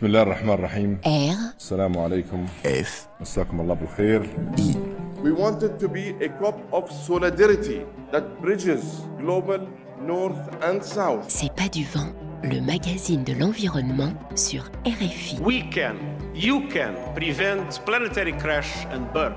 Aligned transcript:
بسم 0.00 0.06
الله 0.06 0.22
الرحمن 0.22 0.52
الرحيم 0.54 0.98
R, 1.04 1.56
السلام 1.58 1.98
عليكم 1.98 2.46
F, 2.64 2.88
مساكم 3.20 3.60
الله 3.60 3.74
بالخير 3.74 4.22
I, 4.58 4.76
We 5.22 5.32
wanted 5.32 5.78
to 5.80 5.88
be 5.88 6.14
a 6.24 6.28
crop 6.28 6.58
of 6.72 6.90
solidarity 6.90 7.80
that 8.12 8.24
bridges 8.42 8.84
global 9.18 9.60
north 10.00 10.42
and 10.62 10.82
south. 10.82 11.24
c'est 11.28 11.52
pas 11.54 11.68
du 11.68 11.84
vent, 11.84 12.12
le 12.44 12.60
magazine 12.60 13.24
de 13.24 13.32
l'environnement 13.32 14.12
sur 14.34 14.62
RFI. 14.86 15.38
We 15.40 15.62
can, 15.74 15.96
you 16.34 16.68
can 16.68 16.92
prevent 17.14 17.80
planetary 17.86 18.32
crash 18.36 18.86
and 18.92 19.02
burn. 19.14 19.34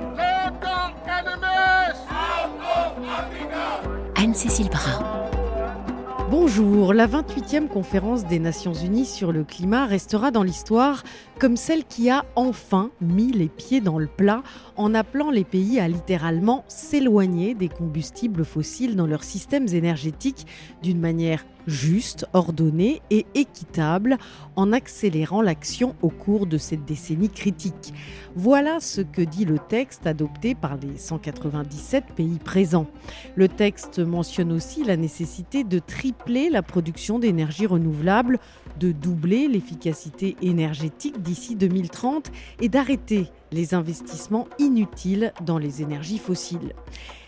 Anne-Cécile 4.16 4.70
Brun. 4.70 5.32
Bonjour, 6.37 6.95
la 6.95 7.07
28e 7.07 7.69
conférence 7.69 8.27
des 8.27 8.41
Nations 8.41 8.73
Unies 8.73 9.07
sur 9.07 9.30
le 9.30 9.45
climat 9.45 9.87
restera 9.87 10.33
dans 10.33 10.43
l'histoire 10.43 11.05
comme 11.39 11.57
celle 11.57 11.84
qui 11.84 12.11
a 12.11 12.25
enfin 12.34 12.91
mis 13.01 13.30
les 13.30 13.47
pieds 13.47 13.80
dans 13.80 14.01
le 14.01 14.09
plat 14.09 14.43
en 14.77 14.97
appelant 14.97 15.30
les 15.30 15.45
pays 15.45 15.79
à 15.79 15.87
littéralement 15.87 16.65
s'éloigner 16.66 17.55
des 17.55 17.69
combustibles 17.69 18.45
fossiles 18.45 18.97
dans 18.97 19.07
leurs 19.07 19.23
systèmes 19.23 19.69
énergétiques 19.69 20.45
d'une 20.83 20.98
manière 20.98 21.45
juste, 21.66 22.27
ordonnée 22.32 23.02
et 23.10 23.27
équitable 23.34 24.18
en 24.56 24.73
accélérant 24.73 25.42
l'action 25.42 25.95
au 26.02 26.09
cours 26.09 26.46
de 26.46 26.59
cette 26.59 26.84
décennie 26.84 27.30
critique. 27.30 27.92
Voilà 28.37 28.80
ce 28.80 29.00
que 29.00 29.23
dit 29.23 29.45
le 29.45 29.59
texte 29.59 30.06
adopté 30.06 30.54
par 30.54 30.77
les 30.77 30.98
197 30.98 32.06
pays 32.16 32.38
présents. 32.38 32.87
Le 33.37 33.48
texte 33.48 33.98
mentionne 34.00 34.52
aussi 34.52 34.84
la 34.84 34.96
nécessité 34.96 35.64
de 35.64 35.78
tripler 35.78 36.50
la 36.50 36.62
production 36.62 37.18
d'énergie 37.18 37.66
renouvelable, 37.66 38.38
de 38.80 38.92
doubler 38.92 39.48
l'efficacité 39.48 40.37
énergétique 40.42 41.23
d'ici 41.23 41.54
2030 41.54 42.30
et 42.60 42.68
d'arrêter 42.68 43.28
les 43.52 43.74
investissements 43.74 44.49
inutiles 44.59 45.32
dans 45.45 45.59
les 45.59 45.82
énergies 45.82 46.18
fossiles. 46.18 46.74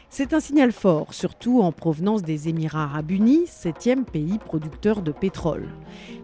C'est 0.08 0.32
un 0.32 0.40
signal 0.40 0.72
fort, 0.72 1.12
surtout 1.12 1.60
en 1.60 1.72
provenance 1.72 2.22
des 2.22 2.48
Émirats 2.48 2.84
arabes 2.84 3.10
unis, 3.10 3.46
septième 3.46 4.04
pays 4.04 4.38
producteur 4.38 5.02
de 5.02 5.10
pétrole. 5.10 5.68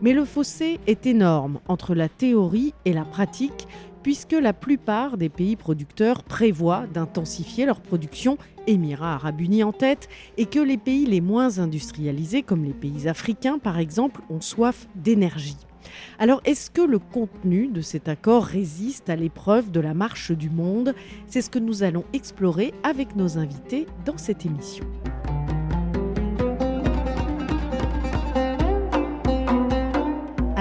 Mais 0.00 0.12
le 0.12 0.24
fossé 0.24 0.78
est 0.86 1.04
énorme 1.04 1.58
entre 1.68 1.94
la 1.94 2.08
théorie 2.08 2.74
et 2.84 2.92
la 2.92 3.04
pratique, 3.04 3.66
puisque 4.02 4.32
la 4.32 4.52
plupart 4.52 5.18
des 5.18 5.28
pays 5.28 5.56
producteurs 5.56 6.22
prévoient 6.22 6.86
d'intensifier 6.94 7.66
leur 7.66 7.80
production, 7.80 8.38
Émirats 8.66 9.14
arabes 9.14 9.40
unis 9.40 9.64
en 9.64 9.72
tête, 9.72 10.08
et 10.38 10.46
que 10.46 10.60
les 10.60 10.78
pays 10.78 11.04
les 11.04 11.20
moins 11.20 11.58
industrialisés, 11.58 12.42
comme 12.42 12.64
les 12.64 12.72
pays 12.72 13.08
africains 13.08 13.58
par 13.58 13.78
exemple, 13.78 14.22
ont 14.30 14.40
soif 14.40 14.86
d'énergie. 14.94 15.56
Alors 16.18 16.40
est-ce 16.44 16.70
que 16.70 16.82
le 16.82 16.98
contenu 16.98 17.68
de 17.68 17.80
cet 17.80 18.08
accord 18.08 18.44
résiste 18.44 19.10
à 19.10 19.16
l'épreuve 19.16 19.70
de 19.70 19.80
la 19.80 19.94
marche 19.94 20.32
du 20.32 20.50
monde? 20.50 20.94
C'est 21.26 21.42
ce 21.42 21.50
que 21.50 21.58
nous 21.58 21.82
allons 21.82 22.04
explorer 22.12 22.72
avec 22.82 23.16
nos 23.16 23.38
invités 23.38 23.86
dans 24.04 24.18
cette 24.18 24.46
émission. 24.46 24.84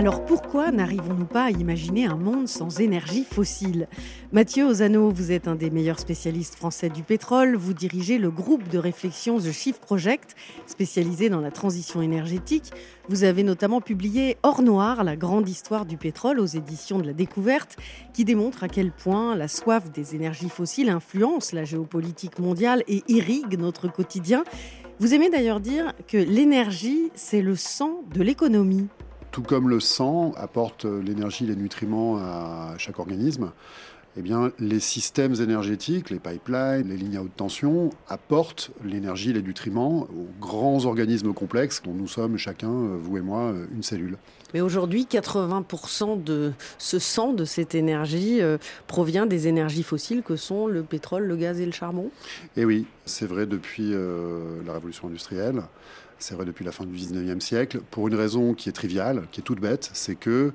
Alors 0.02 0.25
pourquoi 0.25 0.71
n'arrivons-nous 0.71 1.27
pas 1.27 1.44
à 1.44 1.52
imaginer 1.52 2.07
un 2.07 2.16
monde 2.16 2.47
sans 2.47 2.80
énergie 2.80 3.23
fossile? 3.23 3.88
Mathieu 4.31 4.66
Ozano, 4.66 5.11
vous 5.11 5.31
êtes 5.31 5.47
un 5.47 5.53
des 5.53 5.69
meilleurs 5.69 5.99
spécialistes 5.99 6.55
français 6.55 6.89
du 6.89 7.03
pétrole. 7.03 7.55
Vous 7.55 7.75
dirigez 7.75 8.17
le 8.17 8.31
groupe 8.31 8.67
de 8.67 8.80
réflexion 8.80 9.38
The 9.38 9.52
Shift 9.52 9.80
Project, 9.80 10.35
spécialisé 10.66 11.30
dans 11.30 11.39
la 11.39 11.52
transition 11.52 12.02
énergétique. 12.02 12.71
Vous 13.09 13.23
avez 13.23 13.43
notamment 13.43 13.80
publié 13.80 14.38
Or 14.41 14.63
Noir, 14.63 15.03
la 15.03 15.16
grande 15.16 15.47
histoire 15.47 15.85
du 15.85 15.97
pétrole 15.97 16.39
aux 16.39 16.47
éditions 16.47 16.97
de 16.97 17.05
la 17.05 17.13
découverte, 17.13 17.77
qui 18.11 18.25
démontre 18.25 18.63
à 18.63 18.69
quel 18.69 18.91
point 18.91 19.36
la 19.36 19.47
soif 19.47 19.91
des 19.91 20.15
énergies 20.15 20.49
fossiles 20.49 20.89
influence 20.89 21.53
la 21.53 21.63
géopolitique 21.63 22.39
mondiale 22.39 22.83
et 22.88 23.03
irrigue 23.08 23.59
notre 23.59 23.88
quotidien. 23.88 24.45
Vous 24.97 25.14
aimez 25.14 25.30
d'ailleurs 25.30 25.59
dire 25.59 25.93
que 26.08 26.17
l'énergie, 26.17 27.11
c'est 27.14 27.43
le 27.43 27.55
sang 27.55 28.02
de 28.11 28.23
l'économie. 28.23 28.87
Tout 29.31 29.43
comme 29.43 29.69
le 29.69 29.80
sang 29.80 30.33
apporte 30.36 30.86
l'énergie, 30.86 31.45
les 31.45 31.55
nutriments 31.55 32.17
à 32.17 32.73
chaque 32.77 32.99
organisme, 32.99 33.52
eh 34.17 34.21
bien, 34.21 34.52
les 34.59 34.81
systèmes 34.81 35.36
énergétiques, 35.36 36.09
les 36.09 36.19
pipelines, 36.19 36.89
les 36.89 36.97
lignes 36.97 37.15
à 37.15 37.21
haute 37.21 37.36
tension 37.37 37.91
apportent 38.09 38.71
l'énergie, 38.83 39.31
les 39.31 39.41
nutriments 39.41 40.02
aux 40.02 40.27
grands 40.41 40.86
organismes 40.86 41.33
complexes 41.33 41.81
dont 41.81 41.93
nous 41.93 42.09
sommes 42.09 42.37
chacun, 42.37 42.70
vous 42.70 43.17
et 43.17 43.21
moi, 43.21 43.53
une 43.73 43.83
cellule. 43.83 44.17
Mais 44.53 44.59
aujourd'hui, 44.59 45.08
80% 45.09 46.21
de 46.21 46.52
ce 46.77 46.99
sang, 46.99 47.31
de 47.31 47.45
cette 47.45 47.73
énergie, 47.73 48.41
euh, 48.41 48.58
provient 48.87 49.25
des 49.25 49.47
énergies 49.47 49.83
fossiles 49.83 50.23
que 50.23 50.36
sont 50.36 50.67
le 50.67 50.83
pétrole, 50.83 51.23
le 51.23 51.37
gaz 51.37 51.61
et 51.61 51.65
le 51.65 51.71
charbon? 51.71 52.11
Et 52.58 52.65
oui, 52.65 52.86
c'est 53.05 53.27
vrai 53.27 53.45
depuis 53.45 53.93
euh, 53.93 54.61
la 54.65 54.73
révolution 54.73 55.08
industrielle. 55.08 55.61
C'est 56.21 56.36
vrai 56.36 56.45
depuis 56.45 56.64
la 56.64 56.71
fin 56.71 56.86
du 56.86 56.95
19e 56.95 57.39
siècle, 57.39 57.82
pour 57.89 58.08
une 58.08 58.14
raison 58.14 58.54
qui 58.54 58.70
est 58.70 58.73
triviale, 58.73 59.23
qui 59.32 59.39
est 59.39 59.43
toute 59.43 59.59
bête, 59.59 59.89
c'est 59.93 60.14
que 60.14 60.54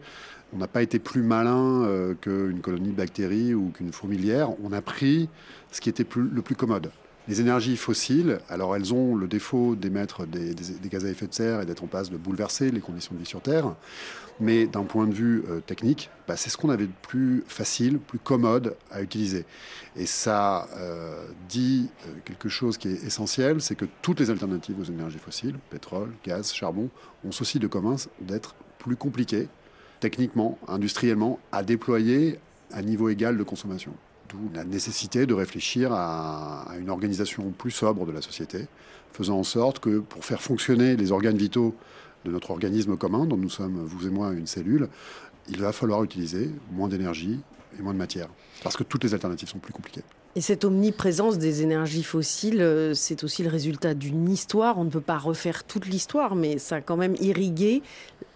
on 0.55 0.59
n'a 0.59 0.69
pas 0.69 0.81
été 0.81 1.01
plus 1.01 1.23
malin 1.23 1.83
euh, 1.83 2.15
qu'une 2.15 2.61
colonie 2.61 2.91
de 2.91 2.95
bactéries 2.95 3.53
ou 3.53 3.71
qu'une 3.71 3.93
fourmilière. 3.93 4.51
On 4.63 4.71
a 4.73 4.81
pris 4.81 5.29
ce 5.73 5.81
qui 5.81 5.89
était 5.89 6.07
le 6.15 6.41
plus 6.41 6.55
commode. 6.55 6.93
Les 7.29 7.41
énergies 7.41 7.77
fossiles, 7.77 8.39
alors 8.49 8.77
elles 8.77 8.95
ont 8.95 9.17
le 9.17 9.27
défaut 9.27 9.75
d'émettre 9.75 10.27
des, 10.27 10.55
gaz 10.89 11.05
à 11.05 11.09
effet 11.09 11.27
de 11.27 11.35
serre 11.35 11.61
et 11.61 11.67
d'être 11.67 11.83
en 11.83 11.89
passe 11.89 12.09
de 12.09 12.17
bouleverser 12.17 12.71
les 12.71 12.81
conditions 12.81 13.15
de 13.15 13.21
vie 13.21 13.27
sur 13.27 13.41
Terre. 13.41 13.75
Mais 14.39 14.67
d'un 14.67 14.85
point 14.85 15.07
de 15.07 15.15
vue 15.15 15.43
euh, 15.49 15.61
technique, 15.61 16.11
bah, 16.29 16.37
c'est 16.37 16.51
ce 16.51 16.57
qu'on 16.57 16.71
avait 16.71 16.87
de 16.87 16.93
plus 17.03 17.43
facile, 17.49 17.99
plus 17.99 18.21
commode 18.21 18.77
à 18.93 19.03
utiliser. 19.03 19.45
Et 19.97 20.07
ça 20.07 20.69
euh, 20.77 21.27
dit 21.49 21.89
euh, 22.07 22.11
quelque 22.25 22.49
chose 22.49 22.79
qui 22.79 22.89
est 22.89 23.05
essentiel, 23.05 23.61
c'est 23.61 23.75
que 23.75 23.87
toutes 24.03 24.21
les 24.21 24.31
alternatives 24.31 24.79
aux 24.79 24.85
énergies 24.85 25.19
fossiles, 25.19 25.57
pétrole, 25.71 26.13
gaz, 26.25 26.53
charbon, 26.53 26.91
ont 27.25 27.33
ceci 27.33 27.59
de 27.59 27.67
commun 27.67 27.97
d'être 28.21 28.55
plus 28.79 28.95
compliquées, 28.95 29.49
techniquement, 29.99 30.59
industriellement, 30.69 31.41
à 31.51 31.65
déployer 31.65 32.39
à 32.73 32.83
niveau 32.83 33.09
égal 33.09 33.37
de 33.37 33.43
consommation. 33.43 33.95
D'où 34.29 34.51
la 34.55 34.65
nécessité 34.65 35.27
de 35.27 35.35
réfléchir 35.35 35.93
à, 35.93 36.73
une 36.79 36.91
organisation 36.91 37.53
plus 37.53 37.71
sobre 37.71 38.07
de 38.07 38.13
la 38.13 38.23
société, 38.23 38.67
faisant 39.13 39.39
en 39.39 39.45
sorte 39.45 39.79
que 39.79 39.99
pour 39.99 40.25
faire 40.25 40.43
fonctionner 40.43 40.97
les 40.97 41.13
organes 41.13 41.37
vitaux 41.37 41.75
de 42.25 42.31
notre 42.31 42.51
organisme 42.51 42.97
commun, 42.97 43.27
dont 43.27 43.37
nous 43.37 43.51
sommes, 43.51 43.85
vous 43.85 44.07
et 44.07 44.11
moi, 44.11 44.33
une 44.33 44.47
cellule, 44.47 44.89
il 45.49 45.61
va 45.61 45.73
falloir 45.73 46.03
utiliser 46.03 46.51
moins 46.73 46.89
d'énergie 46.89 47.41
et 47.79 47.83
moins 47.83 47.93
de 47.93 47.99
matière, 47.99 48.29
parce 48.63 48.77
que 48.77 48.83
toutes 48.83 49.05
les 49.05 49.15
alternatives 49.15 49.49
sont 49.49 49.59
plus 49.59 49.73
compliquées. 49.73 50.03
Et 50.37 50.43
cette 50.43 50.67
omniprésence 50.67 51.39
des 51.39 51.63
énergies 51.63 52.03
fossiles, 52.03 52.61
euh, 52.61 52.93
c'est 52.93 53.25
aussi 53.25 53.43
le 53.43 53.49
résultat 53.49 53.95
d'une 53.95 54.29
histoire. 54.29 54.77
On 54.77 54.85
ne 54.85 54.91
peut 54.91 55.01
pas 55.01 55.17
refaire 55.17 55.65
toute 55.65 55.87
l'histoire, 55.87 56.37
mais 56.37 56.59
ça 56.59 56.77
a 56.77 56.81
quand 56.83 56.99
même 56.99 57.15
irrigué 57.21 57.83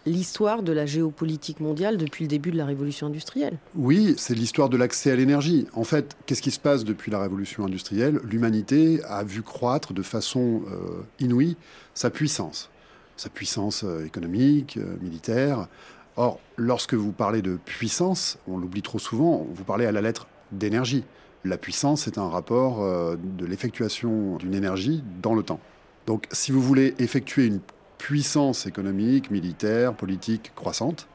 l'histoire 0.06 0.62
de 0.62 0.72
la 0.72 0.86
géopolitique 0.86 1.60
mondiale 1.60 1.98
depuis 1.98 2.24
le 2.24 2.28
début 2.28 2.52
de 2.52 2.56
la 2.56 2.64
révolution 2.64 3.08
industrielle. 3.08 3.58
Oui, 3.74 4.14
c'est 4.16 4.34
l'histoire 4.34 4.70
de 4.70 4.78
l'accès 4.78 5.10
à 5.10 5.16
l'énergie. 5.16 5.66
En 5.74 5.84
fait, 5.84 6.16
qu'est-ce 6.24 6.40
qui 6.40 6.50
se 6.50 6.58
passe 6.58 6.84
depuis 6.84 7.10
la 7.10 7.20
révolution 7.20 7.66
industrielle? 7.66 8.18
L'humanité 8.24 9.02
a 9.04 9.22
vu 9.22 9.42
croître 9.42 9.92
de 9.92 10.02
façon 10.02 10.62
euh, 10.72 11.02
inouïe 11.18 11.58
sa 11.92 12.08
puissance, 12.08 12.70
sa 13.18 13.28
puissance 13.28 13.84
euh, 13.84 14.06
économique, 14.06 14.78
militaire. 15.02 15.68
Or, 16.16 16.40
lorsque 16.56 16.94
vous 16.94 17.12
parlez 17.12 17.42
de 17.42 17.58
puissance, 17.62 18.38
on 18.48 18.56
l'oublie 18.56 18.80
trop 18.80 18.98
souvent, 18.98 19.46
vous 19.52 19.64
parlez 19.64 19.84
à 19.84 19.92
la 19.92 20.00
lettre 20.00 20.28
d'énergie. 20.50 21.04
La 21.44 21.56
puissance 21.56 22.06
est 22.06 22.18
un 22.18 22.28
rapport 22.28 22.82
euh, 22.82 23.16
de 23.16 23.46
l'effectuation 23.46 24.36
d'une 24.36 24.54
énergie 24.54 25.02
dans 25.22 25.34
le 25.34 25.42
temps. 25.42 25.60
Donc, 26.06 26.26
si 26.32 26.52
vous 26.52 26.60
voulez 26.60 26.94
effectuer 26.98 27.46
une 27.46 27.60
puissance 27.96 28.66
économique, 28.66 29.30
militaire, 29.30 29.94
politique 29.94 30.52
croissante, 30.54 31.06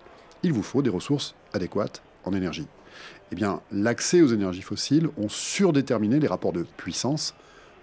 il 0.42 0.52
vous 0.52 0.64
faut 0.64 0.82
des 0.82 0.90
ressources 0.90 1.36
adéquates 1.54 2.02
en 2.24 2.34
énergie. 2.34 2.68
Eh 3.32 3.36
bien, 3.36 3.62
l'accès 3.72 4.22
aux 4.22 4.28
énergies 4.28 4.62
fossiles 4.62 5.10
ont 5.18 5.30
surdéterminé 5.30 6.20
les 6.20 6.28
rapports 6.28 6.54
de 6.54 6.66
puissance 6.78 7.36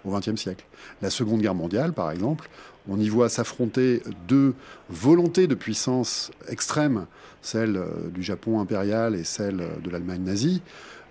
au 0.03 0.11
XXe 0.11 0.35
siècle. 0.35 0.65
La 1.01 1.09
Seconde 1.09 1.41
Guerre 1.41 1.55
mondiale, 1.55 1.93
par 1.93 2.11
exemple, 2.11 2.49
on 2.89 2.99
y 2.99 3.07
voit 3.07 3.29
s'affronter 3.29 4.01
deux 4.27 4.53
volontés 4.89 5.47
de 5.47 5.55
puissance 5.55 6.31
extrêmes, 6.49 7.05
celle 7.41 7.81
du 8.13 8.21
Japon 8.21 8.59
impérial 8.59 9.15
et 9.15 9.23
celle 9.23 9.63
de 9.81 9.89
l'Allemagne 9.89 10.23
nazie, 10.23 10.61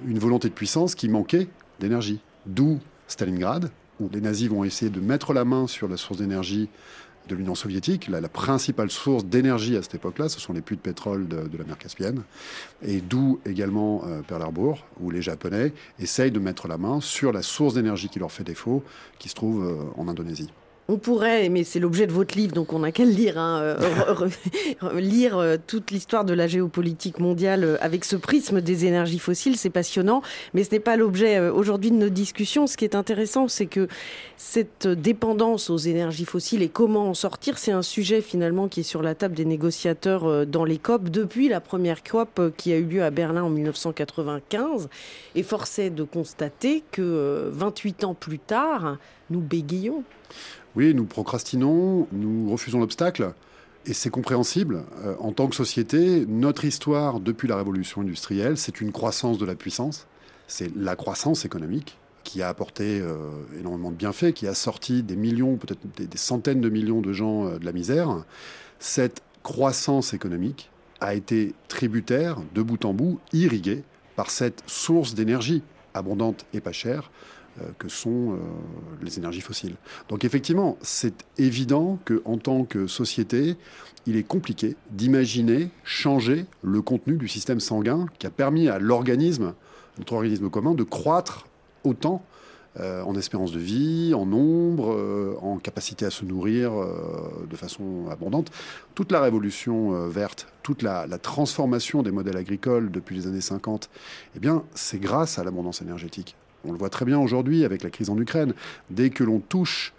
une 0.07 0.19
volonté 0.19 0.49
de 0.49 0.55
puissance 0.55 0.95
qui 0.95 1.09
manquait 1.09 1.49
d'énergie. 1.81 2.21
D'où 2.47 2.81
Stalingrad, 3.07 3.71
où 4.01 4.09
les 4.13 4.21
nazis 4.21 4.49
vont 4.49 4.65
essayer 4.65 4.91
de 4.91 5.01
mettre 5.01 5.33
la 5.33 5.45
main 5.45 5.67
sur 5.67 5.89
la 5.89 5.97
source 5.97 6.19
d'énergie 6.19 6.69
de 7.29 7.35
l'Union 7.37 7.55
soviétique. 7.55 8.09
La, 8.09 8.21
la, 8.21 8.29
principale 8.29 8.91
source 8.91 9.25
d'énergie 9.25 9.77
à 9.77 9.83
cette 9.83 9.95
époque-là, 9.95 10.29
ce 10.29 10.41
sont 10.41 10.53
les 10.53 10.61
puits 10.61 10.77
de 10.77 10.81
pétrole 10.81 11.29
de, 11.29 11.57
la 11.57 11.65
mer 11.65 11.79
Caspienne. 11.79 12.23
Et 12.83 13.01
d'où 13.01 13.39
également 13.47 14.03
euh, 14.07 14.23
Pearl 14.23 14.43
Harbor, 14.43 14.85
où 15.01 15.11
les 15.11 15.23
Japonais 15.23 15.73
essayent 15.99 16.33
de 16.33 16.41
mettre 16.41 16.69
la 16.69 16.79
main 16.79 17.01
sur 17.01 17.33
la 17.33 17.43
source 17.43 17.75
d'énergie 17.75 18.09
qui 18.09 18.19
leur 18.19 18.33
fait 18.33 18.45
défaut, 18.45 18.83
qui 19.19 19.29
se 19.29 19.35
trouve 19.35 19.65
euh, 19.65 20.01
en 20.01 20.09
Indonésie. 20.09 20.51
On 20.89 20.99
pourrait, 20.99 21.49
mais 21.49 21.63
c'est 21.63 21.79
l'objet 21.79 22.09
de 22.09 22.13
votre 22.13 22.37
livre, 22.37 22.55
donc 22.55 22.73
on 22.73 22.81
n'a 22.81 22.91
qu'à 22.91 23.05
le 23.05 23.13
lire, 23.13 23.39
hein, 23.39 23.61
euh, 23.63 24.29
lire 25.01 25.39
euh, 25.39 25.57
toute 25.65 25.93
l'histoire 25.93 26.25
de 26.25 26.35
la 26.35 26.49
géopolitique 26.49 27.21
mondiale 27.21 27.63
euh, 27.63 27.77
avec 27.81 28.05
ce 28.05 28.17
prisme 28.17 28.61
des 28.61 28.85
énergies 28.85 29.21
fossiles, 29.21 29.57
c'est 29.57 29.71
passionnant, 29.71 30.23
mais 30.55 30.65
ce 30.65 30.73
n'est 30.73 30.81
pas 30.81 30.97
l'objet 30.97 31.39
aujourd'hui 31.39 31.93
de 31.93 31.97
nos 31.97 32.09
discussions. 32.09 32.67
Ce 32.67 32.77
qui 32.77 32.85
est 32.85 32.97
intéressant, 32.97 33.47
c'est 33.47 33.67
que 33.67 33.87
cette 34.37 34.89
dépendance 34.89 35.71
aux 35.71 35.79
énergies 35.79 36.25
fossiles 36.25 36.63
et 36.63 36.69
comment 36.69 37.09
en 37.09 37.15
sortir, 37.15 37.59
c'est 37.59 37.73
un 37.73 37.83
sujet 37.83 38.21
finalement 38.21 38.67
qui 38.67 38.81
est 38.81 38.83
sur 38.83 39.03
la 39.03 39.15
table 39.15 39.37
des 39.37 39.45
négociateurs 39.45 40.47
dans 40.47 40.65
les 40.65 40.79
COP 40.79 41.11
depuis 41.11 41.49
la 41.49 41.61
première 41.61 42.03
COP 42.03 42.53
qui 42.57 42.73
a 42.73 42.77
eu 42.77 42.85
lieu 42.85 43.05
à 43.05 43.11
Berlin 43.11 43.45
en 43.45 43.51
1995. 43.51 44.89
Et 45.37 45.45
force 45.45 45.79
est 45.79 45.91
de 45.91 46.03
constater 46.03 46.83
que 46.91 47.51
28 47.53 48.03
ans 48.03 48.15
plus 48.15 48.41
tard, 48.41 48.99
nous 49.31 49.41
bégayons. 49.41 50.03
Oui, 50.75 50.95
nous 50.95 51.05
procrastinons, 51.05 52.09
nous 52.13 52.51
refusons 52.51 52.81
l'obstacle. 52.81 53.33
Et 53.85 53.95
c'est 53.95 54.11
compréhensible. 54.11 54.85
Euh, 55.05 55.15
en 55.19 55.33
tant 55.33 55.49
que 55.49 55.57
société, 55.57 56.25
notre 56.27 56.65
histoire 56.65 57.21
depuis 57.21 57.49
la 57.49 57.57
révolution 57.57 58.01
industrielle, 58.01 58.57
c'est 58.57 58.81
une 58.81 58.93
croissance 58.93 59.39
de 59.39 59.45
la 59.45 59.55
puissance. 59.55 60.07
C'est 60.47 60.75
la 60.77 60.97
croissance 60.97 61.45
économique 61.45 61.99
qui 62.25 62.43
a 62.43 62.49
apporté 62.49 63.01
euh, 63.01 63.17
énormément 63.59 63.91
de 63.91 63.97
bienfaits, 63.97 64.33
qui 64.33 64.47
a 64.47 64.55
sorti 64.55 65.03
des 65.03 65.17
millions, 65.17 65.57
peut-être 65.57 65.81
des, 65.97 66.17
centaines 66.17 66.61
de 66.61 66.69
millions 66.69 67.01
de 67.01 67.13
gens 67.13 67.47
euh, 67.47 67.59
de 67.59 67.65
la 67.65 67.73
misère. 67.73 68.25
Cette 68.79 69.23
croissance 69.43 70.15
économique 70.15 70.71
a 71.01 71.15
été 71.15 71.55
tributaire, 71.67 72.39
de 72.55 72.63
bout 72.63 72.85
en 72.85 72.95
bout, 72.95 73.19
irriguée 73.33 73.83
par 74.15 74.31
cette 74.31 74.63
source 74.67 75.15
d'énergie 75.15 75.63
abondante 75.95 76.47
et 76.55 76.61
pas 76.61 76.73
chère, 76.73 77.11
que 77.79 77.89
sont 77.89 78.33
euh, 78.33 78.37
les 79.03 79.19
énergies 79.19 79.43
fossiles. 79.43 79.75
Donc 80.09 80.25
effectivement, 80.25 80.79
c'est 80.81 81.25
évident 81.37 81.99
qu'en 82.05 82.39
tant 82.39 82.65
que 82.65 82.87
société, 82.87 83.57
il 84.07 84.17
est 84.17 84.23
compliqué 84.23 84.75
d'imaginer 84.91 85.69
changer 85.85 86.47
le 86.63 86.81
contenu 86.81 87.17
du 87.17 87.29
système 87.29 87.61
sanguin 87.61 88.07
qui 88.19 88.27
a 88.27 88.31
permis 88.31 88.69
à 88.69 88.79
l'organisme, 88.79 89.55
notre 89.99 90.15
organisme 90.15 90.49
commun, 90.49 90.75
de 90.75 90.83
croître 90.83 91.47
autant 91.85 92.25
euh, 92.81 93.03
en 93.03 93.15
espérance 93.17 93.53
de 93.53 93.59
vie, 93.59 94.15
en 94.15 94.25
nombre, 94.25 95.39
en 95.43 95.59
capacité 95.59 96.07
à 96.07 96.11
se 96.11 96.25
nourrir 96.25 96.73
de 97.49 97.57
façon 97.57 98.09
abondante. 98.11 98.51
Toute 98.95 99.13
la 99.13 99.21
révolution 99.21 100.09
verte, 100.09 100.49
toute 100.63 100.81
la, 100.81 101.07
la, 101.07 101.19
transformation 101.19 102.03
des 102.03 102.13
modèles 102.13 102.39
agricoles 102.39 102.91
depuis 102.91 103.15
les 103.15 103.27
années 103.27 103.43
50, 103.43 103.91
eh 104.37 104.39
bien, 104.39 104.65
c'est 104.75 104.99
grâce 104.99 105.39
à 105.39 105.45
l'abondance 105.45 105.83
énergétique. 105.83 106.35
On 106.65 106.73
le 106.73 106.79
voit 106.79 106.91
très 106.91 107.05
bien 107.05 107.19
aujourd'hui 107.19 107.65
avec 107.65 107.83
la 107.83 107.91
crise 107.91 108.11
en 108.11 108.19
Ukraine. 108.19 108.55
Dès 108.91 109.11
que 109.11 109.25
l'on 109.25 109.41
touche 109.41 109.93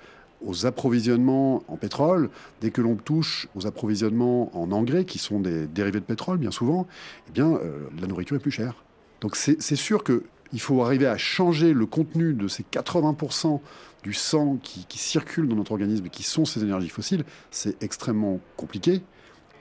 aux 0.46 0.66
approvisionnements 0.66 1.64
en 1.68 1.78
pétrole, 1.78 2.30
dès 2.62 2.72
que 2.72 2.82
l'on 2.82 2.96
touche 2.96 3.48
aux 3.56 3.66
approvisionnements 3.66 4.56
en 4.58 4.72
engrais, 4.72 5.06
qui 5.06 5.18
sont 5.18 5.40
des 5.40 5.68
dérivés 5.68 6.00
de 6.00 6.06
pétrole 6.06 6.38
bien 6.38 6.52
souvent, 6.52 6.88
eh 7.30 7.32
bien, 7.32 7.54
euh, 7.54 7.88
la 8.00 8.08
nourriture 8.08 8.36
est 8.36 8.42
plus 8.42 8.52
chère. 8.52 8.84
Donc 9.22 9.38
c'est 9.38 9.76
sûr 9.78 10.04
qu'il 10.04 10.60
faut 10.60 10.84
arriver 10.84 11.08
à 11.08 11.18
changer 11.18 11.74
le 11.74 11.86
contenu 11.86 12.34
de 12.34 12.50
ces 12.50 12.64
80% 12.64 13.62
du 14.04 14.14
sang 14.14 14.58
qui, 14.62 14.86
qui 14.86 14.98
circule 14.98 15.48
dans 15.48 15.56
notre 15.56 15.72
organisme 15.72 16.06
et 16.08 16.10
qui 16.10 16.24
sont 16.24 16.44
ces 16.44 16.62
énergies 16.62 16.90
fossiles. 16.90 17.24
C'est 17.50 17.82
extrêmement 17.82 18.42
compliqué 18.58 19.02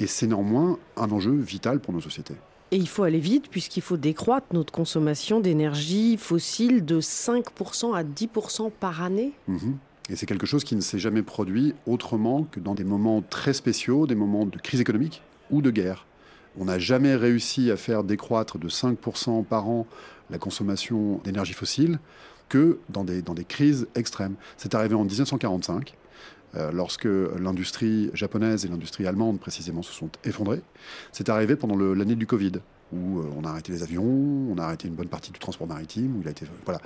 et 0.00 0.08
c'est 0.08 0.26
néanmoins 0.26 0.80
un 0.96 1.10
enjeu 1.12 1.32
vital 1.32 1.78
pour 1.78 1.94
nos 1.94 2.00
sociétés. 2.00 2.34
Et 2.72 2.76
il 2.76 2.88
faut 2.88 3.02
aller 3.02 3.20
vite 3.20 3.48
puisqu'il 3.50 3.82
faut 3.82 3.98
décroître 3.98 4.46
notre 4.54 4.72
consommation 4.72 5.40
d'énergie 5.40 6.16
fossile 6.16 6.86
de 6.86 7.02
5% 7.02 7.94
à 7.94 8.02
10% 8.02 8.70
par 8.80 9.02
année. 9.02 9.32
Mhm. 9.46 9.76
Et 10.08 10.16
c'est 10.16 10.24
quelque 10.24 10.46
chose 10.46 10.64
qui 10.64 10.74
ne 10.74 10.80
s'est 10.80 10.98
jamais 10.98 11.22
produit 11.22 11.74
autrement 11.86 12.44
que 12.50 12.60
dans 12.60 12.74
des 12.74 12.84
moments 12.84 13.22
très 13.22 13.52
spéciaux, 13.52 14.06
des 14.06 14.14
moments 14.14 14.46
de 14.46 14.56
crise 14.58 14.80
économique 14.80 15.22
ou 15.50 15.60
de 15.60 15.70
guerre. 15.70 16.06
On 16.58 16.64
n'a 16.64 16.78
jamais 16.78 17.14
réussi 17.14 17.70
à 17.70 17.76
faire 17.76 18.04
décroître 18.04 18.58
de 18.58 18.68
5% 18.68 19.44
par 19.44 19.68
an 19.68 19.86
la 20.30 20.38
consommation 20.38 21.20
d'énergie 21.24 21.52
fossile 21.52 21.98
que 22.48 22.78
dans 22.88 23.04
des, 23.04 23.20
dans 23.20 23.34
des 23.34 23.44
crises 23.44 23.86
extrêmes. 23.94 24.34
C'est 24.56 24.74
arrivé 24.74 24.94
en 24.94 25.04
1945, 25.04 25.94
euh, 25.94 26.01
lorsque 26.54 27.08
l'industrie 27.38 28.10
japonaise 28.12 28.64
et 28.64 28.68
l'industrie 28.68 29.06
allemande 29.06 29.40
précisément 29.40 29.82
se 29.82 29.92
sont 29.92 30.10
effondrées. 30.24 30.60
C'est 31.10 31.28
arrivé 31.28 31.56
pendant 31.56 31.76
l'année 31.76 32.14
du 32.14 32.26
Covid, 32.26 32.52
où 32.92 33.18
euh, 33.18 33.30
on 33.36 33.44
a 33.44 33.50
arrêté 33.50 33.72
les 33.72 33.82
avions, 33.82 34.04
on 34.04 34.56
a 34.58 34.64
arrêté 34.64 34.88
une 34.88 34.94
bonne 34.94 35.08
partie 35.08 35.32
du 35.32 35.38
transport 35.38 35.66
maritime, 35.66 36.16
où 36.16 36.20
il 36.20 36.28
a 36.28 36.30
été 36.30 36.46
voilà. 36.64 36.80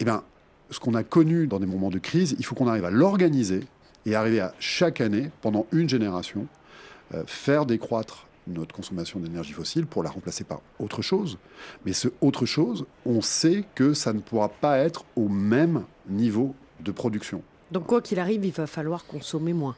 Eh 0.00 0.04
bien, 0.04 0.22
ce 0.70 0.80
qu'on 0.80 0.94
a 0.94 1.02
connu 1.02 1.46
dans 1.46 1.60
des 1.60 1.66
moments 1.66 1.90
de 1.90 1.98
crise, 1.98 2.34
il 2.38 2.44
faut 2.44 2.54
qu'on 2.54 2.68
arrive 2.68 2.84
à 2.84 2.90
l'organiser 2.90 3.64
et 4.06 4.14
arriver 4.14 4.40
à 4.40 4.54
chaque 4.58 5.00
année, 5.00 5.30
pendant 5.42 5.66
une 5.72 5.88
génération, 5.88 6.46
euh, 7.14 7.22
faire 7.26 7.66
décroître 7.66 8.26
notre 8.48 8.74
consommation 8.74 9.20
d'énergie 9.20 9.52
fossile 9.52 9.86
pour 9.86 10.02
la 10.02 10.10
remplacer 10.10 10.42
par 10.42 10.62
autre 10.80 11.02
chose. 11.02 11.38
Mais 11.86 11.92
ce 11.92 12.08
autre 12.20 12.44
chose, 12.44 12.86
on 13.06 13.20
sait 13.20 13.64
que 13.76 13.94
ça 13.94 14.12
ne 14.12 14.18
pourra 14.18 14.48
pas 14.48 14.78
être 14.78 15.04
au 15.14 15.28
même 15.28 15.84
niveau 16.08 16.54
de 16.80 16.90
production. 16.90 17.42
Donc 17.72 17.86
quoi 17.86 18.02
qu'il 18.02 18.20
arrive, 18.20 18.44
il 18.44 18.52
va 18.52 18.66
falloir 18.66 19.06
consommer 19.06 19.54
moins. 19.54 19.74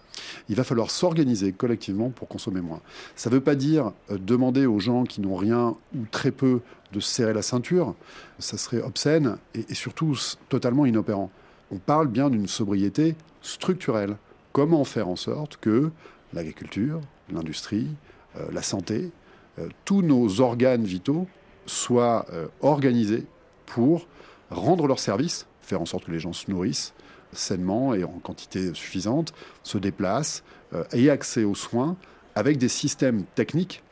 Il 0.49 0.57
va 0.57 0.65
falloir 0.65 0.91
s'organiser 0.91 1.53
collectivement 1.53 2.11
pour 2.11 2.27
consommer 2.27 2.61
moins. 2.61 2.81
Ça 3.15 3.31
ne 3.31 3.37
veut 3.37 3.41
pas 3.41 3.55
dire 3.55 3.93
euh, 4.11 4.19
demander 4.19 4.67
aux 4.67 4.81
gens 4.81 5.05
qui 5.05 5.21
n'ont 5.21 5.37
rien 5.37 5.77
ou 5.95 6.05
très 6.11 6.33
peu 6.33 6.61
de 6.93 6.99
serrer 6.99 7.33
la 7.33 7.43
ceinture. 7.43 7.95
Ça 8.41 8.59
serait 8.59 8.81
obscène 8.81 9.37
et, 9.55 9.75
surtout 9.75 10.19
totalement 10.49 10.87
inopérant. 10.87 11.31
On 11.71 11.79
parle 11.79 12.09
bien 12.09 12.31
d'une 12.31 12.49
sobriété 12.49 13.15
structurelle. 13.43 14.17
Comment 14.53 14.85
faire 14.85 15.09
en 15.09 15.17
sorte 15.17 15.57
que 15.59 15.91
l'agriculture, 16.33 17.01
l'industrie, 17.33 17.91
euh, 18.37 18.49
la 18.53 18.63
santé, 18.63 19.13
euh, 19.61 19.69
tous 19.85 20.03
nos 20.03 20.41
organes 20.41 20.85
vitaux 20.85 21.29
soient 21.67 22.27
organisés 22.61 23.25
pour 23.65 24.07
rendre 24.51 24.87
leur 24.87 24.99
service, 24.99 25.47
faire 25.63 25.81
en 25.81 25.87
sorte 25.87 26.05
que 26.05 26.11
les 26.11 26.19
gens 26.19 26.35
se 26.35 26.51
nourrissent, 26.51 26.93
sainement 27.35 27.95
et 27.95 28.05
en 28.05 28.19
quantité 28.23 28.73
suffisante, 28.75 29.33
se 29.63 29.79
déplacent, 29.79 30.43
euh, 30.73 30.85
aient 30.93 31.11
accès 31.11 31.45
aux 31.45 31.55
soins 31.55 31.97
avec 32.35 32.59
des 32.59 32.69
systèmes 32.69 33.25
techniques 33.35 33.83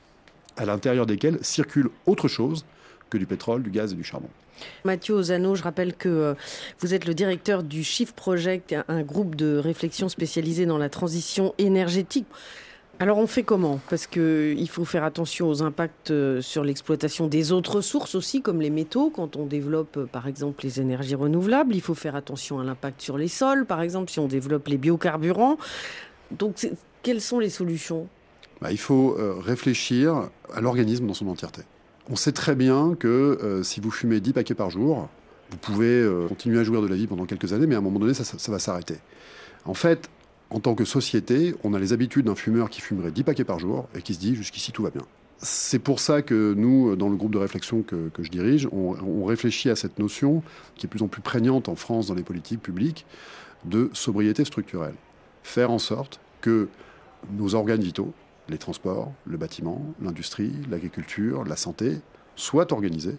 à 0.57 0.65
l'intérieur 0.65 1.07
desquels 1.07 1.39
circule 1.43 1.91
autre 2.07 2.29
chose 2.29 2.65
que 3.11 3.19
du 3.19 3.27
pétrole, 3.27 3.63
du 3.63 3.71
gaz 3.71 3.93
et 3.93 3.97
du 3.97 4.05
charbon. 4.05 4.29
Mathieu 4.85 5.15
Ozano, 5.15 5.55
je 5.55 5.63
rappelle 5.63 5.95
que 5.95 6.09
euh, 6.09 6.35
vous 6.81 6.95
êtes 6.95 7.07
le 7.07 7.15
directeur 7.15 7.63
du 7.63 7.83
Shift 7.85 8.15
Project, 8.15 8.75
un 8.89 9.03
groupe 9.03 9.35
de 9.35 9.57
réflexion 9.57 10.09
spécialisé 10.09 10.67
dans 10.67 10.79
la 10.79 10.89
transition 10.89 11.55
énergétique. 11.59 12.27
Alors 13.03 13.19
on 13.19 13.27
fait 13.27 13.43
comment? 13.43 13.81
Parce 13.91 14.07
qu'il 14.07 14.69
faut 14.69 14.85
faire 14.85 15.03
attention 15.03 15.49
aux 15.49 15.65
impacts 15.65 16.13
euh, 16.13 16.41
sur 16.41 16.63
l'exploitation 16.63 17.27
des 17.27 17.51
autres 17.51 17.81
sources 17.81 18.15
aussi, 18.15 18.43
comme 18.43 18.61
les 18.61 18.71
métaux, 18.71 19.11
quand 19.11 19.35
on 19.35 19.45
développe 19.45 19.97
euh, 19.97 20.07
par 20.07 20.29
exemple 20.29 20.63
les 20.63 20.81
énergies 20.81 21.17
renouvelables. 21.17 21.75
Il 21.75 21.81
faut 21.81 21.97
faire 21.97 22.15
attention 22.15 22.61
à 22.61 22.65
l'impact 22.65 23.03
sur 23.03 23.19
les 23.19 23.27
sols, 23.27 23.67
par 23.67 23.83
exemple, 23.83 24.09
si 24.09 24.21
on 24.21 24.29
développe 24.29 24.69
les 24.69 24.77
biocarburants. 24.77 25.59
Donc 26.31 26.65
quelles 27.03 27.21
sont 27.21 27.41
les 27.41 27.51
solutions? 27.51 28.07
Bah, 28.61 28.71
Il 28.71 28.79
faut 28.79 29.17
euh, 29.19 29.35
réfléchir 29.37 30.29
à 30.55 30.61
l'organisme 30.61 31.09
dans 31.09 31.15
son 31.15 31.27
entièreté. 31.27 31.63
On 32.09 32.15
sait 32.15 32.31
très 32.31 32.55
bien 32.55 32.95
que 32.97 33.63
si 33.65 33.81
vous 33.81 33.91
fumez 33.91 34.21
10 34.21 34.33
paquets 34.33 34.55
par 34.55 34.71
jour, 34.71 35.09
vous 35.51 35.57
pouvez 35.57 36.09
continuer 36.29 36.61
à 36.61 36.65
jouir 36.65 36.83
de 36.83 36.87
la 36.87 36.95
vie 36.95 37.09
pendant 37.09 37.27
quelques 37.27 37.53
années, 37.53 37.67
mais 37.67 37.75
à 37.75 37.79
un 37.79 37.81
moment 37.81 37.99
donné, 37.99 38.15
ça, 38.15 38.23
ça 38.23 38.53
va 38.53 38.61
s'arrêter. 38.61 38.97
En 39.65 39.75
fait, 39.75 40.09
en 40.53 40.61
tant 40.61 40.75
que 40.75 40.85
société, 40.85 41.55
on 41.65 41.73
a 41.73 41.79
les 41.79 41.93
habitudes 41.95 42.27
d'un 42.27 42.35
fumeur 42.35 42.69
qui 42.69 42.83
fumerait 42.83 43.11
10 43.11 43.25
paquets 43.25 43.45
par 43.45 43.59
jour 43.59 43.89
et 43.97 44.03
qui 44.03 44.15
se 44.15 44.21
dit 44.21 44.35
jusqu'ici 44.35 44.71
tout 44.71 44.83
va 44.83 44.91
bien. 44.91 45.03
C'est 45.39 45.79
pour 45.79 45.99
ça 45.99 46.23
que 46.23 46.55
nous, 46.57 46.95
dans 46.95 47.09
le 47.09 47.17
groupe 47.17 47.33
de 47.33 47.39
réflexion 47.39 47.83
que, 47.83 48.11
je 48.21 48.31
dirige, 48.31 48.69
on, 48.71 49.25
réfléchit 49.25 49.71
à 49.71 49.77
cette 49.77 49.99
notion 49.99 50.43
qui 50.77 50.87
est 50.87 50.89
de 50.89 50.91
plus 50.91 51.03
en 51.03 51.09
plus 51.09 51.23
prégnante 51.23 51.69
en 51.69 51.75
France 51.75 52.07
dans 52.07 52.15
les 52.15 52.23
politiques 52.23 52.61
publiques 52.61 53.07
de 53.65 53.91
sobriété 53.93 54.45
structurelle. 54.45 54.95
Faire 55.43 55.71
en 55.71 55.79
sorte 55.79 56.21
que 56.43 56.69
nos 57.33 57.55
organes 57.55 57.81
vitaux, 57.81 58.13
les 58.49 58.59
transports, 58.59 59.13
le 59.25 59.37
bâtiment, 59.37 59.85
l'industrie, 60.01 60.53
l'agriculture, 60.71 61.45
la 61.45 61.57
santé, 61.57 61.99
soient 62.37 62.73
organisés 62.73 63.17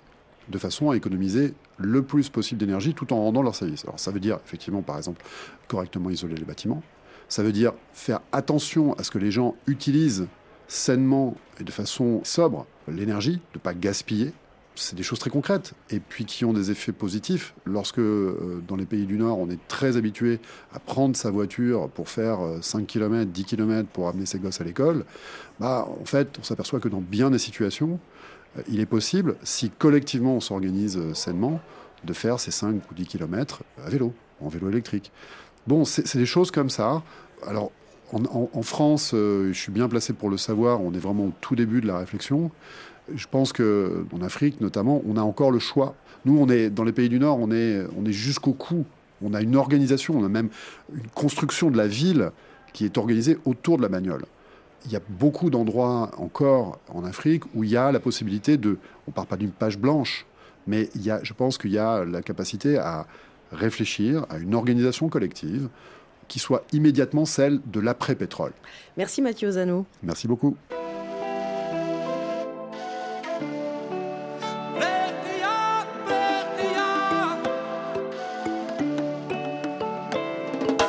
de 0.49 0.57
façon 0.57 0.91
à 0.91 0.95
économiser 0.95 1.53
le 1.77 2.03
plus 2.03 2.29
possible 2.29 2.59
d'énergie 2.59 2.93
tout 2.93 3.11
en 3.11 3.17
rendant 3.17 3.41
leur 3.41 3.55
service. 3.55 3.83
Alors 3.85 3.99
ça 3.99 4.11
veut 4.11 4.19
dire 4.19 4.39
effectivement 4.45 4.81
par 4.81 4.97
exemple 4.97 5.23
correctement 5.67 6.09
isoler 6.09 6.35
les 6.35 6.45
bâtiments, 6.45 6.83
ça 7.29 7.43
veut 7.43 7.51
dire 7.51 7.73
faire 7.93 8.21
attention 8.31 8.93
à 8.93 9.03
ce 9.03 9.11
que 9.11 9.17
les 9.17 9.31
gens 9.31 9.55
utilisent 9.67 10.27
sainement 10.67 11.35
et 11.59 11.63
de 11.63 11.71
façon 11.71 12.21
sobre 12.23 12.65
l'énergie, 12.87 13.35
de 13.35 13.57
ne 13.57 13.59
pas 13.59 13.73
gaspiller. 13.73 14.33
C'est 14.75 14.95
des 14.95 15.03
choses 15.03 15.19
très 15.19 15.29
concrètes 15.29 15.73
et 15.91 15.99
puis 15.99 16.25
qui 16.25 16.45
ont 16.45 16.53
des 16.53 16.71
effets 16.71 16.91
positifs. 16.91 17.53
Lorsque 17.65 17.99
euh, 17.99 18.59
dans 18.67 18.75
les 18.75 18.85
pays 18.85 19.05
du 19.05 19.17
Nord, 19.17 19.37
on 19.37 19.49
est 19.51 19.67
très 19.67 19.97
habitué 19.97 20.39
à 20.73 20.79
prendre 20.79 21.15
sa 21.15 21.29
voiture 21.29 21.89
pour 21.89 22.09
faire 22.09 22.39
5 22.61 22.87
km, 22.87 23.31
10 23.31 23.45
km 23.45 23.87
pour 23.89 24.07
amener 24.07 24.25
ses 24.25 24.39
gosses 24.39 24.61
à 24.61 24.63
l'école, 24.63 25.05
bah, 25.59 25.87
en 25.87 26.05
fait, 26.05 26.39
on 26.39 26.43
s'aperçoit 26.43 26.79
que 26.79 26.89
dans 26.89 27.01
bien 27.01 27.29
des 27.29 27.37
situations, 27.37 27.99
euh, 28.57 28.61
il 28.67 28.79
est 28.79 28.85
possible, 28.85 29.35
si 29.43 29.69
collectivement 29.69 30.35
on 30.35 30.39
s'organise 30.39 30.97
euh, 30.97 31.13
sainement, 31.13 31.59
de 32.03 32.13
faire 32.13 32.39
ces 32.39 32.51
5 32.51 32.81
ou 32.91 32.93
10 32.93 33.05
km 33.05 33.63
à 33.85 33.89
vélo, 33.89 34.13
en 34.41 34.49
vélo 34.49 34.69
électrique. 34.69 35.11
Bon, 35.67 35.85
c'est 35.85 36.17
des 36.17 36.25
choses 36.25 36.51
comme 36.51 36.69
ça. 36.69 37.03
Alors, 37.47 37.71
en, 38.11 38.61
France, 38.61 39.11
euh, 39.13 39.51
je 39.53 39.59
suis 39.59 39.71
bien 39.71 39.87
placé 39.87 40.13
pour 40.13 40.29
le 40.29 40.37
savoir, 40.37 40.81
on 40.81 40.93
est 40.93 40.99
vraiment 40.99 41.25
au 41.25 41.33
tout 41.41 41.55
début 41.55 41.81
de 41.81 41.87
la 41.87 41.97
réflexion. 41.97 42.51
Je 43.13 43.25
pense 43.27 43.53
qu'en 43.53 44.21
Afrique, 44.21 44.61
notamment, 44.61 45.01
on 45.07 45.17
a 45.17 45.21
encore 45.21 45.51
le 45.51 45.59
choix. 45.59 45.95
Nous, 46.25 46.37
on 46.37 46.47
est 46.47 46.69
dans 46.69 46.83
les 46.83 46.91
pays 46.91 47.09
du 47.09 47.19
Nord, 47.19 47.39
on 47.39 47.51
est, 47.51 47.83
on 47.97 48.05
est 48.05 48.13
jusqu'au 48.13 48.53
cou. 48.53 48.85
On 49.23 49.33
a 49.33 49.41
une 49.41 49.55
organisation, 49.55 50.15
on 50.17 50.25
a 50.25 50.29
même 50.29 50.49
une 50.93 51.07
construction 51.15 51.71
de 51.71 51.77
la 51.77 51.87
ville 51.87 52.31
qui 52.73 52.85
est 52.85 52.97
organisée 52.97 53.37
autour 53.45 53.77
de 53.77 53.81
la 53.81 53.89
bagnole. 53.89 54.25
Il 54.85 54.91
y 54.91 54.95
a 54.95 55.01
beaucoup 55.07 55.49
d'endroits 55.49 56.11
encore 56.17 56.79
en 56.93 57.05
Afrique 57.05 57.43
où 57.55 57.63
il 57.63 57.69
y 57.69 57.77
a 57.77 57.91
la 57.91 57.99
possibilité 57.99 58.57
de, 58.57 58.77
on 59.07 59.11
ne 59.11 59.13
parle 59.13 59.27
pas 59.27 59.37
d'une 59.37 59.51
page 59.51 59.77
blanche, 59.77 60.25
mais 60.67 60.89
il 60.95 61.03
y 61.03 61.11
a, 61.11 61.23
je 61.23 61.33
pense 61.33 61.57
qu'il 61.57 61.71
y 61.71 61.77
a 61.77 62.03
la 62.03 62.21
capacité 62.21 62.77
à 62.77 63.05
réfléchir 63.53 64.25
à 64.29 64.37
une 64.37 64.55
organisation 64.55 65.09
collective 65.09 65.69
qui 66.27 66.39
soit 66.39 66.63
immédiatement 66.71 67.25
celle 67.25 67.59
de 67.65 67.79
l'après-pétrole. 67.79 68.51
Merci 68.97 69.21
Mathieu 69.21 69.49
Ozano. 69.49 69.85
Merci 70.01 70.27
beaucoup. 70.27 70.55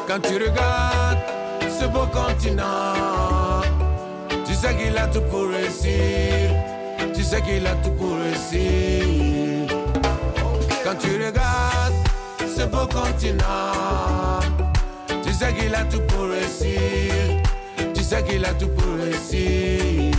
Quand 0.06 0.20
tu 0.20 0.34
regardes 0.34 1.18
ce 1.68 1.86
beau 1.86 2.06
continent, 2.06 3.62
tu 4.46 4.54
sais 4.54 4.76
qu'il 4.76 4.96
a 4.96 5.08
tout 5.08 5.22
pour 5.22 5.48
réussir. 5.48 6.50
Tu 7.12 7.22
sais 7.24 7.42
qu'il 7.42 7.66
a 7.66 7.74
tout 7.76 7.90
pour 7.90 8.16
réussir. 8.16 9.66
Quand 10.84 10.94
tu 11.00 11.16
regardes 11.16 12.03
ce 12.56 12.64
beau 12.66 12.86
continent, 12.86 14.40
tu 15.24 15.32
sais 15.32 15.52
qu'il 15.54 15.74
a 15.74 15.84
tout 15.84 16.00
pour 16.08 16.28
réussir. 16.28 17.12
Tu 17.94 18.02
sais 18.02 18.22
qu'il 18.22 18.44
a 18.44 18.54
tout 18.54 18.68
pour 18.68 18.94
réussir. 18.94 20.14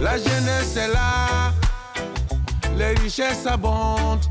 La 0.00 0.18
jeunesse 0.18 0.76
est 0.76 0.92
là, 0.92 1.52
les 2.76 2.94
richesses 3.02 3.46
abondent, 3.46 4.26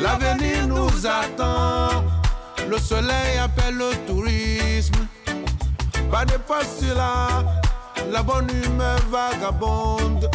l'avenir 0.00 0.66
nous 0.68 1.06
attend. 1.06 2.04
Le 2.68 2.78
soleil 2.78 3.38
appelle 3.42 3.76
le 3.76 3.90
tourisme. 4.06 5.06
Pas 6.10 6.24
de 6.24 6.36
postulat, 6.36 7.44
la 8.12 8.22
bonne 8.22 8.48
humeur 8.50 9.00
vagabonde. 9.10 10.30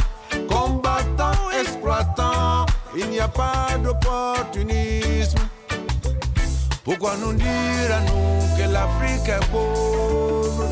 Combattant, 0.50 1.50
exploitant, 1.60 2.66
il 2.96 3.10
n'y 3.10 3.20
a 3.20 3.28
pas 3.28 3.68
d'opportunisme. 3.82 5.49
Pourquoi 6.84 7.16
nous 7.18 7.34
dire 7.34 7.90
à 7.92 8.02
nous 8.02 8.58
que 8.58 8.72
l'Afrique 8.72 9.28
est 9.28 9.46
pauvre? 9.52 10.66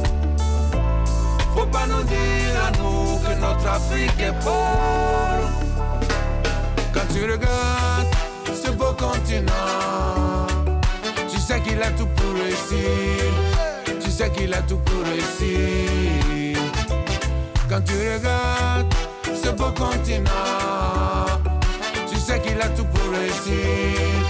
Faut 1.56 1.66
pas 1.66 1.86
nous 1.88 2.04
dire 2.04 2.56
à 2.66 2.72
nous 2.78 3.18
que 3.20 3.40
notre 3.40 3.68
Afrique 3.68 4.20
est 4.20 4.40
pauvre. 4.44 5.50
Quand 6.94 7.08
tu 7.14 7.24
regardes 7.24 8.08
ce 8.64 8.72
beau 8.72 8.94
continent, 8.94 10.48
tu 11.30 11.40
sais 11.40 11.60
qu'il 11.62 11.82
a 11.82 11.92
tout 11.92 12.08
pour 12.16 12.34
réussir. 12.34 13.34
Tu 14.02 14.10
sais 14.12 14.30
qu'il 14.32 14.54
a 14.54 14.62
tout 14.62 14.78
pour 14.78 15.04
réussir. 15.04 16.62
Quand 17.70 17.82
tu 17.82 17.94
regardes 17.94 18.94
ce 19.26 19.50
beau 19.50 19.72
continent, 19.72 20.30
tu 22.10 22.18
sais 22.18 22.40
qu'il 22.40 22.60
a 22.62 22.70
tout 22.70 22.86
pour 22.86 23.12
réussir. 23.12 24.27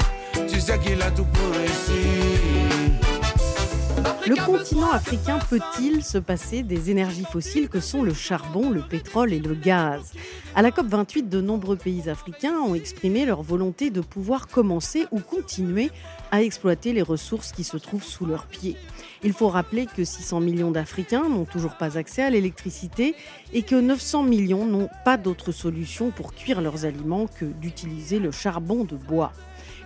Le 4.27 4.45
continent 4.45 4.91
africain 4.91 5.39
peut-il 5.49 6.03
se 6.03 6.17
passer 6.17 6.61
des 6.61 6.91
énergies 6.91 7.23
fossiles 7.23 7.69
que 7.69 7.79
sont 7.79 8.03
le 8.03 8.13
charbon, 8.13 8.69
le 8.69 8.81
pétrole 8.81 9.31
et 9.31 9.39
le 9.39 9.55
gaz? 9.55 10.11
À 10.55 10.61
la 10.61 10.71
COP28, 10.71 11.29
de 11.29 11.39
nombreux 11.39 11.77
pays 11.77 12.09
africains 12.09 12.59
ont 12.59 12.75
exprimé 12.75 13.25
leur 13.25 13.43
volonté 13.43 13.91
de 13.91 14.01
pouvoir 14.01 14.47
commencer 14.47 15.05
ou 15.11 15.21
continuer 15.21 15.89
à 16.31 16.43
exploiter 16.43 16.91
les 16.91 17.01
ressources 17.01 17.53
qui 17.53 17.63
se 17.63 17.77
trouvent 17.77 18.03
sous 18.03 18.25
leurs 18.25 18.47
pieds. 18.47 18.75
Il 19.23 19.31
faut 19.31 19.47
rappeler 19.47 19.85
que 19.85 20.03
600 20.03 20.41
millions 20.41 20.71
d'Africains 20.71 21.29
n'ont 21.29 21.45
toujours 21.45 21.77
pas 21.77 21.97
accès 21.97 22.23
à 22.23 22.29
l'électricité 22.29 23.15
et 23.53 23.61
que 23.61 23.75
900 23.75 24.23
millions 24.23 24.65
n'ont 24.65 24.89
pas 25.05 25.15
d'autre 25.15 25.53
solution 25.53 26.11
pour 26.11 26.33
cuire 26.33 26.59
leurs 26.59 26.83
aliments 26.83 27.27
que 27.27 27.45
d'utiliser 27.45 28.19
le 28.19 28.31
charbon 28.31 28.83
de 28.83 28.97
bois. 28.97 29.31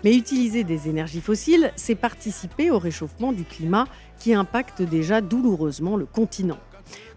Mais 0.03 0.15
utiliser 0.15 0.63
des 0.63 0.89
énergies 0.89 1.21
fossiles, 1.21 1.71
c'est 1.75 1.95
participer 1.95 2.71
au 2.71 2.79
réchauffement 2.79 3.33
du 3.33 3.43
climat 3.43 3.85
qui 4.19 4.33
impacte 4.33 4.81
déjà 4.81 5.21
douloureusement 5.21 5.95
le 5.95 6.05
continent. 6.05 6.57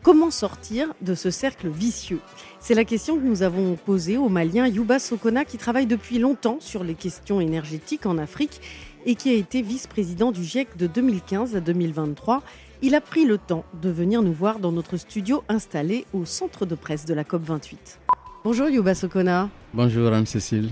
Comment 0.02 0.30
sortir 0.30 0.92
de 1.00 1.14
ce 1.14 1.30
cercle 1.30 1.68
vicieux? 1.68 2.20
C'est 2.60 2.74
la 2.74 2.84
question 2.84 3.16
que 3.16 3.24
nous 3.24 3.42
avons 3.42 3.74
posée 3.76 4.18
au 4.18 4.28
Malien 4.28 4.66
Yuba 4.66 4.98
Sokona 4.98 5.46
qui 5.46 5.56
travaille 5.56 5.86
depuis 5.86 6.18
longtemps 6.18 6.58
sur 6.60 6.84
les 6.84 6.94
questions 6.94 7.40
énergétiques 7.40 8.04
en 8.04 8.18
Afrique 8.18 8.60
et 9.06 9.14
qui 9.14 9.30
a 9.30 9.34
été 9.34 9.62
vice-président 9.62 10.30
du 10.30 10.44
GIEC 10.44 10.76
de 10.76 10.86
2015 10.86 11.56
à 11.56 11.60
2023. 11.60 12.42
Il 12.82 12.94
a 12.94 13.00
pris 13.00 13.24
le 13.24 13.38
temps 13.38 13.64
de 13.80 13.88
venir 13.88 14.20
nous 14.20 14.34
voir 14.34 14.58
dans 14.58 14.72
notre 14.72 14.98
studio 14.98 15.42
installé 15.48 16.04
au 16.12 16.26
centre 16.26 16.66
de 16.66 16.74
presse 16.74 17.06
de 17.06 17.14
la 17.14 17.24
COP28. 17.24 17.76
Bonjour 18.44 18.68
Yuba 18.68 18.94
Sokona. 18.94 19.48
Bonjour 19.72 20.12
Anne-Cécile. 20.12 20.70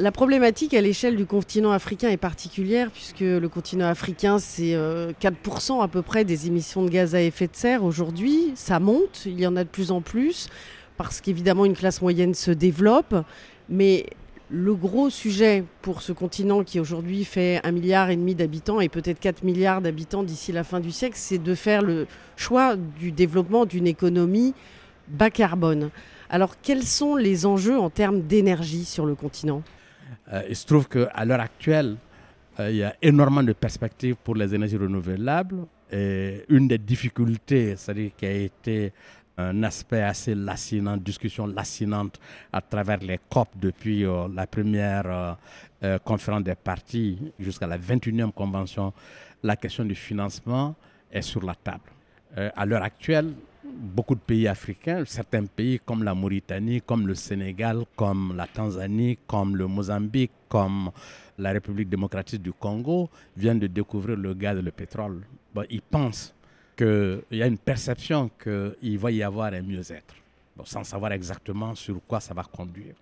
La 0.00 0.12
problématique 0.12 0.72
à 0.72 0.80
l'échelle 0.80 1.14
du 1.14 1.26
continent 1.26 1.72
africain 1.72 2.08
est 2.08 2.16
particulière 2.16 2.90
puisque 2.90 3.20
le 3.20 3.46
continent 3.50 3.84
africain, 3.84 4.38
c'est 4.38 4.72
4% 4.72 4.74
euh, 4.74 5.82
à 5.82 5.88
peu 5.88 6.00
près 6.00 6.24
des 6.24 6.46
émissions 6.46 6.82
de 6.82 6.88
gaz 6.88 7.14
à 7.14 7.20
effet 7.20 7.48
de 7.48 7.54
serre 7.54 7.84
aujourd'hui. 7.84 8.52
Ça 8.54 8.80
monte, 8.80 9.24
il 9.26 9.38
y 9.38 9.46
en 9.46 9.56
a 9.56 9.64
de 9.64 9.68
plus 9.68 9.90
en 9.90 10.00
plus 10.00 10.48
parce 10.96 11.20
qu'évidemment 11.20 11.66
une 11.66 11.76
classe 11.76 12.00
moyenne 12.00 12.32
se 12.32 12.50
développe. 12.50 13.14
Mais 13.68 14.06
le 14.48 14.74
gros 14.74 15.10
sujet 15.10 15.64
pour 15.82 16.00
ce 16.00 16.12
continent 16.12 16.64
qui 16.64 16.80
aujourd'hui 16.80 17.26
fait 17.26 17.60
un 17.62 17.70
milliard 17.70 18.08
et 18.08 18.16
demi 18.16 18.34
d'habitants 18.34 18.80
et 18.80 18.88
peut-être 18.88 19.20
4 19.20 19.42
milliards 19.42 19.82
d'habitants 19.82 20.22
d'ici 20.22 20.50
la 20.50 20.64
fin 20.64 20.80
du 20.80 20.92
siècle, 20.92 21.16
c'est 21.18 21.36
de 21.36 21.54
faire 21.54 21.82
le 21.82 22.06
choix 22.38 22.74
du 22.76 23.12
développement 23.12 23.66
d'une 23.66 23.86
économie 23.86 24.54
bas 25.08 25.28
carbone. 25.28 25.90
Alors 26.30 26.54
quels 26.62 26.84
sont 26.84 27.16
les 27.16 27.44
enjeux 27.44 27.78
en 27.78 27.90
termes 27.90 28.22
d'énergie 28.22 28.86
sur 28.86 29.04
le 29.04 29.14
continent? 29.14 29.62
Euh, 30.32 30.42
il 30.48 30.56
se 30.56 30.66
trouve 30.66 30.88
qu'à 30.88 31.24
l'heure 31.24 31.40
actuelle, 31.40 31.96
euh, 32.58 32.70
il 32.70 32.76
y 32.76 32.84
a 32.84 32.94
énormément 33.00 33.42
de 33.42 33.52
perspectives 33.52 34.16
pour 34.16 34.34
les 34.34 34.54
énergies 34.54 34.76
renouvelables. 34.76 35.66
Et 35.92 36.44
une 36.48 36.68
des 36.68 36.78
difficultés, 36.78 37.74
c'est-à-dire 37.76 38.12
qui 38.16 38.26
a 38.26 38.32
été 38.32 38.92
un 39.36 39.62
aspect 39.62 40.02
assez 40.02 40.34
lacinant, 40.34 40.96
discussion 40.96 41.46
lacinante 41.46 42.20
à 42.52 42.60
travers 42.60 42.98
les 42.98 43.18
COP 43.28 43.48
depuis 43.56 44.04
euh, 44.04 44.28
la 44.34 44.46
première 44.46 45.36
conférence 46.04 46.44
des 46.44 46.54
partis 46.54 47.18
jusqu'à 47.38 47.66
la 47.66 47.78
21e 47.78 48.32
convention, 48.32 48.92
la 49.42 49.56
question 49.56 49.82
du 49.82 49.94
financement 49.94 50.74
est 51.10 51.22
sur 51.22 51.42
la 51.42 51.54
table. 51.54 51.90
à 52.36 52.66
l'heure 52.66 52.82
actuelle, 52.82 53.32
beaucoup 53.80 54.14
de 54.14 54.20
pays 54.20 54.46
africains, 54.46 55.02
certains 55.06 55.46
pays 55.46 55.80
comme 55.84 56.04
la 56.04 56.14
Mauritanie, 56.14 56.82
comme 56.82 57.06
le 57.06 57.14
Sénégal, 57.14 57.84
comme 57.96 58.34
la 58.36 58.46
Tanzanie, 58.46 59.18
comme 59.26 59.56
le 59.56 59.66
Mozambique, 59.66 60.32
comme 60.48 60.90
la 61.38 61.52
République 61.52 61.88
démocratique 61.88 62.42
du 62.42 62.52
Congo, 62.52 63.08
viennent 63.36 63.58
de 63.58 63.66
découvrir 63.66 64.16
le 64.16 64.34
gaz 64.34 64.58
et 64.58 64.62
le 64.62 64.70
pétrole. 64.70 65.22
ils 65.70 65.80
pensent 65.80 66.34
qu'il 66.76 67.22
y 67.32 67.42
a 67.42 67.46
une 67.46 67.58
perception 67.58 68.30
qu'il 68.42 68.98
va 68.98 69.10
y 69.10 69.22
avoir 69.22 69.52
un 69.52 69.62
mieux-être, 69.62 70.14
sans 70.64 70.84
savoir 70.84 71.12
exactement 71.12 71.74
sur 71.74 72.00
quoi 72.06 72.20
ça 72.20 72.34
va 72.34 72.42
conduire. 72.44 72.94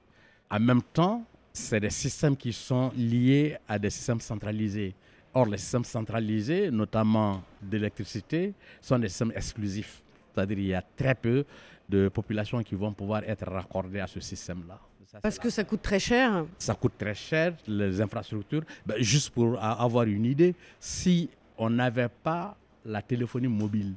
En 0.51 0.61
même 0.61 0.83
temps, 0.83 1.25
c'est 1.53 1.81
des 1.81 1.91
systèmes 1.91 2.37
qui 2.37 2.53
sont 2.53 2.93
liés 2.97 3.57
à 3.67 3.79
des 3.79 3.91
systèmes 3.91 4.21
centralisés. 4.21 4.95
Or, 5.35 5.47
les 5.47 5.59
systèmes 5.59 5.85
centralisés, 5.85 6.71
notamment 6.71 7.43
d'électricité, 7.61 8.55
sont 8.81 8.99
des 8.99 9.09
systèmes 9.09 9.33
exclusifs. 9.35 10.03
C'est-à-dire 10.35 10.57
qu'il 10.57 10.67
y 10.67 10.75
a 10.75 10.83
très 10.83 11.15
peu 11.15 11.45
de 11.89 12.09
populations 12.09 12.63
qui 12.63 12.75
vont 12.75 12.93
pouvoir 12.93 13.23
être 13.25 13.51
raccordées 13.51 14.01
à 14.01 14.07
ce 14.07 14.21
système-là. 14.21 14.79
Parce 15.23 15.39
que 15.39 15.49
ça 15.49 15.65
coûte 15.65 15.81
très 15.81 15.99
cher 15.99 16.45
Ça 16.59 16.75
coûte 16.75 16.93
très 16.99 17.15
cher, 17.15 17.55
les 17.67 18.01
infrastructures. 18.01 18.63
Ben, 18.85 18.97
juste 19.01 19.31
pour 19.31 19.63
avoir 19.63 20.05
une 20.05 20.27
idée, 20.27 20.55
si 20.79 21.31
on 21.57 21.71
n'avait 21.71 22.09
pas 22.11 22.57
la 22.85 23.01
téléphonie 23.01 23.49
mobile, 23.49 23.95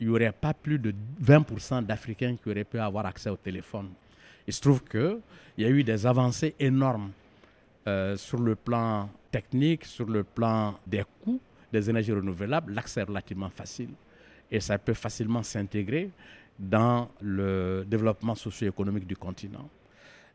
il 0.00 0.08
n'y 0.08 0.12
aurait 0.14 0.32
pas 0.32 0.54
plus 0.54 0.78
de 0.78 0.92
20% 1.22 1.84
d'Africains 1.84 2.36
qui 2.42 2.50
auraient 2.50 2.64
pu 2.64 2.78
avoir 2.78 3.06
accès 3.06 3.30
au 3.30 3.36
téléphone. 3.36 3.88
Il 4.46 4.52
se 4.52 4.60
trouve 4.60 4.82
qu'il 4.82 5.20
y 5.58 5.64
a 5.64 5.68
eu 5.68 5.84
des 5.84 6.06
avancées 6.06 6.54
énormes 6.58 7.10
euh, 7.86 8.16
sur 8.16 8.40
le 8.40 8.54
plan 8.54 9.08
technique, 9.30 9.84
sur 9.84 10.06
le 10.06 10.24
plan 10.24 10.74
des 10.86 11.04
coûts 11.22 11.40
des 11.72 11.90
énergies 11.90 12.12
renouvelables. 12.12 12.72
L'accès 12.72 13.00
est 13.00 13.04
relativement 13.04 13.50
facile 13.50 13.90
et 14.50 14.60
ça 14.60 14.78
peut 14.78 14.94
facilement 14.94 15.42
s'intégrer 15.42 16.10
dans 16.58 17.08
le 17.20 17.84
développement 17.86 18.34
socio-économique 18.34 19.06
du 19.06 19.16
continent. 19.16 19.68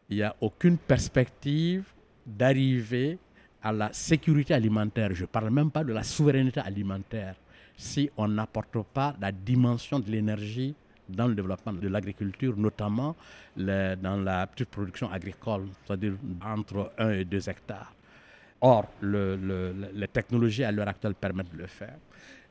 Il 0.10 0.18
n'y 0.18 0.24
a 0.24 0.36
aucune 0.42 0.78
perspective 0.78 1.84
d'arriver 2.26 3.18
à 3.62 3.72
la 3.72 3.92
sécurité 3.94 4.54
alimentaire, 4.54 5.14
je 5.14 5.22
ne 5.22 5.28
parle 5.28 5.50
même 5.50 5.72
pas 5.72 5.84
de 5.84 5.94
la 5.94 6.04
souveraineté 6.04 6.60
alimentaire, 6.60 7.36
si 7.78 8.10
on 8.18 8.28
n'apporte 8.28 8.78
pas 8.94 9.16
la 9.20 9.32
dimension 9.32 10.00
de 10.00 10.10
l'énergie 10.12 10.76
dans 11.10 11.28
le 11.28 11.36
développement 11.36 11.74
de 11.74 11.88
l'agriculture, 11.88 12.56
notamment 12.58 13.16
dans 13.58 14.22
la 14.24 14.48
petite 14.48 14.70
production 14.70 15.10
agricole, 15.12 15.68
c'est-à-dire 15.86 16.14
entre 16.46 16.92
1 16.98 17.12
et 17.12 17.26
2 17.26 17.50
hectares. 17.50 17.94
Or, 18.62 18.86
le- 19.02 19.36
le- 19.36 19.74
le- 19.74 19.90
les 19.94 20.08
technologies 20.08 20.64
à 20.64 20.72
l'heure 20.72 20.88
actuelle 20.88 21.16
permettent 21.16 21.52
de 21.54 21.58
le 21.58 21.68
faire. 21.68 21.98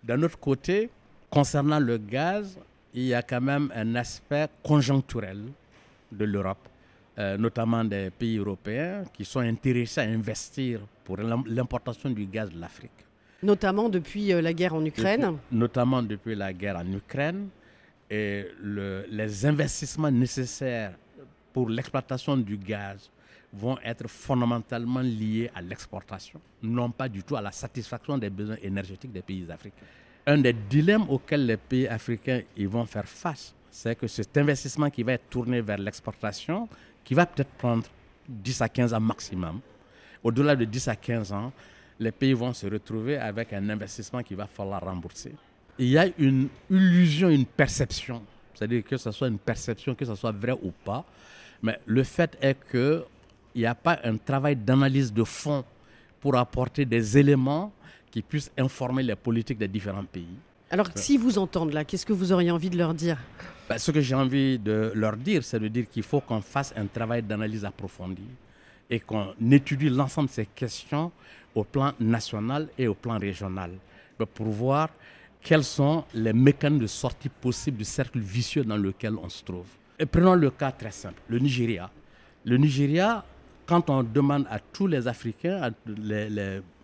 D'un 0.04 0.22
autre 0.22 0.38
côté, 0.38 0.90
concernant 1.36 1.80
le 1.80 1.96
gaz, 1.96 2.58
il 2.92 3.04
y 3.06 3.14
a 3.14 3.22
quand 3.22 3.40
même 3.40 3.72
un 3.74 3.94
aspect 3.94 4.48
conjoncturel 4.62 5.40
de 6.10 6.24
l'Europe, 6.26 6.68
euh, 7.18 7.38
notamment 7.38 7.82
des 7.84 8.10
pays 8.10 8.36
européens 8.36 9.04
qui 9.14 9.24
sont 9.24 9.40
intéressés 9.40 10.00
à 10.02 10.04
investir 10.04 10.80
pour 11.04 11.16
l'im- 11.16 11.44
l'importation 11.46 12.10
du 12.10 12.26
gaz 12.26 12.50
de 12.50 12.60
l'Afrique 12.60 12.90
Notamment 13.42 13.88
depuis 13.88 14.32
euh, 14.32 14.40
la 14.42 14.52
guerre 14.52 14.74
en 14.74 14.84
Ukraine. 14.84 15.22
depuis- 15.22 15.56
notamment 15.56 16.02
depuis 16.02 16.34
la 16.34 16.52
guerre 16.52 16.76
en 16.76 16.92
Ukraine. 16.92 17.48
Et 18.10 18.46
le- 18.62 19.06
les 19.10 19.46
investissements 19.46 20.10
nécessaires 20.10 20.92
pour 21.52 21.70
l'exploitation 21.70 22.36
du 22.36 22.58
gaz 22.58 23.10
vont 23.54 23.78
être 23.82 24.06
fondamentalement 24.08 25.00
liés 25.00 25.50
à 25.54 25.62
l'exportation, 25.62 26.38
non 26.62 26.90
pas 26.90 27.08
du 27.08 27.22
tout 27.22 27.36
à 27.36 27.40
la 27.40 27.50
satisfaction 27.52 28.18
des 28.18 28.28
besoins 28.30 28.56
énergétiques 28.62 29.12
des 29.12 29.22
pays 29.22 29.46
africains. 29.50 29.86
Un 30.26 30.38
des 30.38 30.52
dilemmes 30.52 31.06
auxquels 31.08 31.46
les 31.46 31.56
pays 31.56 31.88
africains 31.88 32.42
vont 32.56 32.86
faire 32.86 33.08
face, 33.08 33.54
c'est 33.70 33.98
que 33.98 34.06
cet 34.06 34.36
investissement 34.38 34.88
qui 34.88 35.02
va 35.02 35.14
être 35.14 35.28
tourné 35.28 35.60
vers 35.60 35.78
l'exportation, 35.78 36.68
qui 37.02 37.14
va 37.14 37.26
peut-être 37.26 37.50
prendre 37.50 37.84
10 38.28 38.62
à 38.62 38.68
15 38.68 38.94
ans 38.94 39.00
maximum, 39.00 39.60
au-delà 40.22 40.54
de 40.54 40.64
10 40.64 40.88
à 40.88 40.96
15 40.96 41.32
ans, 41.32 41.52
les 41.98 42.12
pays 42.12 42.34
vont 42.34 42.52
se 42.52 42.66
retrouver 42.66 43.16
avec 43.16 43.52
un 43.52 43.68
investissement 43.68 44.22
qu'il 44.22 44.36
va 44.36 44.46
falloir 44.46 44.82
rembourser. 44.82 45.32
Il 45.78 45.88
y 45.88 45.98
a 45.98 46.06
une 46.18 46.48
illusion, 46.70 47.28
une 47.28 47.46
perception, 47.46 48.22
c'est-à-dire 48.54 48.84
que 48.84 48.96
ce 48.96 49.10
soit 49.10 49.28
une 49.28 49.38
perception, 49.38 49.94
que 49.94 50.04
ce 50.04 50.14
soit 50.14 50.32
vrai 50.32 50.52
ou 50.52 50.70
pas, 50.84 51.04
mais 51.62 51.80
le 51.86 52.04
fait 52.04 52.36
est 52.40 52.56
qu'il 52.70 53.02
n'y 53.56 53.66
a 53.66 53.74
pas 53.74 53.98
un 54.04 54.16
travail 54.16 54.54
d'analyse 54.54 55.12
de 55.12 55.24
fond 55.24 55.64
pour 56.20 56.36
apporter 56.36 56.84
des 56.84 57.18
éléments 57.18 57.72
qui 58.12 58.22
puissent 58.22 58.52
informer 58.56 59.02
les 59.02 59.16
politiques 59.16 59.58
des 59.58 59.66
différents 59.66 60.04
pays. 60.04 60.36
Alors, 60.70 60.88
si 60.94 61.18
vous 61.18 61.38
entendent 61.38 61.72
là, 61.72 61.84
qu'est-ce 61.84 62.06
que 62.06 62.12
vous 62.12 62.32
auriez 62.32 62.50
envie 62.50 62.70
de 62.70 62.78
leur 62.78 62.94
dire? 62.94 63.18
Ben, 63.68 63.78
ce 63.78 63.90
que 63.90 64.00
j'ai 64.00 64.14
envie 64.14 64.58
de 64.58 64.92
leur 64.94 65.16
dire, 65.16 65.42
c'est 65.42 65.58
de 65.58 65.68
dire 65.68 65.86
qu'il 65.90 66.02
faut 66.02 66.20
qu'on 66.20 66.40
fasse 66.40 66.72
un 66.76 66.86
travail 66.86 67.22
d'analyse 67.22 67.64
approfondi 67.64 68.22
et 68.88 69.00
qu'on 69.00 69.34
étudie 69.50 69.88
l'ensemble 69.88 70.28
de 70.28 70.32
ces 70.34 70.46
questions 70.46 71.10
au 71.54 71.64
plan 71.64 71.92
national 71.98 72.68
et 72.78 72.86
au 72.86 72.94
plan 72.94 73.18
régional 73.18 73.70
ben, 74.18 74.26
pour 74.26 74.46
voir 74.46 74.88
quels 75.40 75.64
sont 75.64 76.04
les 76.14 76.32
mécanismes 76.32 76.82
de 76.82 76.86
sortie 76.86 77.28
possibles 77.28 77.78
du 77.78 77.84
cercle 77.84 78.18
vicieux 78.18 78.64
dans 78.64 78.76
lequel 78.76 79.14
on 79.16 79.28
se 79.28 79.42
trouve. 79.42 79.66
Et 79.98 80.06
prenons 80.06 80.34
le 80.34 80.50
cas 80.50 80.72
très 80.72 80.90
simple, 80.90 81.20
le 81.28 81.38
Nigeria. 81.38 81.90
Le 82.44 82.56
Nigeria, 82.56 83.24
quand 83.66 83.88
on 83.90 84.02
demande 84.02 84.46
à 84.50 84.58
tous 84.58 84.86
les 84.86 85.06
Africains, 85.08 85.70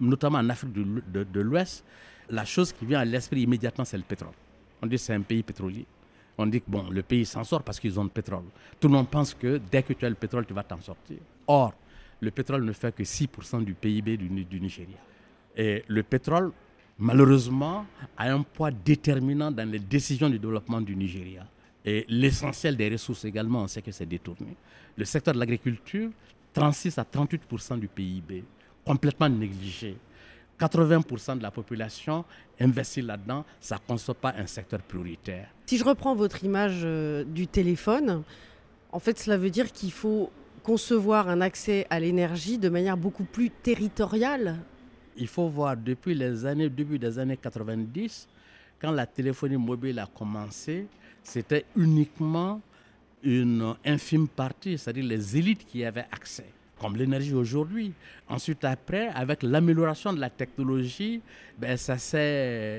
notamment 0.00 0.38
en 0.38 0.48
Afrique 0.50 0.72
de 0.72 0.82
l'Ou- 0.82 1.02
de- 1.12 1.24
de 1.24 1.40
l'Ouest, 1.40 1.84
la 2.30 2.44
chose 2.44 2.72
qui 2.72 2.84
vient 2.86 3.00
à 3.00 3.04
l'esprit 3.04 3.42
immédiatement, 3.42 3.84
c'est 3.84 3.96
le 3.96 4.02
pétrole. 4.02 4.32
On 4.82 4.86
dit 4.86 4.96
que 4.96 5.02
c'est 5.02 5.14
un 5.14 5.22
pays 5.22 5.42
pétrolier. 5.42 5.86
On 6.36 6.46
dit 6.46 6.60
que 6.60 6.70
bon, 6.70 6.88
le 6.90 7.02
pays 7.02 7.24
s'en 7.26 7.42
sort 7.42 7.62
parce 7.62 7.80
qu'ils 7.80 7.98
ont 7.98 8.04
le 8.04 8.10
pétrole. 8.10 8.44
Tout 8.78 8.88
le 8.88 8.94
monde 8.94 9.08
pense 9.08 9.34
que 9.34 9.60
dès 9.70 9.82
que 9.82 9.92
tu 9.92 10.04
as 10.04 10.08
le 10.08 10.14
pétrole, 10.14 10.46
tu 10.46 10.54
vas 10.54 10.62
t'en 10.62 10.80
sortir. 10.80 11.16
Or, 11.46 11.72
le 12.20 12.30
pétrole 12.30 12.64
ne 12.64 12.72
fait 12.72 12.94
que 12.94 13.02
6% 13.02 13.64
du 13.64 13.74
PIB 13.74 14.16
du, 14.16 14.28
du 14.44 14.60
Nigeria. 14.60 14.96
Et 15.56 15.84
le 15.88 16.02
pétrole, 16.04 16.52
malheureusement, 16.98 17.86
a 18.16 18.30
un 18.32 18.42
poids 18.42 18.70
déterminant 18.70 19.50
dans 19.50 19.68
les 19.68 19.78
décisions 19.80 20.28
du 20.28 20.38
développement 20.38 20.80
du 20.80 20.94
Nigeria. 20.94 21.44
Et 21.84 22.04
l'essentiel 22.08 22.76
des 22.76 22.88
ressources 22.90 23.24
également, 23.24 23.62
on 23.62 23.66
sait 23.68 23.82
que 23.82 23.90
c'est 23.90 24.06
détourné. 24.06 24.54
Le 24.96 25.04
secteur 25.04 25.34
de 25.34 25.38
l'agriculture, 25.38 26.10
36 26.52 26.98
à 26.98 27.04
38% 27.04 27.78
du 27.78 27.88
PIB, 27.88 28.44
complètement 28.84 29.28
négligé. 29.28 29.96
80% 30.58 31.38
de 31.38 31.42
la 31.42 31.50
population 31.50 32.24
investit 32.58 33.02
là-dedans, 33.02 33.44
ça 33.60 33.76
ne 33.76 33.80
conçoit 33.86 34.14
pas 34.14 34.34
un 34.36 34.46
secteur 34.46 34.80
prioritaire. 34.82 35.48
Si 35.66 35.78
je 35.78 35.84
reprends 35.84 36.14
votre 36.16 36.42
image 36.44 36.80
euh, 36.84 37.22
du 37.24 37.46
téléphone, 37.46 38.22
en 38.90 38.98
fait, 38.98 39.18
cela 39.18 39.36
veut 39.36 39.50
dire 39.50 39.70
qu'il 39.70 39.92
faut 39.92 40.30
concevoir 40.62 41.28
un 41.28 41.40
accès 41.40 41.86
à 41.90 42.00
l'énergie 42.00 42.58
de 42.58 42.68
manière 42.68 42.96
beaucoup 42.96 43.24
plus 43.24 43.50
territoriale. 43.50 44.56
Il 45.16 45.28
faut 45.28 45.48
voir 45.48 45.76
depuis 45.76 46.14
les 46.14 46.44
années, 46.44 46.68
début 46.68 46.98
des 46.98 47.18
années 47.18 47.36
90, 47.36 48.28
quand 48.80 48.90
la 48.90 49.06
téléphonie 49.06 49.56
mobile 49.56 49.98
a 49.98 50.06
commencé, 50.06 50.86
c'était 51.22 51.64
uniquement 51.76 52.60
une 53.22 53.74
infime 53.84 54.28
partie, 54.28 54.78
c'est-à-dire 54.78 55.04
les 55.04 55.36
élites 55.36 55.64
qui 55.66 55.84
avaient 55.84 56.06
accès, 56.12 56.46
comme 56.80 56.96
l'énergie 56.96 57.34
aujourd'hui. 57.34 57.92
Ensuite, 58.28 58.64
après, 58.64 59.08
avec 59.08 59.42
l'amélioration 59.42 60.12
de 60.12 60.20
la 60.20 60.30
technologie, 60.30 61.20
ben, 61.58 61.76
ça 61.76 61.96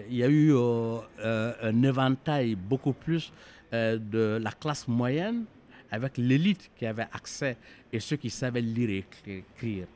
il 0.10 0.16
y 0.16 0.24
a 0.24 0.28
eu 0.28 0.54
euh, 0.54 1.00
euh, 1.20 1.54
un 1.62 1.84
éventail 1.84 2.56
beaucoup 2.56 2.94
plus 2.94 3.32
euh, 3.74 3.98
de 3.98 4.40
la 4.42 4.52
classe 4.52 4.88
moyenne 4.88 5.46
avec 5.92 6.18
l'élite 6.18 6.70
qui 6.78 6.86
avait 6.86 7.08
accès 7.12 7.58
et 7.92 8.00
ceux 8.00 8.16
qui 8.16 8.30
savaient 8.30 8.62
lire 8.62 8.90
et 8.90 9.00
écri- 9.00 9.44
écrire. 9.56 9.88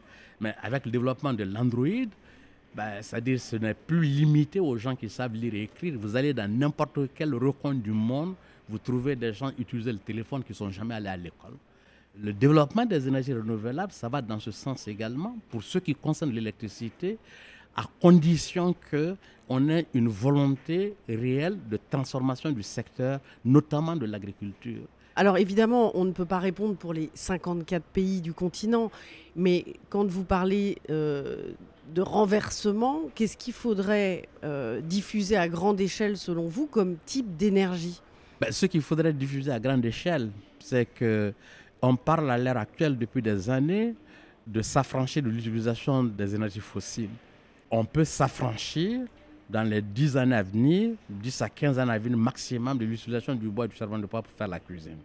Mais 0.42 0.54
avec 0.62 0.86
le 0.86 0.92
développement 0.92 1.34
de 1.34 1.44
l'Android, 1.44 2.08
ben, 2.76 3.02
c'est-à-dire 3.02 3.40
ce 3.40 3.56
n'est 3.56 3.76
plus 3.76 4.02
limité 4.02 4.60
aux 4.60 4.76
gens 4.78 4.96
qui 4.96 5.08
savent 5.08 5.36
lire 5.36 5.54
et 5.54 5.64
écrire. 5.64 5.94
Vous 5.98 6.16
allez 6.16 6.34
dans 6.34 6.52
n'importe 6.52 7.00
quel 7.16 7.34
recoin 7.36 7.76
du 7.76 7.92
monde, 7.92 8.34
vous 8.70 8.78
trouvez 8.78 9.16
des 9.16 9.34
gens 9.34 9.52
utiliser 9.58 9.92
le 9.92 10.00
téléphone 10.00 10.44
qui 10.44 10.52
ne 10.52 10.56
sont 10.56 10.70
jamais 10.72 10.96
allés 10.96 11.10
à 11.10 11.18
l'école. 11.18 11.54
Le 12.22 12.32
développement 12.32 12.86
des 12.86 13.08
énergies 13.08 13.34
renouvelables, 13.34 13.92
ça 13.92 14.08
va 14.08 14.22
dans 14.22 14.40
ce 14.40 14.52
sens 14.52 14.88
également 14.88 15.36
pour 15.50 15.64
ce 15.64 15.80
qui 15.80 15.96
concerne 15.96 16.32
l'électricité, 16.32 17.18
à 17.76 17.84
condition 18.00 18.76
qu'on 18.92 19.70
ait 19.70 19.88
une 19.94 20.08
volonté 20.10 20.94
réelle 21.10 21.58
de 21.70 21.80
transformation 21.90 22.52
du 22.52 22.62
secteur, 22.62 23.20
notamment 23.44 23.96
de 23.96 24.06
l'agriculture. 24.06 24.84
Alors 25.16 25.38
évidemment, 25.38 25.92
on 25.96 26.06
ne 26.06 26.12
peut 26.12 26.26
pas 26.26 26.40
répondre 26.40 26.76
pour 26.76 26.94
les 26.94 27.10
54 27.14 27.84
pays 27.84 28.22
du 28.22 28.34
continent, 28.34 28.92
mais 29.36 29.66
quand 29.90 30.06
vous 30.06 30.24
parlez 30.24 30.78
euh, 30.90 31.52
de 31.94 32.02
renversement, 32.02 33.02
qu'est-ce 33.14 33.38
qu'il 33.38 33.54
faudrait 33.54 34.28
euh, 34.44 34.82
diffuser 34.82 35.38
à 35.38 35.48
grande 35.48 35.80
échelle 35.80 36.18
selon 36.18 36.48
vous 36.48 36.66
comme 36.66 36.98
type 37.06 37.38
d'énergie? 37.38 38.02
Ben, 38.46 38.52
ce 38.52 38.66
qu'il 38.66 38.82
faudrait 38.82 39.14
diffuser 39.14 39.52
à 39.52 39.60
grande 39.60 39.86
échelle, 39.86 40.30
c'est 40.60 40.86
que 40.86 41.34
on 41.82 41.96
parle 41.96 42.30
à 42.32 42.38
l'heure 42.38 42.58
actuelle 42.58 42.98
depuis 42.98 43.22
des 43.22 43.50
années 43.50 43.94
de 44.48 44.62
s'affranchir 44.62 45.22
de 45.24 45.30
l'utilisation 45.30 46.04
des 46.04 46.36
énergies 46.36 46.60
fossiles. 46.60 47.10
On 47.70 47.86
peut 47.86 48.04
s'affranchir 48.06 49.02
dans 49.50 49.64
les 49.64 49.82
10 49.82 50.18
années 50.18 50.36
à 50.36 50.44
venir, 50.44 50.92
10 51.10 51.42
à 51.42 51.50
15 51.50 51.80
années 51.80 51.92
à 51.92 51.98
venir 52.00 52.18
maximum 52.18 52.78
de 52.78 52.86
l'utilisation 52.86 53.36
du 53.36 53.48
bois 53.50 53.66
et 53.66 53.68
du 53.68 53.76
charbon 53.76 54.00
de 54.00 54.06
bois 54.06 54.22
pour 54.22 54.32
faire 54.34 54.48
la 54.48 54.60
cuisine. 54.60 54.98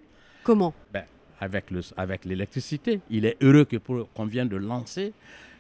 Comment? 0.45 0.73
Ben, 0.93 1.05
avec 1.41 1.71
le- 1.71 1.81
avec 1.97 2.25
l'électricité. 2.25 3.01
Il 3.11 3.25
est 3.25 3.37
heureux 3.43 3.67
qu'on 4.15 4.27
vienne 4.27 4.49
de 4.49 4.57
lancer 4.57 5.13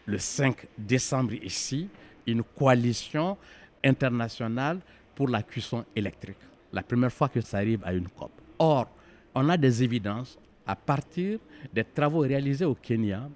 le 0.06 0.18
5 0.18 0.66
décembre 0.76 1.34
ici 1.34 1.88
une 2.26 2.42
coalition 2.42 3.36
internationale 3.84 4.78
pour 5.14 5.28
la 5.28 5.42
cuisson 5.42 5.84
électrique. 5.96 6.36
La 6.72 6.82
première 6.82 7.12
fois 7.12 7.28
que 7.28 7.40
ça 7.40 7.58
arrive 7.58 7.80
à 7.84 7.92
une 7.92 8.08
COP. 8.08 8.30
Or, 8.58 8.88
on 9.34 9.48
a 9.48 9.56
des 9.56 9.82
évidences 9.82 10.38
à 10.66 10.76
partir 10.76 11.38
des 11.72 11.84
travaux 11.84 12.20
réalisés 12.20 12.64
au 12.64 12.74
Kenya, 12.74 13.28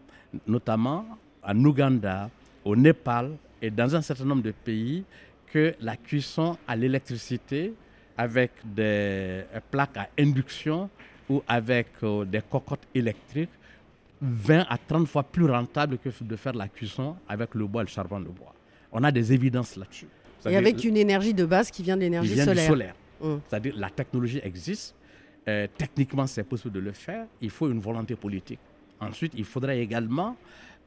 notamment 0.46 1.06
en 1.42 1.64
Ouganda, 1.64 2.28
au 2.64 2.76
Népal 2.76 3.32
et 3.60 3.70
dans 3.70 3.94
un 3.96 4.02
certain 4.02 4.24
nombre 4.24 4.42
de 4.42 4.52
pays, 4.52 5.04
que 5.46 5.74
la 5.80 5.96
cuisson 5.96 6.56
à 6.66 6.76
l'électricité 6.76 7.72
avec 8.16 8.50
des 8.64 9.42
plaques 9.70 9.96
à 9.96 10.08
induction 10.18 10.88
ou 11.28 11.42
avec 11.46 11.88
euh, 12.02 12.24
des 12.24 12.40
cocottes 12.42 12.86
électriques 12.94 13.50
20 14.20 14.66
à 14.68 14.78
30 14.78 15.08
fois 15.08 15.22
plus 15.24 15.46
rentable 15.46 15.98
que 15.98 16.08
de 16.22 16.36
faire 16.36 16.52
la 16.52 16.68
cuisson 16.68 17.16
avec 17.28 17.54
le 17.54 17.66
bois 17.66 17.82
et 17.82 17.86
le 17.86 17.90
charbon 17.90 18.20
de 18.20 18.28
bois. 18.28 18.54
On 18.92 19.02
a 19.02 19.10
des 19.10 19.32
évidences 19.32 19.76
là-dessus. 19.76 20.06
Et 20.48 20.56
avec 20.56 20.84
une 20.84 20.96
énergie 20.96 21.34
de 21.34 21.44
base 21.44 21.70
qui 21.70 21.82
vient 21.82 21.96
de 21.96 22.02
l'énergie 22.02 22.34
du 22.34 22.40
solaire. 22.40 22.94
Hum. 23.22 23.40
C'est-à-dire 23.48 23.74
la 23.76 23.90
technologie 23.90 24.40
existe, 24.42 24.94
euh, 25.46 25.66
techniquement 25.76 26.26
c'est 26.26 26.44
possible 26.44 26.74
de 26.74 26.80
le 26.80 26.92
faire, 26.92 27.26
il 27.40 27.50
faut 27.50 27.70
une 27.70 27.80
volonté 27.80 28.16
politique. 28.16 28.58
Ensuite, 29.00 29.32
il 29.36 29.44
faudrait 29.44 29.80
également 29.80 30.36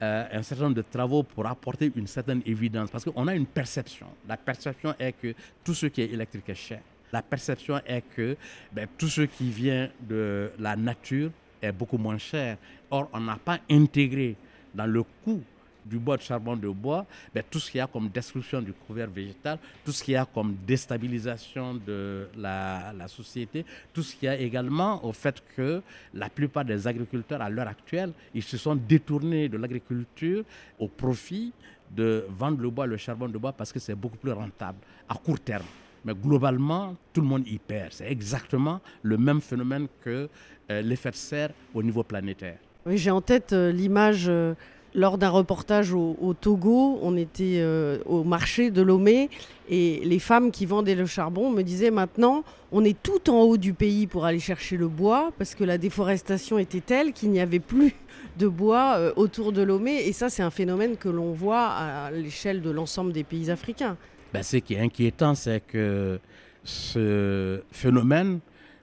euh, 0.01 0.25
un 0.31 0.41
certain 0.41 0.65
nombre 0.65 0.75
de 0.75 0.81
travaux 0.81 1.23
pour 1.23 1.45
apporter 1.45 1.91
une 1.95 2.07
certaine 2.07 2.41
évidence, 2.45 2.89
parce 2.89 3.05
qu'on 3.05 3.27
a 3.27 3.35
une 3.35 3.45
perception. 3.45 4.07
La 4.27 4.37
perception 4.37 4.93
est 4.99 5.13
que 5.13 5.33
tout 5.63 5.73
ce 5.73 5.85
qui 5.87 6.01
est 6.01 6.11
électrique 6.11 6.49
est 6.49 6.55
cher. 6.55 6.81
La 7.11 7.21
perception 7.21 7.79
est 7.85 8.03
que 8.15 8.35
ben, 8.71 8.87
tout 8.97 9.07
ce 9.07 9.21
qui 9.21 9.49
vient 9.49 9.89
de 10.01 10.51
la 10.59 10.75
nature 10.75 11.31
est 11.61 11.71
beaucoup 11.71 11.97
moins 11.97 12.17
cher. 12.17 12.57
Or, 12.91 13.09
on 13.13 13.21
n'a 13.21 13.37
pas 13.37 13.59
intégré 13.69 14.35
dans 14.73 14.85
le 14.85 15.03
coût 15.23 15.41
du 15.85 15.99
bois, 15.99 16.17
de 16.17 16.21
charbon 16.21 16.55
de 16.55 16.67
bois, 16.67 17.05
ben, 17.33 17.43
tout 17.49 17.59
ce 17.59 17.69
qu'il 17.69 17.77
y 17.77 17.81
a 17.81 17.87
comme 17.87 18.09
destruction 18.09 18.61
du 18.61 18.73
couvert 18.73 19.09
végétal, 19.09 19.59
tout 19.83 19.91
ce 19.91 20.03
qu'il 20.03 20.13
y 20.13 20.17
a 20.17 20.25
comme 20.25 20.55
déstabilisation 20.65 21.75
de 21.75 22.27
la, 22.37 22.93
la 22.93 23.07
société, 23.07 23.65
tout 23.93 24.01
ce 24.03 24.15
qu'il 24.15 24.25
y 24.25 24.29
a 24.29 24.37
également 24.37 25.03
au 25.05 25.13
fait 25.13 25.41
que 25.55 25.81
la 26.13 26.29
plupart 26.29 26.65
des 26.65 26.87
agriculteurs 26.87 27.41
à 27.41 27.49
l'heure 27.49 27.67
actuelle, 27.67 28.11
ils 28.33 28.43
se 28.43 28.57
sont 28.57 28.75
détournés 28.75 29.49
de 29.49 29.57
l'agriculture 29.57 30.43
au 30.79 30.87
profit 30.87 31.53
de 31.95 32.25
vendre 32.29 32.61
le 32.61 32.69
bois, 32.69 32.85
le 32.85 32.97
charbon 32.97 33.29
de 33.29 33.37
bois, 33.37 33.53
parce 33.53 33.71
que 33.71 33.79
c'est 33.79 33.95
beaucoup 33.95 34.17
plus 34.17 34.31
rentable 34.31 34.79
à 35.07 35.15
court 35.15 35.39
terme. 35.39 35.65
Mais 36.03 36.13
globalement, 36.13 36.95
tout 37.13 37.21
le 37.21 37.27
monde 37.27 37.47
y 37.47 37.57
perd. 37.57 37.91
C'est 37.91 38.11
exactement 38.11 38.79
le 39.01 39.17
même 39.17 39.41
phénomène 39.41 39.87
que 40.01 40.29
euh, 40.69 40.81
l'effet 40.81 41.11
de 41.11 41.15
serre 41.15 41.49
au 41.73 41.81
niveau 41.81 42.03
planétaire. 42.03 42.57
Oui, 42.85 42.97
j'ai 42.99 43.09
en 43.09 43.21
tête 43.21 43.53
euh, 43.53 43.71
l'image 43.71 44.25
euh, 44.27 44.53
lors 44.95 45.17
d'un 45.17 45.29
reportage 45.29 45.93
au, 45.93 46.33
Togo. 46.39 46.97
On 47.01 47.15
était 47.17 47.57
euh, 47.57 47.99
au 48.05 48.23
marché 48.23 48.71
de 48.71 48.81
Lomé 48.81 49.29
et 49.69 50.01
les 50.03 50.19
femmes 50.19 50.51
qui 50.51 50.65
vendaient 50.65 50.95
le 50.95 51.05
charbon 51.05 51.51
me 51.51 51.61
disaient 51.61 51.91
maintenant, 51.91 52.43
on 52.71 52.83
est 52.83 52.97
tout 53.03 53.29
en 53.29 53.41
haut 53.41 53.57
du 53.57 53.73
pays 53.73 54.07
pour 54.07 54.25
aller 54.25 54.39
chercher 54.39 54.77
le 54.77 54.87
bois 54.87 55.31
parce 55.37 55.53
que 55.53 55.63
la 55.63 55.77
déforestation 55.77 56.57
était 56.57 56.81
telle 56.81 57.13
qu'il 57.13 57.29
n'y 57.31 57.41
avait 57.41 57.59
plus 57.59 57.93
de 58.37 58.47
bois 58.47 58.95
euh, 58.97 59.13
autour 59.17 59.51
de 59.51 59.61
Lomé. 59.61 60.07
Et 60.07 60.13
ça, 60.13 60.29
c'est 60.29 60.43
un 60.43 60.51
phénomène 60.51 60.95
que 60.95 61.09
l'on 61.09 61.33
voit 61.33 61.67
à 61.67 62.11
l'échelle 62.11 62.61
de 62.61 62.69
l'ensemble 62.71 63.11
des 63.11 63.23
pays 63.23 63.51
africains. 63.51 63.97
Ben, 64.33 64.43
ce 64.43 64.57
qui 64.57 64.73
est 64.73 64.79
inquiétant, 64.79 65.35
c'est 65.35 65.61
que 65.61 66.19
ce 66.63 67.61
phénomène, 67.71 68.39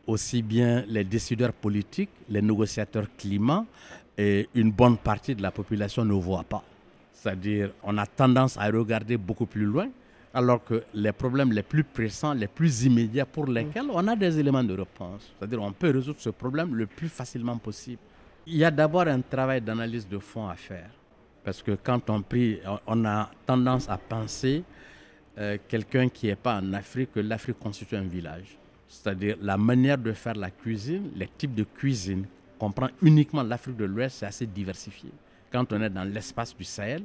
aussi 0.07 0.43
bien 0.43 0.85
les 0.89 1.05
décideurs 1.05 1.53
politiques, 1.53 2.11
les 2.29 2.43
négociateurs 2.43 3.07
climat 3.17 3.65
et 4.17 4.49
une 4.55 4.71
bonne 4.71 4.97
partie 4.97 5.35
de 5.35 5.43
la 5.43 5.51
population 5.51 6.05
ne 6.05 6.13
voient 6.15 6.45
pas. 6.45 6.63
C'est-à-dire, 7.13 7.71
on 7.83 7.97
a 7.99 8.07
tendance 8.07 8.57
à 8.57 8.67
regarder 8.67 9.17
beaucoup 9.17 9.47
plus 9.47 9.65
loin, 9.65 9.89
alors 10.35 10.65
que 10.65 10.83
les 10.95 11.13
problèmes 11.13 11.53
les 11.53 11.63
plus 11.63 11.85
pressants, 11.85 12.33
les 12.35 12.49
plus 12.49 12.85
immédiats 12.85 13.27
pour 13.27 13.47
lesquels 13.47 13.87
on 13.93 14.07
a 14.09 14.17
des 14.17 14.39
éléments 14.39 14.65
de 14.65 14.75
réponse. 14.75 15.33
C'est-à-dire, 15.39 15.63
on 15.63 15.73
peut 15.73 15.91
résoudre 15.91 16.21
ce 16.21 16.31
problème 16.31 16.75
le 16.75 16.87
plus 16.87 17.09
facilement 17.09 17.57
possible. 17.59 18.01
Il 18.47 18.57
y 18.57 18.65
a 18.65 18.71
d'abord 18.71 19.03
un 19.03 19.21
travail 19.21 19.61
d'analyse 19.61 20.09
de 20.09 20.19
fond 20.19 20.49
à 20.49 20.55
faire. 20.55 20.91
Parce 21.45 21.63
que 21.63 21.73
quand 21.83 22.09
on 22.11 22.23
prie, 22.23 22.59
on 22.87 23.05
a 23.05 23.31
tendance 23.47 23.89
à 23.89 23.99
penser 23.99 24.63
euh, 25.39 25.59
quelqu'un 25.69 26.09
qui 26.09 26.27
n'est 26.27 26.37
pas 26.37 26.61
en 26.61 26.73
Afrique, 26.73 27.13
que 27.13 27.21
l'Afrique 27.21 27.59
constitue 27.59 27.97
un 27.97 28.03
village. 28.03 28.57
C'est-à-dire 28.89 29.37
la 29.41 29.57
manière 29.57 29.99
de 29.99 30.13
faire 30.13 30.35
la 30.35 30.51
cuisine, 30.51 31.11
les 31.17 31.29
types 31.29 31.55
de 31.55 31.65
cuisine 31.65 32.27
qu'on 32.63 32.71
prend 32.71 32.91
uniquement 33.03 33.43
l'Afrique 33.43 33.77
de 33.77 33.85
l'Ouest, 33.85 34.19
c'est 34.21 34.27
assez 34.27 34.47
diversifié. 34.47 35.11
Quand 35.51 35.73
on 35.73 35.83
est 35.83 35.91
dans 35.91 36.05
l'espace 36.05 36.57
du 36.57 36.63
Sahel 36.63 37.03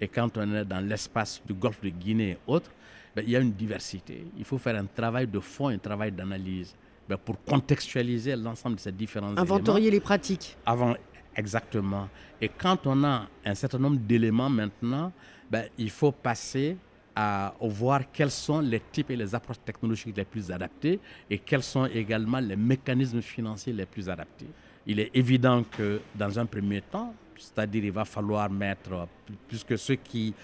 et 0.00 0.08
quand 0.08 0.38
on 0.38 0.54
est 0.54 0.64
dans 0.64 0.80
l'espace 0.80 1.42
du 1.46 1.52
golfe 1.52 1.82
de 1.82 1.90
Guinée 1.90 2.30
et 2.30 2.38
autres, 2.46 2.70
ben, 3.14 3.22
il 3.26 3.30
y 3.30 3.36
a 3.36 3.40
une 3.40 3.52
diversité. 3.52 4.26
Il 4.38 4.46
faut 4.46 4.56
faire 4.56 4.76
un 4.76 4.86
travail 4.86 5.26
de 5.26 5.38
fond, 5.40 5.68
un 5.68 5.76
travail 5.76 6.10
d'analyse 6.10 6.74
ben, 7.06 7.18
pour 7.18 7.36
contextualiser 7.44 8.34
l'ensemble 8.34 8.76
de 8.76 8.80
ces 8.80 8.92
différents 8.92 9.36
Inventorier 9.36 9.88
éléments. 9.88 9.92
les 9.96 10.00
pratiques. 10.00 10.56
Avant, 10.64 10.94
exactement. 11.36 12.08
Et 12.40 12.48
quand 12.48 12.86
on 12.86 13.04
a 13.04 13.26
un 13.44 13.54
certain 13.54 13.78
nombre 13.78 13.98
d'éléments 13.98 14.48
maintenant, 14.48 15.12
ben, 15.50 15.66
il 15.76 15.90
faut 15.90 16.12
passer 16.12 16.78
à 17.14 17.52
voir 17.60 18.10
quels 18.10 18.30
sont 18.30 18.60
les 18.60 18.80
types 18.80 19.10
et 19.10 19.16
les 19.16 19.34
approches 19.34 19.60
technologiques 19.66 20.16
les 20.16 20.24
plus 20.24 20.50
adaptés 20.50 20.98
et 21.28 21.36
quels 21.36 21.62
sont 21.62 21.84
également 21.84 22.40
les 22.40 22.56
mécanismes 22.56 23.20
financiers 23.20 23.74
les 23.74 23.84
plus 23.84 24.08
adaptés. 24.08 24.48
Il 24.86 25.00
est 25.00 25.10
évident 25.14 25.64
que 25.64 26.00
dans 26.14 26.38
un 26.38 26.46
premier 26.46 26.82
temps, 26.82 27.14
c'est-à-dire 27.36 27.84
il 27.84 27.92
va 27.92 28.04
falloir 28.04 28.50
mettre, 28.50 29.08
puisque 29.48 29.78
ce 29.78 29.94
qui 29.94 30.34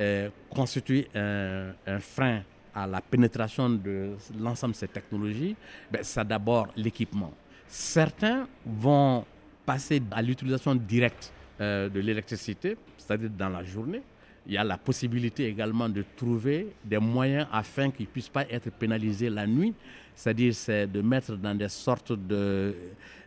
euh, 0.00 0.30
constitue 0.50 1.06
un, 1.14 1.72
frein 2.00 2.42
à 2.74 2.86
la 2.86 3.00
pénétration 3.00 3.68
de 3.68 4.12
l'ensemble 4.38 4.72
de 4.74 4.78
ces 4.78 4.88
technologies, 4.88 5.56
ben, 5.90 6.00
c'est 6.02 6.26
d'abord 6.26 6.68
l'équipement. 6.76 7.32
Certains 7.66 8.46
vont 8.64 9.24
passer 9.66 10.00
à 10.12 10.22
l'utilisation 10.22 10.74
directe 10.74 11.32
euh, 11.60 11.88
de 11.88 12.00
l'électricité, 12.00 12.76
c'est-à-dire 12.96 13.30
dans 13.36 13.48
la 13.48 13.64
journée. 13.64 14.02
Il 14.46 14.54
y 14.54 14.56
a 14.56 14.64
la 14.64 14.78
possibilité 14.78 15.46
également 15.46 15.88
de 15.88 16.04
trouver 16.16 16.68
des 16.82 16.98
moyens 16.98 17.46
afin 17.52 17.90
qu'ils 17.90 18.06
ne 18.06 18.10
puissent 18.10 18.30
pas 18.30 18.44
être 18.48 18.70
pénalisés 18.70 19.28
la 19.28 19.46
nuit, 19.46 19.74
c'est-à-dire 20.14 20.54
c'est 20.54 20.86
de 20.86 21.02
mettre 21.02 21.36
dans 21.36 21.54
des 21.54 21.68
sortes 21.68 22.12
de 22.12 22.74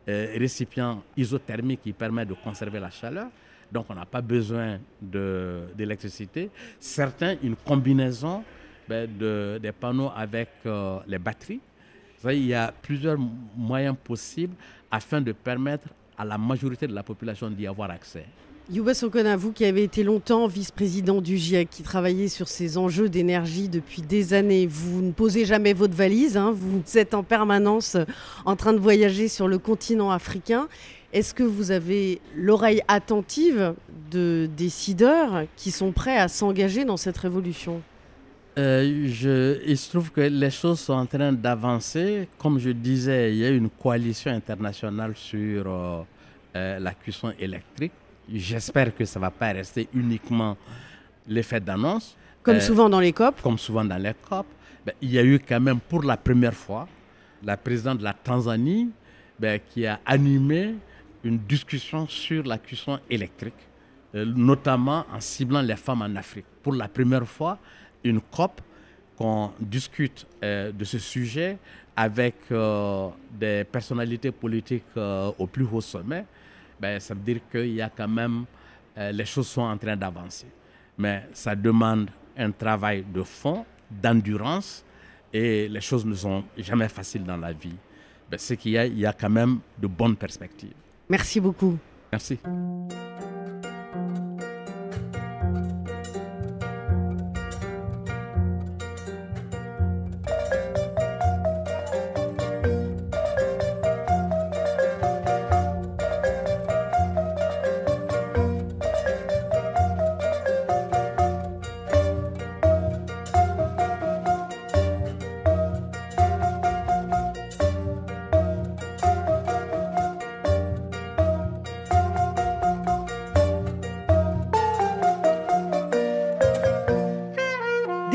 euh, 0.08 0.34
récipients 0.38 1.04
isothermiques 1.16 1.82
qui 1.84 1.94
permettent 1.94 2.30
de 2.30 2.34
conserver 2.34 2.80
la 2.80 2.90
chaleur. 2.90 3.28
Donc 3.72 3.86
on 3.90 3.96
n'a 3.96 4.06
pas 4.06 4.22
besoin 4.22 4.80
d'électricité. 5.02 6.50
Certains, 6.80 7.36
une 7.42 7.56
combinaison 7.56 8.44
ben, 8.88 9.10
de, 9.18 9.60
des 9.62 9.72
panneaux 9.72 10.12
avec 10.16 10.50
euh, 10.66 11.00
les 11.08 11.20
batteries. 11.20 11.62
Il 12.26 12.46
y 12.46 12.54
a 12.54 12.72
plusieurs 12.72 13.18
moyens 13.56 13.96
possibles 14.04 14.56
afin 14.92 15.22
de 15.22 15.32
permettre 15.32 15.88
à 16.18 16.26
la 16.26 16.38
majorité 16.38 16.86
de 16.86 16.94
la 16.94 17.02
population 17.02 17.50
d'y 17.50 17.66
avoir 17.66 17.90
accès. 17.90 18.26
Youba 18.72 18.94
Sokona, 18.94 19.36
vous 19.36 19.52
qui 19.52 19.66
avez 19.66 19.84
été 19.84 20.02
longtemps 20.02 20.48
vice-président 20.48 21.20
du 21.20 21.36
GIEC, 21.36 21.70
qui 21.70 21.84
travaillait 21.84 22.30
sur 22.30 22.48
ces 22.48 22.78
enjeux 22.78 23.10
d'énergie 23.10 23.68
depuis 23.68 24.02
des 24.02 24.34
années, 24.34 24.66
vous 24.66 25.02
ne 25.02 25.12
posez 25.12 25.44
jamais 25.44 25.74
votre 25.74 25.94
valise, 25.94 26.38
hein, 26.38 26.54
vous 26.56 26.82
êtes 26.96 27.14
en 27.14 27.22
permanence 27.22 27.98
en 28.46 28.56
train 28.56 28.72
de 28.72 28.80
voyager 28.80 29.28
sur 29.28 29.50
le 29.50 29.58
continent 29.58 30.10
africain. 30.10 30.70
Est-ce 31.12 31.34
que 31.34 31.44
vous 31.44 31.72
avez 31.72 32.22
l'oreille 32.34 32.82
attentive 32.88 33.74
de 34.10 34.48
décideurs 34.56 35.44
qui 35.58 35.70
sont 35.70 35.92
prêts 35.92 36.18
à 36.18 36.30
s'engager 36.30 36.86
dans 36.86 36.96
cette 36.96 37.18
révolution? 37.18 37.82
Euh, 38.58 39.06
je, 39.08 39.60
il 39.68 39.78
se 39.78 39.90
trouve 39.90 40.14
que 40.14 40.22
les 40.22 40.50
choses 40.50 40.80
sont 40.80 40.94
en 40.94 41.06
train 41.06 41.34
d'avancer. 41.34 42.30
Comme 42.38 42.58
je 42.58 42.70
disais, 42.70 43.34
il 43.34 43.40
y 43.40 43.46
a 43.46 43.50
une 43.50 43.70
coalition 43.70 44.32
internationale 44.32 45.12
sur 45.14 45.68
euh, 45.68 46.04
euh, 46.56 46.80
la 46.80 46.94
cuisson 46.94 47.34
électrique. 47.38 47.92
J'espère 48.34 48.96
que 48.96 49.06
ça 49.06 49.20
ne 49.20 49.26
va 49.26 49.32
pas 49.32 49.52
rester 49.52 49.88
uniquement 49.94 50.58
l'effet 51.28 51.60
d'annonce. 51.60 52.16
Comme 52.44 52.60
souvent 52.60 52.90
dans 52.90 53.00
les 53.00 53.14
COP 53.14 53.42
Comme 53.42 53.58
souvent 53.58 53.86
dans 53.86 53.98
les 53.98 54.14
COP. 54.14 54.46
Ben, 54.86 54.94
il 55.02 55.12
y 55.12 55.20
a 55.20 55.24
eu 55.24 55.40
quand 55.40 55.60
même 55.60 55.80
pour 55.80 56.04
la 56.04 56.18
première 56.18 56.56
fois 56.56 56.88
la 57.44 57.58
présidente 57.58 58.00
de 58.00 58.04
la 58.04 58.14
Tanzanie 58.14 58.90
ben, 59.40 59.60
qui 59.70 59.86
a 59.86 60.00
animé 60.06 60.76
une 61.24 61.38
discussion 61.38 62.08
sur 62.08 62.44
la 62.44 62.58
cuisson 62.58 63.00
électrique, 63.10 63.54
notamment 64.14 65.06
en 65.14 65.20
ciblant 65.20 65.62
les 65.62 65.76
femmes 65.76 66.02
en 66.02 66.16
Afrique. 66.16 66.46
Pour 66.64 66.74
la 66.74 66.88
première 66.88 67.28
fois, 67.28 67.58
une 68.04 68.22
COP 68.22 68.62
qu'on 69.18 69.52
discute 69.60 70.26
euh, 70.44 70.72
de 70.72 70.84
ce 70.84 70.98
sujet 70.98 71.58
avec 71.96 72.36
euh, 72.52 73.10
des 73.32 73.64
personnalités 73.64 74.32
politiques 74.32 74.84
euh, 74.98 75.32
au 75.38 75.46
plus 75.46 75.68
haut 75.72 75.82
sommet, 75.82 76.26
ben, 76.82 77.00
ça 77.00 77.14
veut 77.14 77.22
dire 77.22 77.42
qu'il 77.52 77.74
y 77.74 77.82
a 77.82 77.90
quand 77.90 78.08
même, 78.08 78.46
les 78.98 79.26
choses 79.26 79.48
sont 79.48 79.62
en 79.62 79.78
train 79.78 79.96
d'avancer. 79.96 80.48
Mais 80.98 81.28
ça 81.34 81.56
demande 81.56 82.10
un 82.36 82.52
travail 82.52 83.06
de 83.14 83.24
fond, 83.24 83.66
d'endurance, 83.90 84.84
et 85.32 85.68
les 85.68 85.82
choses 85.82 86.06
ne 86.06 86.16
sont 86.16 86.44
jamais 86.58 86.90
faciles 86.90 87.24
dans 87.24 87.38
la 87.38 87.54
vie. 87.54 87.76
Ben, 88.30 88.38
c'est 88.38 88.58
qu'il 88.58 88.72
y 88.72 88.78
a, 88.78 88.86
il 88.86 89.00
y 89.00 89.06
a 89.06 89.14
quand 89.14 89.30
même 89.30 89.60
de 89.78 89.88
bonnes 89.88 90.16
perspectives. 90.16 90.74
Merci 91.08 91.40
beaucoup. 91.40 91.78
Merci. 92.12 92.40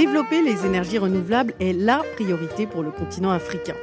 Développer 0.07 0.40
les 0.40 0.64
énergies 0.64 0.99
renouvelables 0.99 1.53
est 1.59 1.73
la 1.73 2.01
priorité 2.14 2.69
pour 2.69 2.85
le 2.85 2.92
continent 2.92 3.31
africain. 3.31 3.75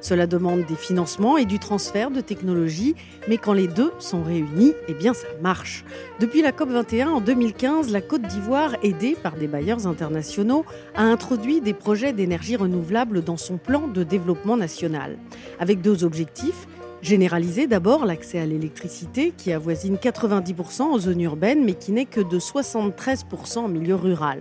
Cela 0.00 0.26
demande 0.26 0.64
des 0.66 0.74
financements 0.74 1.38
et 1.38 1.44
du 1.44 1.60
transfert 1.60 2.10
de 2.10 2.20
technologies, 2.20 2.96
mais 3.28 3.36
quand 3.36 3.52
les 3.52 3.68
deux 3.68 3.92
sont 4.00 4.24
réunis, 4.24 4.72
eh 4.88 4.94
bien 4.94 5.14
ça 5.14 5.28
marche. 5.40 5.84
Depuis 6.18 6.42
la 6.42 6.50
COP21 6.50 7.06
en 7.06 7.20
2015, 7.20 7.92
la 7.92 8.00
Côte 8.00 8.22
d'Ivoire, 8.22 8.74
aidée 8.82 9.16
par 9.22 9.36
des 9.36 9.46
bailleurs 9.46 9.86
internationaux, 9.86 10.64
a 10.96 11.04
introduit 11.04 11.60
des 11.60 11.74
projets 11.74 12.12
d'énergie 12.12 12.56
renouvelable 12.56 13.22
dans 13.22 13.36
son 13.36 13.56
plan 13.56 13.86
de 13.86 14.02
développement 14.02 14.56
national, 14.56 15.16
avec 15.60 15.80
deux 15.80 16.02
objectifs 16.02 16.66
Généraliser 17.00 17.68
d'abord 17.68 18.04
l'accès 18.04 18.40
à 18.40 18.46
l'électricité 18.46 19.32
qui 19.36 19.52
avoisine 19.52 19.96
90% 19.96 20.82
en 20.82 20.98
zone 20.98 21.20
urbaine 21.20 21.64
mais 21.64 21.74
qui 21.74 21.92
n'est 21.92 22.06
que 22.06 22.20
de 22.20 22.40
73% 22.40 23.58
en 23.58 23.68
milieu 23.68 23.94
rural. 23.94 24.40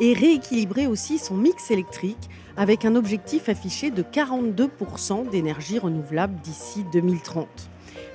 Et 0.00 0.12
rééquilibrer 0.12 0.86
aussi 0.86 1.18
son 1.18 1.36
mix 1.36 1.70
électrique 1.70 2.30
avec 2.56 2.84
un 2.84 2.94
objectif 2.94 3.48
affiché 3.48 3.90
de 3.90 4.02
42% 4.02 5.28
d'énergie 5.30 5.78
renouvelable 5.78 6.40
d'ici 6.42 6.84
2030. 6.92 7.48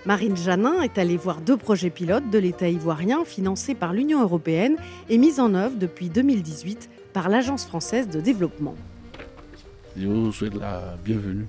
Marine 0.06 0.36
Janin 0.36 0.82
est 0.82 0.98
allée 0.98 1.17
voir 1.17 1.41
deux 1.41 1.58
projets 1.58 1.89
pilotes 1.89 2.30
de 2.30 2.38
l'État 2.38 2.69
ivoirien 2.69 3.24
financés 3.26 3.76
par 3.76 3.93
l'Union 3.93 4.22
européenne 4.22 4.76
et 5.10 5.17
mis 5.17 5.39
en 5.39 5.54
œuvre 5.56 5.78
depuis 5.78 6.10
2018 6.10 6.89
par 7.13 7.30
l'Agence 7.30 7.65
française 7.65 8.10
de 8.10 8.19
développement. 8.19 8.76
Je 9.96 10.08
vous 10.08 10.32
souhaite 10.32 10.56
la 10.56 10.98
bienvenue. 11.04 11.48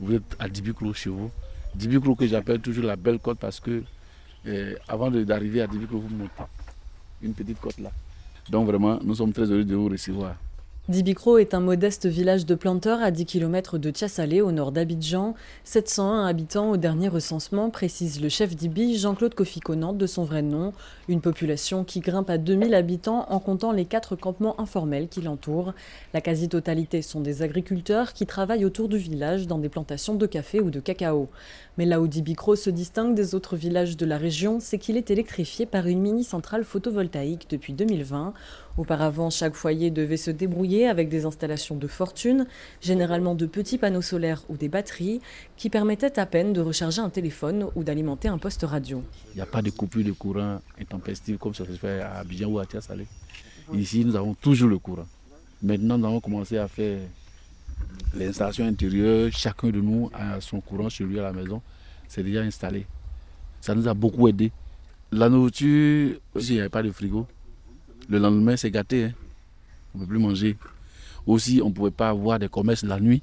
Vous 0.00 0.14
êtes 0.14 0.36
à 0.38 0.48
Dibicro 0.48 0.92
chez 0.92 1.10
vous. 1.10 1.30
Dibicro 1.74 2.14
que 2.14 2.26
j'appelle 2.26 2.60
toujours 2.60 2.84
la 2.84 2.96
belle 2.96 3.18
côte 3.18 3.38
parce 3.38 3.60
que 3.60 3.82
eh, 4.46 4.74
avant 4.86 5.10
d'arriver 5.10 5.62
à 5.62 5.66
Dibicro, 5.66 5.98
vous 5.98 6.14
montez 6.14 6.30
une 7.22 7.34
petite 7.34 7.60
côte 7.60 7.78
là. 7.78 7.90
Donc 8.50 8.66
vraiment, 8.66 8.98
nous 9.02 9.14
sommes 9.14 9.32
très 9.32 9.50
heureux 9.50 9.64
de 9.64 9.74
vous 9.74 9.88
recevoir. 9.88 10.36
Dibicro 10.88 11.38
est 11.38 11.52
un 11.52 11.58
modeste 11.58 12.06
village 12.06 12.46
de 12.46 12.54
planteurs 12.54 13.02
à 13.02 13.10
10 13.10 13.26
km 13.26 13.76
de 13.76 13.90
Tiassalé, 13.90 14.40
au 14.40 14.52
nord 14.52 14.70
d'Abidjan. 14.70 15.34
701 15.64 16.24
habitants 16.26 16.70
au 16.70 16.76
dernier 16.76 17.08
recensement, 17.08 17.70
précise 17.70 18.20
le 18.20 18.28
chef 18.28 18.54
d'Ibi, 18.54 18.96
Jean-Claude 18.96 19.34
Kofi 19.34 19.60
de 19.66 20.06
son 20.06 20.22
vrai 20.22 20.42
nom. 20.42 20.72
Une 21.08 21.20
population 21.20 21.82
qui 21.82 21.98
grimpe 21.98 22.30
à 22.30 22.38
2000 22.38 22.72
habitants 22.72 23.26
en 23.30 23.40
comptant 23.40 23.72
les 23.72 23.84
quatre 23.84 24.14
campements 24.14 24.60
informels 24.60 25.08
qui 25.08 25.22
l'entourent. 25.22 25.74
La 26.14 26.20
quasi-totalité 26.20 27.02
sont 27.02 27.20
des 27.20 27.42
agriculteurs 27.42 28.12
qui 28.12 28.24
travaillent 28.24 28.64
autour 28.64 28.88
du 28.88 28.98
village 28.98 29.48
dans 29.48 29.58
des 29.58 29.68
plantations 29.68 30.14
de 30.14 30.26
café 30.26 30.60
ou 30.60 30.70
de 30.70 30.78
cacao. 30.78 31.28
Mais 31.78 31.84
là 31.84 32.00
où 32.00 32.06
Dibicro 32.06 32.54
se 32.54 32.70
distingue 32.70 33.16
des 33.16 33.34
autres 33.34 33.56
villages 33.56 33.96
de 33.96 34.06
la 34.06 34.18
région, 34.18 34.58
c'est 34.60 34.78
qu'il 34.78 34.96
est 34.96 35.10
électrifié 35.10 35.66
par 35.66 35.88
une 35.88 36.00
mini-centrale 36.00 36.62
photovoltaïque 36.62 37.48
depuis 37.50 37.72
2020. 37.72 38.34
Auparavant, 38.76 39.30
chaque 39.30 39.54
foyer 39.54 39.90
devait 39.90 40.18
se 40.18 40.30
débrouiller 40.30 40.86
avec 40.86 41.08
des 41.08 41.24
installations 41.24 41.76
de 41.76 41.86
fortune, 41.86 42.46
généralement 42.82 43.34
de 43.34 43.46
petits 43.46 43.78
panneaux 43.78 44.02
solaires 44.02 44.42
ou 44.50 44.56
des 44.56 44.68
batteries, 44.68 45.20
qui 45.56 45.70
permettaient 45.70 46.18
à 46.18 46.26
peine 46.26 46.52
de 46.52 46.60
recharger 46.60 47.00
un 47.00 47.08
téléphone 47.08 47.66
ou 47.74 47.82
d'alimenter 47.84 48.28
un 48.28 48.36
poste 48.36 48.64
radio. 48.64 49.02
Il 49.32 49.36
n'y 49.36 49.42
a 49.42 49.46
pas 49.46 49.62
de 49.62 49.70
coupure 49.70 50.04
de 50.04 50.12
courant 50.12 50.60
intempestive 50.78 51.38
comme 51.38 51.54
ça 51.54 51.64
se 51.64 51.72
fait 51.72 52.00
à 52.00 52.18
Abidjan 52.18 52.48
ou 52.48 52.58
à 52.58 52.66
Tiasalé. 52.66 53.06
Ici, 53.72 54.04
nous 54.04 54.14
avons 54.14 54.34
toujours 54.34 54.68
le 54.68 54.78
courant. 54.78 55.06
Maintenant, 55.62 55.96
nous 55.96 56.06
avons 56.06 56.20
commencé 56.20 56.58
à 56.58 56.68
faire 56.68 57.00
l'installation 58.14 58.66
intérieure. 58.66 59.30
Chacun 59.32 59.68
de 59.70 59.80
nous 59.80 60.10
a 60.12 60.40
son 60.40 60.60
courant 60.60 60.90
chez 60.90 61.04
lui 61.04 61.18
à 61.18 61.22
la 61.22 61.32
maison. 61.32 61.62
C'est 62.08 62.22
déjà 62.22 62.42
installé. 62.42 62.86
Ça 63.62 63.74
nous 63.74 63.88
a 63.88 63.94
beaucoup 63.94 64.28
aidé. 64.28 64.52
La 65.10 65.28
nourriture, 65.28 66.18
s'il 66.38 66.54
n'y 66.54 66.60
avait 66.60 66.68
pas 66.68 66.82
de 66.82 66.90
frigo, 66.90 67.26
le 68.08 68.18
lendemain, 68.18 68.56
c'est 68.56 68.70
gâté. 68.70 69.04
Hein. 69.04 69.12
On 69.94 69.98
ne 69.98 70.04
peut 70.04 70.10
plus 70.10 70.18
manger. 70.18 70.56
Aussi, 71.26 71.60
on 71.62 71.68
ne 71.68 71.74
pouvait 71.74 71.90
pas 71.90 72.08
avoir 72.10 72.38
des 72.38 72.48
commerces 72.48 72.84
la 72.84 73.00
nuit. 73.00 73.22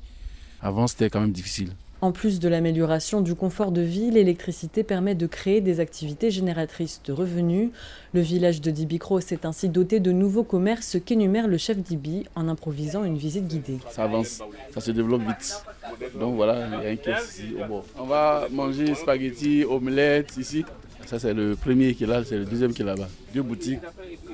Avant, 0.61 0.87
c'était 0.87 1.09
quand 1.09 1.21
même 1.21 1.31
difficile. 1.31 1.73
En 2.03 2.11
plus 2.11 2.41
de 2.41 2.49
l'amélioration 2.49 3.21
du 3.21 3.33
confort 3.33 3.71
de 3.71 3.79
vie, 3.79 4.11
l'électricité 4.11 4.83
permet 4.83 5.15
de 5.15 5.25
créer 5.25 5.61
des 5.61 5.79
activités 5.79 6.31
génératrices 6.31 6.99
de 7.05 7.13
revenus. 7.13 7.69
Le 8.13 8.19
village 8.19 8.59
de 8.59 8.71
Dibicro 8.71 9.21
s'est 9.21 9.45
ainsi 9.45 9.69
doté 9.69 10.01
de 10.01 10.11
nouveaux 10.11 10.43
commerces 10.43 10.97
qu'énumère 10.99 11.47
le 11.47 11.57
chef 11.57 11.77
d'Ibi 11.77 12.25
en 12.35 12.49
improvisant 12.49 13.05
une 13.05 13.15
visite 13.15 13.47
guidée. 13.47 13.77
Ça 13.89 14.03
avance, 14.03 14.41
ça 14.73 14.81
se 14.81 14.91
développe 14.91 15.21
vite. 15.21 15.63
Donc 16.19 16.35
voilà, 16.35 16.67
il 16.67 16.83
y 16.83 16.87
a 16.87 16.89
un 16.89 16.95
caisse 16.97 17.39
ici 17.39 17.55
au 17.63 17.67
bord. 17.69 17.85
On 17.97 18.05
va 18.05 18.49
manger 18.51 18.95
spaghettis, 18.95 19.63
omelettes 19.63 20.35
ici. 20.35 20.65
Ça, 21.05 21.19
c'est 21.19 21.33
le 21.33 21.55
premier 21.55 21.93
qui 21.93 22.05
est 22.05 22.07
là, 22.07 22.23
c'est 22.23 22.37
le 22.37 22.45
deuxième 22.45 22.73
qui 22.73 22.81
est 22.81 22.85
là-bas. 22.85 23.07
Deux 23.33 23.41
boutiques, 23.41 23.79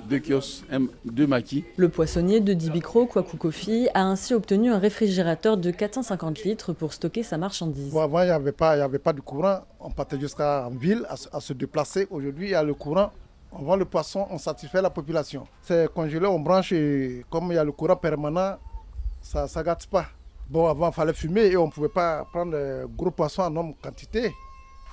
deux 0.07 0.19
kiosques, 0.19 0.63
deux 1.03 1.25
maquis. 1.25 1.65
Le 1.77 1.89
poissonnier 1.89 2.39
de 2.39 2.53
Dibicro, 2.53 3.05
Kwaku 3.05 3.37
Kofi, 3.37 3.87
a 3.93 4.03
ainsi 4.03 4.33
obtenu 4.33 4.71
un 4.71 4.77
réfrigérateur 4.77 5.57
de 5.57 5.71
450 5.71 6.43
litres 6.43 6.73
pour 6.73 6.93
stocker 6.93 7.23
sa 7.23 7.37
marchandise. 7.37 7.95
avant, 7.97 8.21
il 8.21 8.25
n'y 8.25 8.31
avait, 8.31 8.51
pas, 8.51 8.71
avait 8.71 8.99
pas 8.99 9.13
de 9.13 9.21
courant. 9.21 9.59
On 9.79 9.89
partait 9.89 10.19
jusqu'à 10.19 10.69
ville 10.79 11.05
à, 11.09 11.39
se 11.39 11.53
déplacer. 11.53 12.07
Aujourd'hui, 12.11 12.47
il 12.47 12.51
y 12.51 12.55
a 12.55 12.63
le 12.63 12.73
courant. 12.73 13.11
On 13.51 13.63
vend 13.63 13.75
le 13.75 13.85
poisson, 13.85 14.27
on 14.29 14.37
satisfait 14.37 14.81
la 14.81 14.91
population. 14.91 15.47
C'est 15.63 15.91
congelé, 15.91 16.27
on 16.27 16.39
branche 16.39 16.71
et 16.71 17.25
comme 17.31 17.51
il 17.51 17.55
y 17.55 17.57
a 17.57 17.63
le 17.63 17.71
courant 17.71 17.95
permanent, 17.95 18.57
ça 19.23 19.47
ne 19.53 19.63
gâte 19.63 19.87
pas. 19.87 20.05
Bon, 20.47 20.67
avant, 20.67 20.89
il 20.89 20.93
fallait 20.93 21.13
fumer 21.13 21.47
et 21.47 21.57
on 21.57 21.65
ne 21.65 21.71
pouvait 21.71 21.89
pas 21.89 22.25
prendre 22.31 22.55
gros 22.95 23.09
poissons 23.09 23.41
en 23.41 23.49
nombre 23.49 23.75
quantité 23.81 24.31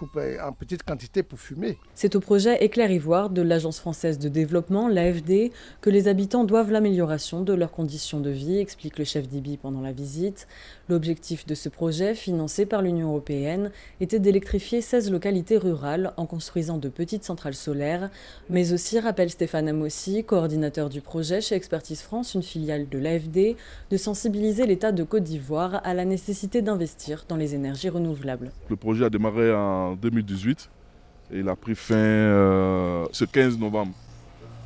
en 0.02 0.52
petite 0.52 0.82
quantité 0.82 1.22
pour 1.22 1.38
fumer. 1.38 1.78
C'est 1.94 2.16
au 2.16 2.20
projet 2.20 2.62
Éclair 2.62 2.90
Ivoire 2.90 3.30
de 3.30 3.42
l'Agence 3.42 3.80
française 3.80 4.18
de 4.18 4.28
développement, 4.28 4.88
l'AFD, 4.88 5.52
que 5.80 5.90
les 5.90 6.08
habitants 6.08 6.44
doivent 6.44 6.70
l'amélioration 6.70 7.40
de 7.40 7.54
leurs 7.54 7.70
conditions 7.70 8.20
de 8.20 8.30
vie, 8.30 8.58
explique 8.58 8.98
le 8.98 9.04
chef 9.04 9.28
d'IBI 9.28 9.56
pendant 9.56 9.80
la 9.80 9.92
visite. 9.92 10.48
L'objectif 10.88 11.46
de 11.46 11.54
ce 11.54 11.68
projet, 11.68 12.14
financé 12.14 12.66
par 12.66 12.82
l'Union 12.82 13.08
européenne, 13.08 13.70
était 14.00 14.18
d'électrifier 14.18 14.80
16 14.80 15.10
localités 15.10 15.56
rurales 15.56 16.12
en 16.16 16.26
construisant 16.26 16.78
de 16.78 16.88
petites 16.88 17.24
centrales 17.24 17.54
solaires, 17.54 18.10
mais 18.50 18.72
aussi, 18.72 18.98
rappelle 19.00 19.30
Stéphane 19.30 19.68
Amossi, 19.68 20.24
coordinateur 20.24 20.90
du 20.90 21.00
projet 21.00 21.40
chez 21.40 21.54
Expertise 21.54 22.02
France, 22.02 22.34
une 22.34 22.42
filiale 22.42 22.88
de 22.88 22.98
l'AFD, 22.98 23.56
de 23.90 23.96
sensibiliser 23.96 24.66
l'État 24.66 24.92
de 24.92 25.02
Côte 25.04 25.24
d'Ivoire 25.24 25.80
à 25.84 25.94
la 25.94 26.04
nécessité 26.04 26.62
d'investir 26.62 27.24
dans 27.28 27.36
les 27.36 27.54
énergies 27.54 27.88
renouvelables. 27.88 28.52
Le 28.68 28.76
projet 28.76 29.04
a 29.04 29.10
démarré 29.10 29.54
en 29.54 29.85
2018 29.94 30.70
et 31.32 31.38
il 31.40 31.48
a 31.48 31.56
pris 31.56 31.74
fin 31.74 31.94
euh, 31.94 33.06
ce 33.12 33.24
15 33.24 33.58
novembre 33.58 33.92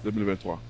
2023. 0.05 0.61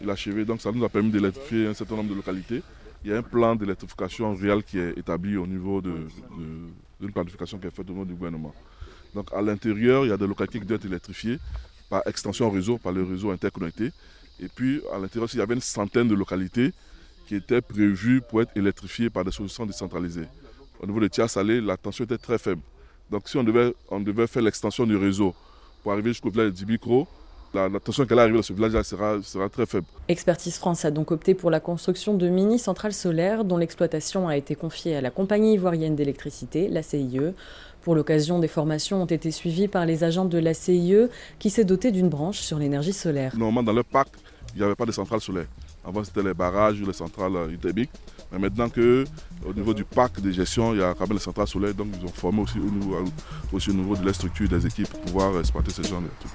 Il 0.00 0.10
a 0.10 0.12
achevé, 0.12 0.44
donc 0.44 0.60
ça 0.60 0.70
nous 0.72 0.84
a 0.84 0.88
permis 0.88 1.10
d'électrifier 1.10 1.66
un 1.66 1.74
certain 1.74 1.96
nombre 1.96 2.10
de 2.10 2.14
localités. 2.14 2.62
Il 3.04 3.10
y 3.10 3.14
a 3.14 3.18
un 3.18 3.22
plan 3.22 3.54
d'électrification 3.54 4.34
réel 4.34 4.62
qui 4.62 4.78
est 4.78 4.96
établi 4.98 5.36
au 5.36 5.46
niveau 5.46 5.80
d'une 5.80 6.08
de, 7.00 7.06
planification 7.08 7.58
qui 7.58 7.66
est 7.66 7.70
faite 7.70 7.88
au 7.88 7.92
niveau 7.92 8.04
du 8.04 8.14
gouvernement. 8.14 8.54
Donc 9.14 9.32
à 9.32 9.40
l'intérieur, 9.40 10.04
il 10.04 10.08
y 10.08 10.12
a 10.12 10.16
des 10.16 10.26
localités 10.26 10.60
qui 10.60 10.66
doivent 10.66 10.80
être 10.80 10.86
électrifiées 10.86 11.38
par 11.88 12.02
extension 12.06 12.50
réseau, 12.50 12.78
par 12.78 12.92
le 12.92 13.02
réseau 13.02 13.30
interconnecté. 13.30 13.90
Et 14.40 14.48
puis 14.48 14.80
à 14.92 14.98
l'intérieur, 14.98 15.28
il 15.32 15.38
y 15.38 15.42
avait 15.42 15.54
une 15.54 15.60
centaine 15.60 16.08
de 16.08 16.14
localités 16.14 16.72
qui 17.26 17.36
étaient 17.36 17.60
prévues 17.60 18.20
pour 18.20 18.42
être 18.42 18.56
électrifiées 18.56 19.10
par 19.10 19.24
des 19.24 19.32
solutions 19.32 19.66
décentralisées. 19.66 20.26
Au 20.80 20.86
niveau 20.86 21.00
de 21.00 21.08
Tia 21.08 21.26
la 21.42 21.76
tension 21.76 22.04
était 22.04 22.18
très 22.18 22.38
faible. 22.38 22.62
Donc 23.10 23.28
si 23.28 23.36
on 23.36 23.44
devait, 23.44 23.74
on 23.90 24.00
devait 24.00 24.26
faire 24.26 24.42
l'extension 24.42 24.86
du 24.86 24.96
réseau 24.96 25.34
pour 25.82 25.92
arriver 25.92 26.10
jusqu'au 26.10 26.30
village 26.30 26.48
de 26.48 26.52
Dibicro, 26.52 27.06
la, 27.54 27.70
tension 27.80 28.04
qu'elle 28.04 28.18
arrive 28.18 28.34
dans 28.34 28.42
ce 28.42 28.52
village 28.52 28.82
sera, 28.82 29.22
sera 29.22 29.48
très 29.48 29.64
faible. 29.64 29.86
Expertise 30.08 30.58
France 30.58 30.84
a 30.84 30.90
donc 30.90 31.10
opté 31.10 31.34
pour 31.34 31.50
la 31.50 31.60
construction 31.60 32.14
de 32.14 32.28
mini-centrales 32.28 32.92
solaires 32.92 33.44
dont 33.44 33.56
l'exploitation 33.56 34.28
a 34.28 34.36
été 34.36 34.54
confiée 34.54 34.96
à 34.96 35.00
la 35.00 35.10
compagnie 35.10 35.54
ivoirienne 35.54 35.96
d'électricité, 35.96 36.68
la 36.68 36.82
CIE. 36.82 37.32
Pour 37.82 37.94
l'occasion, 37.94 38.38
des 38.38 38.48
formations 38.48 39.02
ont 39.02 39.06
été 39.06 39.30
suivies 39.30 39.68
par 39.68 39.86
les 39.86 40.04
agents 40.04 40.26
de 40.26 40.38
la 40.38 40.52
CIE 40.52 41.08
qui 41.38 41.48
s'est 41.48 41.64
dotée 41.64 41.90
d'une 41.90 42.08
branche 42.08 42.40
sur 42.40 42.58
l'énergie 42.58 42.92
solaire. 42.92 43.34
Normalement, 43.36 43.62
dans 43.62 43.72
le 43.72 43.82
parc, 43.82 44.14
il 44.54 44.58
n'y 44.58 44.64
avait 44.64 44.74
pas 44.74 44.86
de 44.86 44.92
centrales 44.92 45.20
solaires. 45.20 45.46
Avant, 45.88 46.04
c'était 46.04 46.22
les 46.22 46.34
barrages 46.34 46.78
ou 46.82 46.86
les 46.86 46.92
centrales 46.92 47.32
hydroélectriques. 47.50 47.90
Mais 48.30 48.38
maintenant 48.38 48.68
que 48.68 49.06
au 49.46 49.54
niveau 49.54 49.72
du 49.72 49.84
parc 49.84 50.20
de 50.20 50.30
gestion, 50.30 50.74
il 50.74 50.80
y 50.80 50.82
a 50.82 50.92
quand 50.92 51.08
même 51.08 51.16
les 51.16 51.22
centrales 51.22 51.48
solaires, 51.48 51.72
donc 51.72 51.86
ils 51.98 52.04
ont 52.04 52.12
formé 52.12 52.42
aussi 52.42 52.58
au 52.58 52.70
niveau, 52.70 52.94
aussi 53.54 53.70
au 53.70 53.72
niveau 53.72 53.96
de 53.96 54.04
la 54.04 54.12
structure 54.12 54.50
des 54.50 54.66
équipes 54.66 54.88
pour 54.88 55.00
pouvoir 55.00 55.38
exploiter 55.38 55.70
ce 55.70 55.82
genre 55.82 56.02
de 56.02 56.08
trucs. 56.20 56.32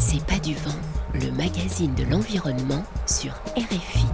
C'est 0.00 0.26
pas 0.26 0.40
du 0.40 0.54
vent, 0.54 0.70
le 1.14 1.30
magazine 1.36 1.94
de 1.94 2.02
l'environnement 2.10 2.82
sur 3.06 3.30
RFI. 3.56 4.07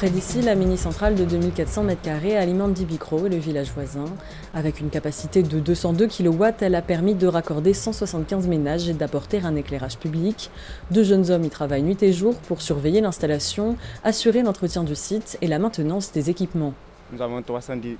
Près 0.00 0.08
d'ici, 0.08 0.40
la 0.40 0.54
mini-centrale 0.54 1.14
de 1.14 1.26
2400 1.26 1.84
m2 1.84 2.34
alimente 2.34 2.72
Dibicro 2.72 3.26
et 3.26 3.28
le 3.28 3.36
village 3.36 3.70
voisin. 3.74 4.06
Avec 4.54 4.80
une 4.80 4.88
capacité 4.88 5.42
de 5.42 5.60
202 5.60 6.06
kW, 6.06 6.44
elle 6.62 6.74
a 6.74 6.80
permis 6.80 7.14
de 7.14 7.26
raccorder 7.26 7.74
175 7.74 8.48
ménages 8.48 8.88
et 8.88 8.94
d'apporter 8.94 9.42
un 9.44 9.56
éclairage 9.56 9.98
public. 9.98 10.50
Deux 10.90 11.04
jeunes 11.04 11.30
hommes 11.30 11.44
y 11.44 11.50
travaillent 11.50 11.82
nuit 11.82 12.02
et 12.02 12.14
jour 12.14 12.34
pour 12.48 12.62
surveiller 12.62 13.02
l'installation, 13.02 13.76
assurer 14.02 14.40
l'entretien 14.40 14.84
du 14.84 14.94
site 14.94 15.36
et 15.42 15.46
la 15.46 15.58
maintenance 15.58 16.12
des 16.12 16.30
équipements. 16.30 16.72
Nous 17.12 17.20
avons 17.20 17.42
310 17.42 17.98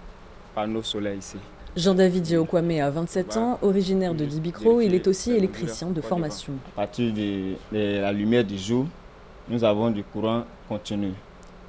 panneaux 0.55 0.83
solaires 0.83 1.17
ici. 1.17 1.37
Jean-David 1.77 2.23
Diokwame 2.23 2.81
a 2.81 2.89
27 2.89 3.37
ans, 3.37 3.59
originaire 3.61 4.15
de 4.15 4.25
Dibicro, 4.25 4.81
il 4.81 4.95
est 4.95 5.07
aussi 5.07 5.33
électricien 5.33 5.91
de 5.91 6.01
formation. 6.01 6.55
À 6.79 6.87
partir 6.87 7.13
de 7.13 7.57
la 7.71 8.11
lumière 8.11 8.45
du 8.45 8.57
jour, 8.57 8.87
nous 9.51 9.63
avons 9.65 9.91
du 9.91 10.03
courant 10.03 10.45
continu 10.67 11.13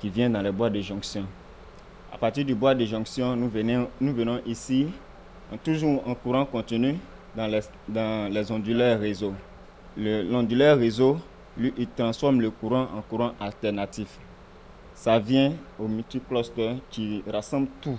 qui 0.02 0.10
vient 0.10 0.30
dans 0.32 0.42
les 0.42 0.52
bois 0.52 0.70
de 0.70 0.82
jonction. 0.82 1.26
À 2.12 2.18
partir 2.18 2.44
du 2.44 2.56
bois 2.56 2.74
de 2.74 2.84
jonction, 2.86 3.36
nous 3.36 3.48
venons, 3.48 3.88
nous 4.02 4.14
venons 4.14 4.42
ici, 4.46 4.88
toujours 5.64 6.06
en 6.08 6.16
courant 6.16 6.46
continu, 6.46 6.98
dans 7.36 7.48
les, 7.48 7.62
dans 7.88 8.34
les 8.34 8.52
onduleurs 8.52 9.00
réseau. 9.00 9.34
l'onduleur 9.96 10.78
réseau, 10.78 11.18
lui, 11.58 11.74
il 11.78 11.88
transforme 11.88 12.42
le 12.42 12.50
courant 12.50 12.88
en 12.98 13.02
courant 13.02 13.32
alternatif. 13.40 14.18
Ça 14.96 15.20
vient 15.20 15.54
au 15.80 15.88
multicluster 15.88 16.76
qui 16.90 17.24
rassemble 17.32 17.68
tout. 17.80 17.98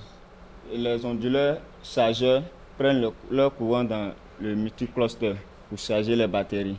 les 0.74 1.04
onduleurs 1.04 1.58
chargeurs 1.82 2.42
prennent 2.76 3.10
leur 3.30 3.54
courant 3.54 3.84
dans 3.84 4.12
le 4.40 4.54
multicluster 4.54 5.34
pour 5.68 5.78
charger 5.78 6.16
les 6.16 6.26
batteries. 6.26 6.76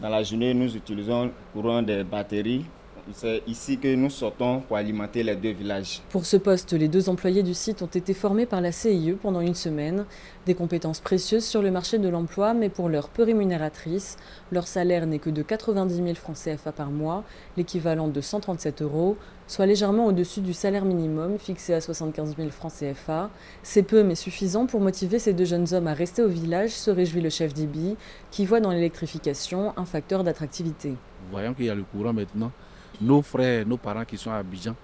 Dans 0.00 0.08
la 0.08 0.22
journée, 0.22 0.54
nous 0.54 0.74
utilisons 0.76 1.24
le 1.24 1.32
courant 1.52 1.82
des 1.82 2.04
batteries 2.04 2.64
c'est 3.12 3.42
ici 3.46 3.78
que 3.78 3.94
nous 3.94 4.10
sortons 4.10 4.60
pour 4.60 4.76
alimenter 4.76 5.22
les 5.22 5.36
deux 5.36 5.52
villages. 5.52 6.00
Pour 6.10 6.26
ce 6.26 6.36
poste, 6.36 6.72
les 6.72 6.88
deux 6.88 7.08
employés 7.08 7.42
du 7.42 7.54
site 7.54 7.82
ont 7.82 7.86
été 7.86 8.14
formés 8.14 8.46
par 8.46 8.60
la 8.60 8.72
CIE 8.72 9.16
pendant 9.20 9.40
une 9.40 9.54
semaine. 9.54 10.04
Des 10.46 10.54
compétences 10.54 11.00
précieuses 11.00 11.44
sur 11.44 11.62
le 11.62 11.70
marché 11.70 11.98
de 11.98 12.08
l'emploi, 12.08 12.54
mais 12.54 12.68
pour 12.68 12.88
l'heure 12.88 13.08
peu 13.08 13.22
rémunératrice. 13.22 14.16
Leur 14.52 14.66
salaire 14.66 15.06
n'est 15.06 15.18
que 15.18 15.30
de 15.30 15.42
90 15.42 15.94
000 15.94 16.14
francs 16.14 16.36
CFA 16.36 16.72
par 16.72 16.90
mois, 16.90 17.24
l'équivalent 17.56 18.08
de 18.08 18.20
137 18.20 18.82
euros, 18.82 19.16
soit 19.46 19.66
légèrement 19.66 20.06
au-dessus 20.06 20.40
du 20.40 20.52
salaire 20.52 20.84
minimum 20.84 21.38
fixé 21.38 21.74
à 21.74 21.80
75 21.80 22.36
000 22.36 22.50
francs 22.50 22.72
CFA. 22.72 23.30
C'est 23.62 23.82
peu 23.82 24.02
mais 24.02 24.14
suffisant 24.14 24.66
pour 24.66 24.80
motiver 24.80 25.18
ces 25.18 25.32
deux 25.32 25.44
jeunes 25.44 25.66
hommes 25.72 25.88
à 25.88 25.94
rester 25.94 26.22
au 26.22 26.28
village, 26.28 26.70
se 26.70 26.90
réjouit 26.90 27.20
le 27.20 27.30
chef 27.30 27.52
d'IBI, 27.52 27.96
qui 28.30 28.46
voit 28.46 28.60
dans 28.60 28.70
l'électrification 28.70 29.72
un 29.76 29.84
facteur 29.84 30.24
d'attractivité. 30.24 30.94
Voyons 31.30 31.54
qu'il 31.54 31.66
y 31.66 31.70
a 31.70 31.74
le 31.74 31.82
courant 31.82 32.12
maintenant 32.12 32.52
nos 33.00 33.22
frères, 33.22 33.66
nos 33.66 33.76
parents 33.76 34.04
qui 34.04 34.16
sont 34.16 34.30
à 34.30 34.36
Abidjan 34.36 34.74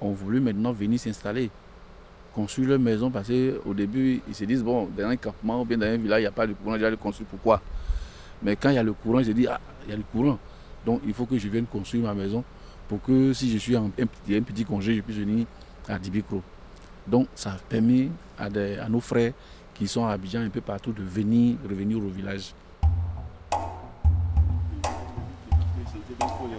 ont 0.00 0.12
voulu 0.12 0.40
maintenant 0.40 0.72
venir 0.72 0.98
s'installer, 0.98 1.50
construire 2.34 2.70
leur 2.70 2.78
maison 2.78 3.10
parce 3.10 3.28
qu'au 3.28 3.74
début, 3.74 4.20
ils 4.28 4.34
se 4.34 4.44
disent, 4.44 4.62
bon, 4.62 4.88
dans 4.96 5.08
un 5.08 5.16
campement 5.16 5.62
ou 5.62 5.64
bien 5.64 5.78
dans 5.78 5.86
un 5.86 5.96
village, 5.96 6.20
il 6.20 6.22
n'y 6.22 6.28
a 6.28 6.32
pas 6.32 6.46
de 6.46 6.52
courant, 6.52 6.78
j'ai 6.78 6.88
le 6.88 6.96
construire, 6.96 7.28
pourquoi? 7.28 7.60
Mais 8.42 8.56
quand 8.56 8.70
il 8.70 8.76
y 8.76 8.78
a 8.78 8.82
le 8.82 8.92
courant, 8.92 9.22
je 9.22 9.32
dis, 9.32 9.46
ah, 9.46 9.60
il 9.84 9.90
y 9.90 9.92
a 9.92 9.96
le 9.96 10.04
courant. 10.10 10.38
Donc 10.84 11.02
il 11.06 11.12
faut 11.12 11.26
que 11.26 11.38
je 11.38 11.48
vienne 11.48 11.66
construire 11.66 12.04
ma 12.04 12.14
maison 12.14 12.42
pour 12.88 13.02
que 13.02 13.32
si 13.32 13.50
je 13.50 13.58
suis 13.58 13.76
en 13.76 13.90
un 13.98 14.42
petit, 14.42 14.64
congé, 14.64 14.94
je 14.96 15.00
puisse 15.02 15.18
venir 15.18 15.46
à 15.88 15.98
Dibicro. 15.98 16.42
Donc 17.06 17.28
ça 17.34 17.52
a 17.52 17.56
permis 17.68 18.10
à, 18.38 18.44
à 18.44 18.88
nos 18.88 19.00
frères 19.00 19.32
qui 19.74 19.86
sont 19.86 20.06
à 20.06 20.12
Abidjan 20.12 20.40
un 20.40 20.48
peu 20.48 20.60
partout 20.60 20.92
de 20.92 21.02
venir, 21.02 21.56
revenir 21.68 21.98
au 21.98 22.08
village. 22.08 22.54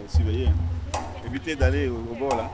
Surveiller. 0.08 0.50
Évitez 1.26 1.56
d'aller 1.56 1.88
au, 1.88 2.16
bord 2.20 2.36
là. 2.36 2.50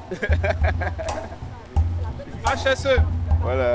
HSE 2.56 3.02
Voilà. 3.42 3.74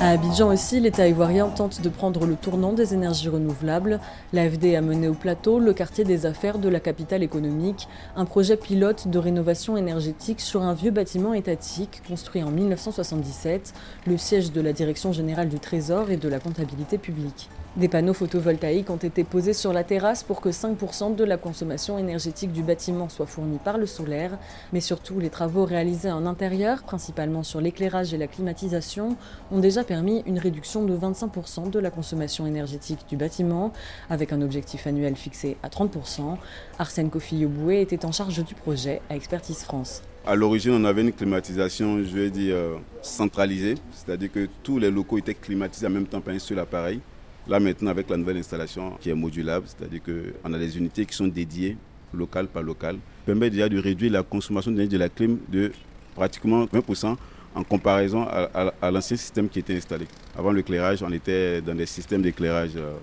À 0.00 0.10
Abidjan 0.10 0.48
aussi, 0.48 0.80
l'État 0.80 1.06
ivoirien 1.06 1.48
tente 1.48 1.80
de 1.80 1.88
prendre 1.88 2.26
le 2.26 2.34
tournant 2.34 2.72
des 2.72 2.92
énergies 2.92 3.28
renouvelables. 3.28 4.00
L'AFD 4.32 4.74
a 4.74 4.80
mené 4.80 5.06
au 5.06 5.14
plateau 5.14 5.60
le 5.60 5.72
quartier 5.72 6.02
des 6.02 6.26
affaires 6.26 6.58
de 6.58 6.68
la 6.68 6.80
capitale 6.80 7.22
économique, 7.22 7.86
un 8.16 8.24
projet 8.24 8.56
pilote 8.56 9.06
de 9.06 9.18
rénovation 9.18 9.76
énergétique 9.76 10.40
sur 10.40 10.62
un 10.62 10.74
vieux 10.74 10.90
bâtiment 10.90 11.34
étatique 11.34 12.02
construit 12.08 12.42
en 12.42 12.50
1977, 12.50 13.74
le 14.08 14.18
siège 14.18 14.50
de 14.50 14.60
la 14.60 14.72
Direction 14.72 15.12
générale 15.12 15.48
du 15.48 15.60
Trésor 15.60 16.10
et 16.10 16.16
de 16.16 16.28
la 16.28 16.40
comptabilité 16.40 16.98
publique. 16.98 17.48
Des 17.74 17.88
panneaux 17.88 18.12
photovoltaïques 18.12 18.90
ont 18.90 18.96
été 18.96 19.24
posés 19.24 19.54
sur 19.54 19.72
la 19.72 19.82
terrasse 19.82 20.24
pour 20.24 20.42
que 20.42 20.50
5% 20.50 21.16
de 21.16 21.24
la 21.24 21.38
consommation 21.38 21.96
énergétique 21.96 22.52
du 22.52 22.62
bâtiment 22.62 23.08
soit 23.08 23.24
fournie 23.24 23.56
par 23.56 23.78
le 23.78 23.86
solaire, 23.86 24.38
mais 24.74 24.82
surtout 24.82 25.18
les 25.18 25.30
travaux 25.30 25.64
réalisés 25.64 26.12
en 26.12 26.26
intérieur, 26.26 26.82
principalement 26.82 27.42
sur 27.42 27.62
l'éclairage 27.62 28.12
et 28.12 28.18
la 28.18 28.26
climatisation, 28.26 29.16
ont 29.50 29.58
déjà 29.58 29.84
permis 29.84 30.22
une 30.26 30.38
réduction 30.38 30.84
de 30.84 30.94
25% 30.94 31.70
de 31.70 31.78
la 31.78 31.90
consommation 31.90 32.46
énergétique 32.46 33.06
du 33.08 33.16
bâtiment, 33.16 33.72
avec 34.10 34.34
un 34.34 34.42
objectif 34.42 34.86
annuel 34.86 35.16
fixé 35.16 35.56
à 35.62 35.70
30%. 35.70 36.36
Arsène 36.78 37.08
Kofi-Yoboué 37.08 37.80
était 37.80 38.04
en 38.04 38.12
charge 38.12 38.44
du 38.44 38.54
projet 38.54 39.00
à 39.08 39.16
Expertise 39.16 39.62
France. 39.62 40.02
À 40.26 40.34
l'origine, 40.34 40.72
on 40.72 40.84
avait 40.84 41.00
une 41.00 41.12
climatisation, 41.14 42.02
je 42.02 42.14
vais 42.14 42.28
dire, 42.28 42.54
euh, 42.54 42.76
centralisée, 43.00 43.76
c'est-à-dire 43.92 44.30
que 44.30 44.46
tous 44.62 44.78
les 44.78 44.90
locaux 44.90 45.16
étaient 45.16 45.32
climatisés 45.32 45.86
en 45.86 45.90
même 45.90 46.06
temps 46.06 46.20
par 46.20 46.34
un 46.34 46.38
seul 46.38 46.58
appareil. 46.58 47.00
Là 47.48 47.58
maintenant, 47.58 47.90
avec 47.90 48.08
la 48.08 48.16
nouvelle 48.16 48.36
installation 48.36 48.92
qui 49.00 49.10
est 49.10 49.14
modulable, 49.14 49.66
c'est-à-dire 49.66 50.00
qu'on 50.02 50.52
a 50.52 50.58
des 50.58 50.78
unités 50.78 51.04
qui 51.04 51.14
sont 51.14 51.26
dédiées 51.26 51.76
local 52.14 52.46
par 52.46 52.62
local, 52.62 52.98
permet 53.26 53.50
déjà 53.50 53.68
de 53.68 53.78
réduire 53.78 54.12
la 54.12 54.22
consommation 54.22 54.70
d'énergie 54.70 54.90
de 54.90 54.98
la 54.98 55.08
clim 55.08 55.38
de 55.48 55.72
pratiquement 56.14 56.66
20% 56.66 57.16
en 57.54 57.64
comparaison 57.64 58.26
à, 58.28 58.90
l'ancien 58.90 59.16
système 59.16 59.48
qui 59.48 59.58
était 59.58 59.76
installé. 59.76 60.06
Avant 60.36 60.52
l'éclairage, 60.52 61.02
on 61.02 61.12
était 61.12 61.60
dans 61.60 61.74
des 61.74 61.86
systèmes 61.86 62.22
d'éclairage 62.22 62.70
euh, 62.76 62.94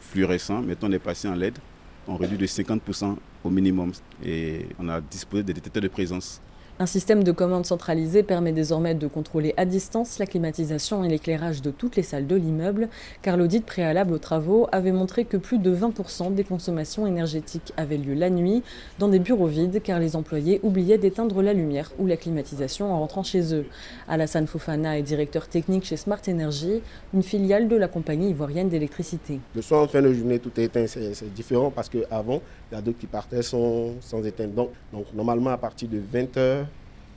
fluorescents. 0.00 0.60
Maintenant, 0.62 0.88
on 0.88 0.92
est 0.92 0.98
passé 0.98 1.26
en 1.28 1.34
LED. 1.34 1.58
On 2.06 2.16
réduit 2.16 2.38
de 2.38 2.46
50% 2.46 3.16
au 3.42 3.50
minimum 3.50 3.92
et 4.24 4.66
on 4.78 4.88
a 4.88 5.00
disposé 5.00 5.42
des 5.42 5.54
détecteurs 5.54 5.82
de 5.82 5.88
présence 5.88 6.40
un 6.80 6.86
système 6.86 7.22
de 7.22 7.30
commande 7.30 7.66
centralisé 7.66 8.22
permet 8.22 8.52
désormais 8.52 8.94
de 8.94 9.06
contrôler 9.06 9.52
à 9.58 9.66
distance 9.66 10.18
la 10.18 10.24
climatisation 10.24 11.04
et 11.04 11.08
l'éclairage 11.08 11.60
de 11.60 11.70
toutes 11.70 11.94
les 11.94 12.02
salles 12.02 12.26
de 12.26 12.34
l'immeuble, 12.34 12.88
car 13.20 13.36
l'audit 13.36 13.62
préalable 13.62 14.14
aux 14.14 14.18
travaux 14.18 14.66
avait 14.72 14.90
montré 14.90 15.26
que 15.26 15.36
plus 15.36 15.58
de 15.58 15.76
20% 15.76 16.32
des 16.32 16.42
consommations 16.42 17.06
énergétiques 17.06 17.74
avaient 17.76 17.98
lieu 17.98 18.14
la 18.14 18.30
nuit, 18.30 18.62
dans 18.98 19.08
des 19.08 19.18
bureaux 19.18 19.46
vides, 19.46 19.82
car 19.82 19.98
les 19.98 20.16
employés 20.16 20.58
oubliaient 20.62 20.96
d'éteindre 20.96 21.42
la 21.42 21.52
lumière 21.52 21.92
ou 21.98 22.06
la 22.06 22.16
climatisation 22.16 22.90
en 22.90 23.00
rentrant 23.00 23.24
chez 23.24 23.54
eux. 23.54 23.66
Alassane 24.08 24.46
Fofana 24.46 24.98
est 24.98 25.02
directeur 25.02 25.48
technique 25.48 25.84
chez 25.84 25.98
Smart 25.98 26.22
Energy, 26.28 26.80
une 27.12 27.22
filiale 27.22 27.68
de 27.68 27.76
la 27.76 27.88
compagnie 27.88 28.30
ivoirienne 28.30 28.70
d'électricité. 28.70 29.38
Le 29.54 29.60
soir 29.60 29.82
en 29.82 29.86
fin 29.86 30.00
de 30.00 30.14
journée, 30.14 30.38
tout 30.38 30.58
est 30.58 30.64
éteint, 30.64 30.86
c'est 30.86 31.34
différent 31.34 31.70
parce 31.70 31.90
qu'avant, 31.90 32.40
il 32.72 32.76
y 32.76 32.78
a 32.78 32.80
d'autres 32.80 32.98
qui 32.98 33.06
partaient 33.06 33.42
sans, 33.42 33.92
éteindre. 34.24 34.54
Donc, 34.54 34.70
donc 34.94 35.04
normalement, 35.14 35.50
à 35.50 35.58
partir 35.58 35.86
de 35.86 35.98
20h, 35.98 36.64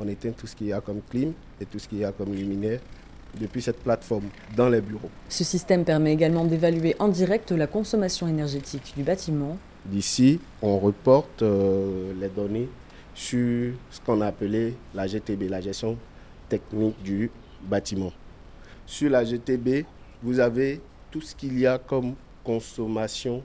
on 0.04 0.08
éteint 0.08 0.32
tout 0.32 0.48
ce 0.48 0.56
qu'il 0.56 0.68
y 0.68 0.74
a 0.74 0.82
comme 0.82 1.02
clim 1.10 1.34
et 1.60 1.66
tout 1.66 1.80
ce 1.80 1.88
qu'il 1.88 2.00
y 2.00 2.06
a 2.06 2.12
comme 2.12 2.34
luminaire 2.34 2.80
depuis 3.40 3.62
cette 3.62 3.80
plateforme 3.82 4.26
dans 4.56 4.70
les 4.70 4.82
bureaux. 4.82 5.10
Ce 5.30 5.44
système 5.44 5.84
permet 5.84 6.14
également 6.14 6.46
d'évaluer 6.46 6.96
en 7.00 7.08
direct 7.08 7.52
la 7.52 7.68
consommation 7.68 8.28
énergétique 8.28 8.94
du 8.96 9.04
bâtiment. 9.04 9.58
D'ici, 9.86 10.40
on 10.62 10.78
reporte 10.80 11.42
euh, 11.42 12.14
les 12.20 12.30
données 12.30 12.70
sur 13.16 13.74
ce 13.90 14.00
qu'on 14.02 14.22
a 14.22 14.28
appelé 14.28 14.76
la 14.94 15.08
GTB, 15.08 15.50
la 15.50 15.62
gestion 15.62 15.98
technique 16.48 17.02
du 17.04 17.32
bâtiment. 17.64 18.12
Sur 18.86 19.10
la 19.10 19.24
GTB, 19.24 19.86
vous 20.22 20.40
avez 20.40 20.80
tout 21.12 21.22
ce 21.22 21.36
qu'il 21.36 21.58
y 21.60 21.66
a 21.66 21.78
comme 21.80 22.14
consommation 22.44 23.42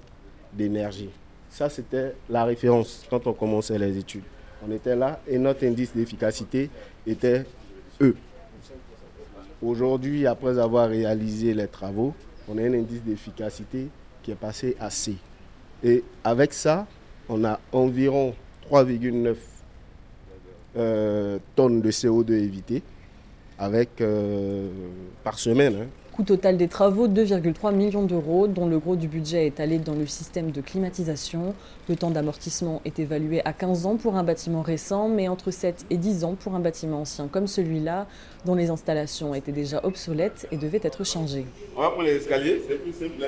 d'énergie. 0.52 1.10
Ça, 1.50 1.68
c'était 1.70 2.14
la 2.28 2.44
référence 2.44 3.04
quand 3.08 3.26
on 3.26 3.32
commençait 3.32 3.78
les 3.78 3.96
études. 3.96 4.24
On 4.66 4.72
était 4.72 4.96
là 4.96 5.20
et 5.26 5.38
notre 5.38 5.64
indice 5.64 5.94
d'efficacité 5.94 6.70
était 7.06 7.44
E. 8.00 8.14
Aujourd'hui, 9.62 10.26
après 10.26 10.58
avoir 10.58 10.88
réalisé 10.88 11.54
les 11.54 11.66
travaux, 11.66 12.14
on 12.48 12.58
a 12.58 12.62
un 12.62 12.74
indice 12.74 13.02
d'efficacité 13.02 13.88
qui 14.22 14.30
est 14.30 14.36
passé 14.36 14.76
à 14.80 14.90
C. 14.90 15.16
Et 15.82 16.04
avec 16.24 16.52
ça, 16.52 16.86
on 17.28 17.44
a 17.44 17.60
environ 17.72 18.34
3,9 18.70 19.36
euh, 20.76 21.38
tonnes 21.56 21.80
de 21.80 21.90
CO2 21.90 22.32
évitées 22.32 22.82
avec, 23.58 24.00
euh, 24.00 24.68
par 25.24 25.38
semaine. 25.38 25.74
Hein. 25.82 25.86
Coût 26.18 26.24
total 26.24 26.56
des 26.56 26.66
travaux 26.66 27.06
2,3 27.06 27.72
millions 27.72 28.02
d'euros, 28.02 28.48
dont 28.48 28.66
le 28.66 28.80
gros 28.80 28.96
du 28.96 29.06
budget 29.06 29.46
est 29.46 29.60
allé 29.60 29.78
dans 29.78 29.94
le 29.94 30.04
système 30.04 30.50
de 30.50 30.60
climatisation. 30.60 31.54
Le 31.88 31.94
temps 31.94 32.10
d'amortissement 32.10 32.82
est 32.84 32.98
évalué 32.98 33.40
à 33.44 33.52
15 33.52 33.86
ans 33.86 33.96
pour 33.96 34.16
un 34.16 34.24
bâtiment 34.24 34.62
récent, 34.62 35.08
mais 35.08 35.28
entre 35.28 35.52
7 35.52 35.86
et 35.90 35.96
10 35.96 36.24
ans 36.24 36.34
pour 36.34 36.56
un 36.56 36.58
bâtiment 36.58 37.02
ancien 37.02 37.28
comme 37.28 37.46
celui-là, 37.46 38.08
dont 38.46 38.56
les 38.56 38.68
installations 38.68 39.32
étaient 39.32 39.52
déjà 39.52 39.78
obsolètes 39.84 40.48
et 40.50 40.56
devaient 40.56 40.80
être 40.82 41.06
changées. 41.06 41.46
On 41.76 41.82
va 41.82 41.90
prendre 41.90 42.08
les 42.08 42.16
escaliers, 42.16 42.62
c'est 42.68 42.82
plus 42.82 42.92
simple. 42.92 43.24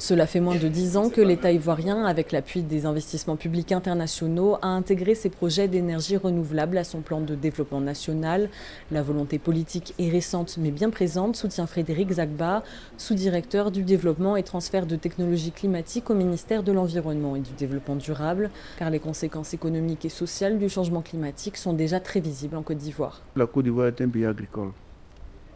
Cela 0.00 0.26
fait 0.26 0.40
moins 0.40 0.56
de 0.56 0.66
dix 0.66 0.96
ans 0.96 1.10
que 1.10 1.20
l'État 1.20 1.52
ivoirien, 1.52 2.06
avec 2.06 2.32
l'appui 2.32 2.62
des 2.62 2.86
investissements 2.86 3.36
publics 3.36 3.70
internationaux, 3.70 4.56
a 4.62 4.68
intégré 4.68 5.14
ses 5.14 5.28
projets 5.28 5.68
d'énergie 5.68 6.16
renouvelable 6.16 6.78
à 6.78 6.84
son 6.84 7.02
plan 7.02 7.20
de 7.20 7.34
développement 7.34 7.82
national. 7.82 8.48
La 8.90 9.02
volonté 9.02 9.38
politique 9.38 9.92
est 9.98 10.08
récente 10.08 10.56
mais 10.58 10.70
bien 10.70 10.88
présente, 10.88 11.36
soutient 11.36 11.66
Frédéric 11.66 12.12
Zagba, 12.12 12.64
sous-directeur 12.96 13.70
du 13.70 13.82
développement 13.82 14.36
et 14.36 14.42
transfert 14.42 14.86
de 14.86 14.96
technologies 14.96 15.52
climatiques 15.52 16.08
au 16.08 16.14
ministère 16.14 16.62
de 16.62 16.72
l'Environnement 16.72 17.36
et 17.36 17.40
du 17.40 17.52
Développement 17.52 17.96
durable, 17.96 18.48
car 18.78 18.88
les 18.88 19.00
conséquences 19.00 19.52
économiques 19.52 20.06
et 20.06 20.08
sociales 20.08 20.58
du 20.58 20.70
changement 20.70 21.02
climatique 21.02 21.58
sont 21.58 21.74
déjà 21.74 22.00
très 22.00 22.20
visibles 22.20 22.56
en 22.56 22.62
Côte 22.62 22.78
d'Ivoire. 22.78 23.20
La 23.36 23.46
Côte 23.46 23.64
d'Ivoire 23.64 23.88
est 23.88 24.00
un 24.00 24.08
pays 24.08 24.24
agricole. 24.24 24.70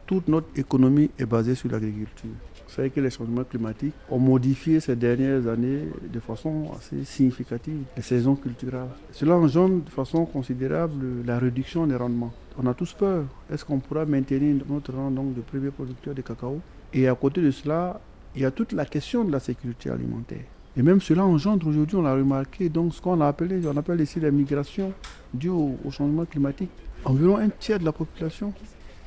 Toute 0.07 0.29
notre 0.29 0.49
économie 0.55 1.11
est 1.19 1.25
basée 1.25 1.55
sur 1.55 1.71
l'agriculture 1.71 2.29
savez 2.75 2.91
que 2.91 3.01
les 3.01 3.11
changements 3.11 3.45
climatiques 3.45 3.95
ont 4.11 4.19
modifié 4.19 4.81
ces 4.81 4.97
dernières 4.97 5.47
années 5.47 5.83
de 6.13 6.21
façon 6.21 6.71
assez 6.77 7.05
significative 7.05 7.83
les 7.97 8.03
saisons 8.03 8.37
culturelles. 8.37 8.89
Cela 9.13 9.37
engendre 9.37 9.85
de 9.85 9.91
façon 9.91 10.25
considérable 10.25 11.25
la 11.25 11.39
réduction 11.39 11.87
des 11.87 11.97
rendements. 11.97 12.33
on 12.59 12.67
a 12.67 12.75
tous 12.75 12.93
peur. 12.93 13.25
Est-ce 13.53 13.65
qu'on 13.65 13.79
pourra 13.81 14.05
maintenir 14.05 14.65
notre 14.69 14.93
rang 14.93 15.11
de 15.11 15.41
premier 15.41 15.71
producteur 15.71 16.15
de 16.15 16.23
cacao? 16.23 16.61
Et 16.93 17.09
à 17.09 17.15
côté 17.15 17.41
de 17.41 17.51
cela, 17.51 18.01
il 18.35 18.43
y 18.43 18.45
a 18.45 18.51
toute 18.51 18.73
la 18.73 18.85
question 18.85 19.25
de 19.25 19.33
la 19.33 19.41
sécurité 19.41 19.91
alimentaire. 19.91 20.45
Et 20.77 20.83
même 20.83 21.01
cela 21.01 21.25
engendre 21.25 21.67
aujourd'hui, 21.69 21.97
on 21.97 22.03
l'a 22.03 22.15
remarqué, 22.15 22.69
donc 22.69 22.95
ce 22.95 23.01
qu'on 23.01 23.21
a 23.21 23.29
appelé, 23.29 23.61
on 23.67 23.77
appelle 23.77 24.01
ici 24.01 24.19
la 24.19 24.31
migration 24.33 24.93
due 25.33 25.51
au, 25.51 25.77
changement 25.91 26.25
climatique. 26.25 26.71
Environ 27.05 27.37
un 27.37 27.49
tiers 27.49 27.79
de 27.79 27.85
la 27.85 27.93
population 27.93 28.53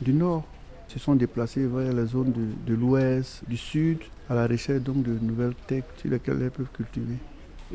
du 0.02 0.14
Nord 0.14 0.46
se 0.88 1.00
sont 1.00 1.16
déplacés 1.16 1.66
vers 1.66 1.94
les 1.94 2.06
zones 2.06 2.32
de, 2.32 2.72
de 2.72 2.78
l'Ouest, 2.80 3.42
du 3.48 3.58
Sud, 3.58 4.00
à 4.30 4.36
la 4.36 4.48
recherche 4.48 4.82
donc 4.82 5.04
de 5.04 5.18
nouvelles 5.22 5.56
terres 5.68 5.84
sur 5.98 6.10
lesquelles 6.10 6.42
elles 6.42 6.52
peuvent 6.52 6.72
cultiver. 6.74 7.18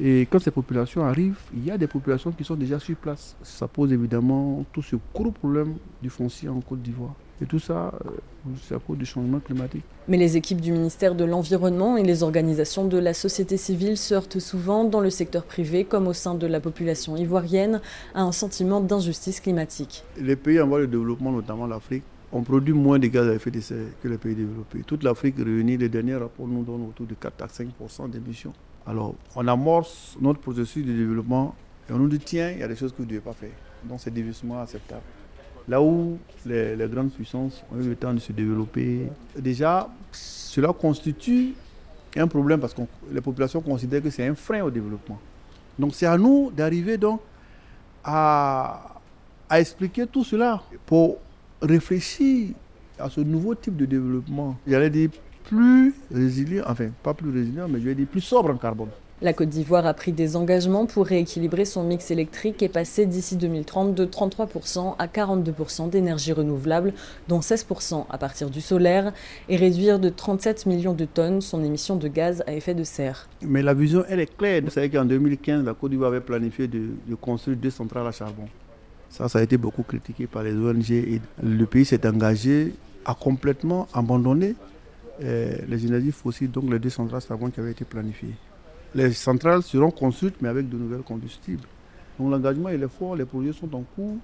Et 0.00 0.22
quand 0.22 0.38
ces 0.38 0.50
populations 0.50 1.04
arrivent, 1.04 1.40
il 1.54 1.66
y 1.66 1.70
a 1.70 1.76
des 1.76 1.86
populations 1.86 2.32
qui 2.32 2.44
sont 2.44 2.54
déjà 2.54 2.78
sur 2.78 2.96
place. 2.96 3.36
Ça 3.42 3.68
pose 3.68 3.92
évidemment 3.92 4.64
tout 4.72 4.80
ce 4.82 4.96
gros 5.14 5.30
problème 5.30 5.74
du 6.00 6.08
foncier 6.08 6.48
en 6.48 6.60
Côte 6.60 6.80
d'Ivoire. 6.80 7.14
Et 7.42 7.44
tout 7.44 7.58
ça, 7.58 7.92
euh, 8.06 8.10
c'est 8.62 8.74
à 8.74 8.78
cause 8.78 8.96
du 8.96 9.04
changement 9.04 9.40
climatique. 9.40 9.84
Mais 10.06 10.16
les 10.16 10.36
équipes 10.36 10.60
du 10.60 10.72
ministère 10.72 11.14
de 11.14 11.24
l'Environnement 11.24 11.96
et 11.96 12.04
les 12.04 12.22
organisations 12.22 12.86
de 12.86 12.98
la 12.98 13.14
société 13.14 13.56
civile 13.56 13.98
se 13.98 14.14
heurtent 14.14 14.38
souvent, 14.38 14.84
dans 14.84 15.00
le 15.00 15.10
secteur 15.10 15.44
privé 15.44 15.84
comme 15.84 16.06
au 16.06 16.12
sein 16.12 16.34
de 16.36 16.46
la 16.46 16.60
population 16.60 17.16
ivoirienne, 17.16 17.80
à 18.14 18.22
un 18.22 18.32
sentiment 18.32 18.80
d'injustice 18.80 19.40
climatique. 19.40 20.04
Les 20.20 20.36
pays 20.36 20.60
en 20.60 20.68
voie 20.68 20.80
de 20.80 20.86
développement, 20.86 21.32
notamment 21.32 21.66
l'Afrique, 21.66 22.04
ont 22.32 22.42
produit 22.42 22.72
moins 22.72 22.98
de 22.98 23.06
gaz 23.08 23.28
à 23.28 23.34
effet 23.34 23.50
de 23.50 23.60
serre 23.60 23.86
que 24.02 24.08
les 24.08 24.16
pays 24.16 24.34
développés. 24.34 24.82
Toute 24.86 25.02
l'Afrique 25.04 25.36
réunie, 25.36 25.76
les 25.76 25.88
derniers 25.88 26.16
rapports 26.16 26.48
nous 26.48 26.62
donnent 26.62 26.88
autour 26.88 27.06
de 27.06 27.14
4 27.14 27.42
à 27.42 27.46
5% 27.46 28.10
d'émissions. 28.10 28.52
Alors, 28.86 29.14
on 29.36 29.46
amorce 29.46 30.16
notre 30.20 30.40
processus 30.40 30.84
de 30.84 30.92
développement 30.92 31.54
et 31.88 31.92
on 31.92 31.98
nous 31.98 32.08
dit 32.08 32.18
tiens, 32.18 32.50
il 32.50 32.58
y 32.58 32.62
a 32.62 32.68
des 32.68 32.74
choses 32.76 32.92
que 32.92 32.98
vous 32.98 33.04
ne 33.04 33.08
devez 33.10 33.20
pas 33.20 33.34
faire. 33.34 33.50
Donc, 33.84 34.00
c'est 34.00 34.12
dévissement 34.12 34.60
acceptable. 34.60 35.02
Là 35.68 35.80
où 35.80 36.18
les, 36.46 36.74
grandes 36.90 37.12
puissances 37.12 37.62
ont 37.70 37.80
eu 37.80 37.88
le 37.88 37.96
temps 37.96 38.14
de 38.14 38.18
se 38.18 38.32
développer, 38.32 39.08
déjà, 39.38 39.88
cela 40.10 40.72
constitue 40.72 41.54
un 42.16 42.26
problème 42.26 42.60
parce 42.60 42.74
que 42.74 42.82
les 43.12 43.20
populations 43.20 43.60
considèrent 43.60 44.02
que 44.02 44.10
c'est 44.10 44.26
un 44.26 44.34
frein 44.34 44.62
au 44.62 44.70
développement. 44.70 45.20
Donc, 45.78 45.94
c'est 45.94 46.06
à 46.06 46.16
nous 46.16 46.50
d'arriver 46.50 46.96
donc 46.96 47.20
à, 48.02 49.00
à 49.48 49.60
expliquer 49.60 50.06
tout 50.06 50.24
cela 50.24 50.62
pour 50.86 51.18
réfléchir 51.62 52.50
à 52.98 53.08
ce 53.08 53.20
nouveau 53.20 53.54
type 53.54 53.76
de 53.76 53.86
développement. 53.86 54.56
J'allais 54.66 54.90
dire 54.90 55.10
plus 55.44 55.94
résilient, 56.12 56.64
enfin 56.66 56.88
pas 57.02 57.14
plus 57.14 57.30
résilient, 57.30 57.68
mais 57.68 57.80
je 57.80 57.86
vais 57.86 57.94
dire 57.94 58.06
plus 58.06 58.20
sobre 58.20 58.50
en 58.50 58.56
carbone. 58.56 58.88
La 59.22 59.32
Côte 59.32 59.50
d'Ivoire 59.50 59.86
a 59.86 59.94
pris 59.94 60.10
des 60.10 60.34
engagements 60.34 60.84
pour 60.84 61.06
rééquilibrer 61.06 61.64
son 61.64 61.84
mix 61.84 62.10
électrique 62.10 62.60
et 62.60 62.68
passer 62.68 63.06
d'ici 63.06 63.36
2030 63.36 63.94
de 63.94 64.04
33% 64.04 64.96
à 64.98 65.06
42% 65.06 65.90
d'énergie 65.90 66.32
renouvelable, 66.32 66.92
dont 67.28 67.38
16% 67.38 68.06
à 68.10 68.18
partir 68.18 68.50
du 68.50 68.60
solaire, 68.60 69.12
et 69.48 69.54
réduire 69.54 70.00
de 70.00 70.08
37 70.08 70.66
millions 70.66 70.92
de 70.92 71.04
tonnes 71.04 71.40
son 71.40 71.62
émission 71.62 71.94
de 71.94 72.08
gaz 72.08 72.42
à 72.48 72.52
effet 72.52 72.74
de 72.74 72.82
serre. 72.82 73.28
Mais 73.42 73.62
la 73.62 73.74
vision, 73.74 74.02
elle 74.08 74.18
est 74.18 74.36
claire. 74.36 74.60
Vous 74.64 74.70
savez 74.70 74.90
qu'en 74.90 75.04
2015, 75.04 75.64
la 75.64 75.74
Côte 75.74 75.92
d'Ivoire 75.92 76.10
avait 76.10 76.20
planifié 76.20 76.66
de, 76.66 76.88
de, 77.06 77.14
construire 77.14 77.56
deux 77.56 77.70
centrales 77.70 78.08
à 78.08 78.10
charbon. 78.10 78.48
Ça, 79.12 79.28
ça 79.28 79.40
a 79.40 79.42
été 79.42 79.58
beaucoup 79.58 79.82
critiqué 79.82 80.26
par 80.26 80.42
les 80.42 80.54
ONG 80.54 80.90
et 80.90 81.20
le 81.42 81.66
pays 81.66 81.84
s'est 81.84 82.06
engagé 82.08 82.72
à 83.04 83.14
complètement 83.14 83.86
abandonner 83.92 84.54
euh, 85.22 85.54
les 85.68 85.84
énergies 85.86 86.12
fossiles, 86.12 86.50
donc 86.50 86.70
les 86.70 86.78
deux 86.78 86.88
centrales 86.88 87.20
charbon 87.20 87.50
qui 87.50 87.60
avaient 87.60 87.72
été 87.72 87.84
planifiées. 87.84 88.34
Les 88.94 89.12
centrales 89.12 89.62
seront 89.62 89.90
construites, 89.90 90.36
mais 90.40 90.48
avec 90.48 90.66
de 90.70 90.78
nouvelles 90.78 91.02
combustibles. 91.02 91.68
Donc 92.18 92.30
l'engagement 92.30 92.70
est 92.70 92.88
fort, 92.88 93.14
les 93.14 93.26
projets 93.26 93.52
sont 93.52 93.74
en 93.74 93.82
cours. 93.82 94.16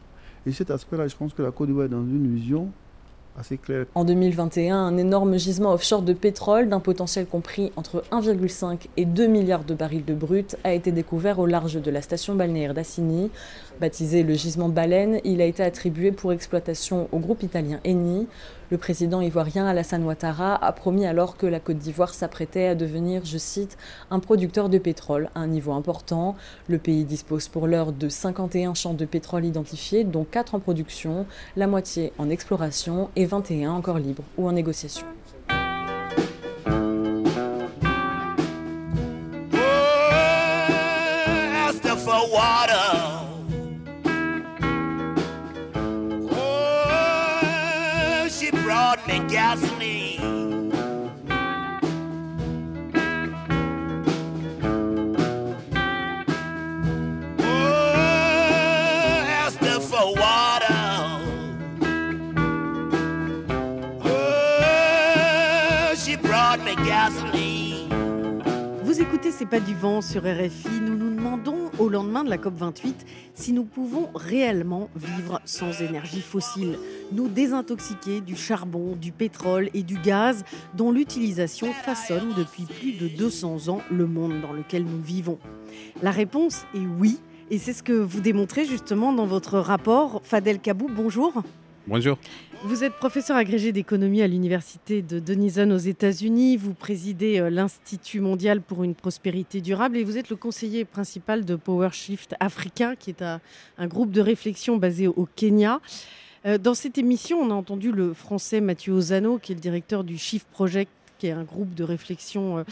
Et 0.47 0.53
cet 0.53 0.71
aspect-là, 0.71 1.07
je 1.07 1.17
pense 1.17 1.35
que 1.35 1.43
la 1.43 1.51
Côte 1.51 1.67
d'Ivoire 1.69 1.85
est 1.85 1.91
dans 1.91 2.01
une 2.03 2.35
vision 2.35 2.71
en 3.95 4.05
2021, 4.05 4.77
un 4.77 4.97
énorme 4.97 5.39
gisement 5.39 5.73
offshore 5.73 6.03
de 6.03 6.13
pétrole 6.13 6.69
d'un 6.69 6.81
potentiel 6.81 7.27
compris 7.27 7.73
entre 7.77 8.03
1,5 8.11 8.87
et 8.97 9.05
2 9.05 9.27
milliards 9.27 9.65
de 9.65 9.75
barils 9.75 10.05
de 10.05 10.15
brut 10.15 10.57
a 10.65 10.73
été 10.73 10.93
découvert 10.93 11.39
au 11.39 11.47
large 11.47 11.81
de 11.81 11.91
la 11.91 12.03
station 12.03 12.35
balnéaire 12.35 12.75
d'Assini. 12.75 13.31
Baptisé 13.81 14.23
le 14.23 14.35
gisement 14.35 14.69
Baleine, 14.69 15.21
il 15.25 15.41
a 15.41 15.45
été 15.45 15.63
attribué 15.63 16.11
pour 16.11 16.33
exploitation 16.33 17.09
au 17.13 17.19
groupe 17.19 17.43
italien 17.43 17.81
Eni. 17.85 18.27
Le 18.71 18.77
président 18.77 19.23
ivoirien 19.23 19.67
Alassane 19.67 20.05
Ouattara 20.05 20.55
a 20.55 20.73
promis 20.73 21.07
alors 21.07 21.39
que 21.39 21.47
la 21.47 21.59
Côte 21.59 21.79
d'Ivoire 21.79 22.13
s'apprêtait 22.13 22.67
à 22.67 22.75
devenir, 22.75 23.25
je 23.25 23.39
cite, 23.39 23.79
un 24.11 24.21
producteur 24.21 24.69
de 24.69 24.77
pétrole 24.77 25.31
à 25.35 25.41
un 25.41 25.47
niveau 25.47 25.73
important. 25.73 26.37
Le 26.69 26.77
pays 26.77 27.05
dispose 27.05 27.49
pour 27.49 27.67
l'heure 27.67 27.93
de 27.93 28.11
51 28.11 28.75
champs 28.75 28.93
de 28.93 29.07
pétrole 29.07 29.47
identifiés, 29.47 30.05
dont 30.05 30.27
4 30.31 30.55
en 30.55 30.61
production, 30.61 31.25
la 31.57 31.67
moitié 31.67 32.13
en 32.19 32.29
exploration 32.29 33.09
et 33.17 33.25
21 33.25 33.71
encore 33.73 33.99
libres 33.99 34.25
ou 34.37 34.47
en 34.47 34.53
négociation. 34.53 35.07
Écoutez 69.19 69.33
C'est 69.33 69.47
pas 69.47 69.59
du 69.59 69.75
vent 69.75 70.01
sur 70.01 70.23
RFI. 70.23 70.81
Nous 70.81 70.97
nous 70.97 71.13
demandons 71.13 71.73
au 71.81 71.89
lendemain 71.89 72.23
de 72.23 72.31
la 72.31 72.37
COP28 72.37 72.95
si 73.35 73.53
nous 73.53 73.65
pouvons 73.65 74.11
réellement 74.15 74.89
vivre 74.95 75.41
sans 75.45 75.83
énergie 75.83 76.21
fossile, 76.21 76.79
nous 77.11 77.27
désintoxiquer 77.27 78.21
du 78.21 78.37
charbon, 78.37 78.95
du 78.95 79.11
pétrole 79.11 79.71
et 79.75 79.83
du 79.83 79.99
gaz 79.99 80.45
dont 80.75 80.93
l'utilisation 80.93 81.73
façonne 81.73 82.33
depuis 82.37 82.63
plus 82.63 82.93
de 82.93 83.09
200 83.09 83.69
ans 83.69 83.81
le 83.91 84.07
monde 84.07 84.41
dans 84.41 84.53
lequel 84.53 84.85
nous 84.85 85.03
vivons. 85.03 85.41
La 86.01 86.13
réponse 86.13 86.65
est 86.75 86.87
oui. 87.01 87.19
Et 87.51 87.59
c'est 87.59 87.73
ce 87.73 87.83
que 87.83 87.93
vous 87.93 88.21
démontrez 88.21 88.67
justement 88.67 89.13
dans 89.13 89.27
votre 89.27 89.59
rapport. 89.59 90.21
Fadel 90.23 90.61
Kabou, 90.61 90.89
bonjour. 90.95 91.43
Bonjour. 91.89 92.19
Vous 92.65 92.85
êtes 92.85 92.93
professeur 92.93 93.39
agrégé 93.39 93.73
d'économie 93.73 94.21
à 94.21 94.27
l'université 94.27 95.01
de 95.01 95.19
Denison 95.19 95.71
aux 95.71 95.79
États-Unis. 95.79 96.59
Vous 96.59 96.75
présidez 96.75 97.41
euh, 97.41 97.49
l'Institut 97.49 98.21
mondial 98.21 98.61
pour 98.61 98.85
une 98.85 98.95
prospérité 98.95 99.63
durable 99.63 99.97
et 99.97 100.05
vous 100.05 100.19
êtes 100.19 100.29
le 100.29 100.37
conseiller 100.37 100.85
principal 100.85 101.47
de 101.47 101.57
PowerShift 101.57 102.35
Africa, 102.41 102.95
qui 102.95 103.09
est 103.09 103.23
un, 103.23 103.41
groupe 103.87 104.11
de 104.11 104.21
réflexion 104.21 104.77
basé 104.77 105.07
au 105.07 105.27
Kenya. 105.35 105.81
Euh, 106.45 106.59
dans 106.59 106.75
cette 106.75 106.99
émission, 106.99 107.41
on 107.41 107.51
a 107.51 107.55
entendu 107.55 107.91
le 107.91 108.13
français 108.13 108.61
Mathieu 108.61 108.93
Ozano, 108.93 109.39
qui 109.39 109.53
est 109.53 109.55
le 109.55 109.63
directeur 109.63 110.05
du 110.05 110.19
Shift 110.19 110.47
Project, 110.51 110.91
qui 111.19 111.29
est 111.29 111.33
un 111.33 111.45
groupe 111.45 111.75
de 111.75 111.85
réflexion 111.85 112.59
euh, 112.59 112.65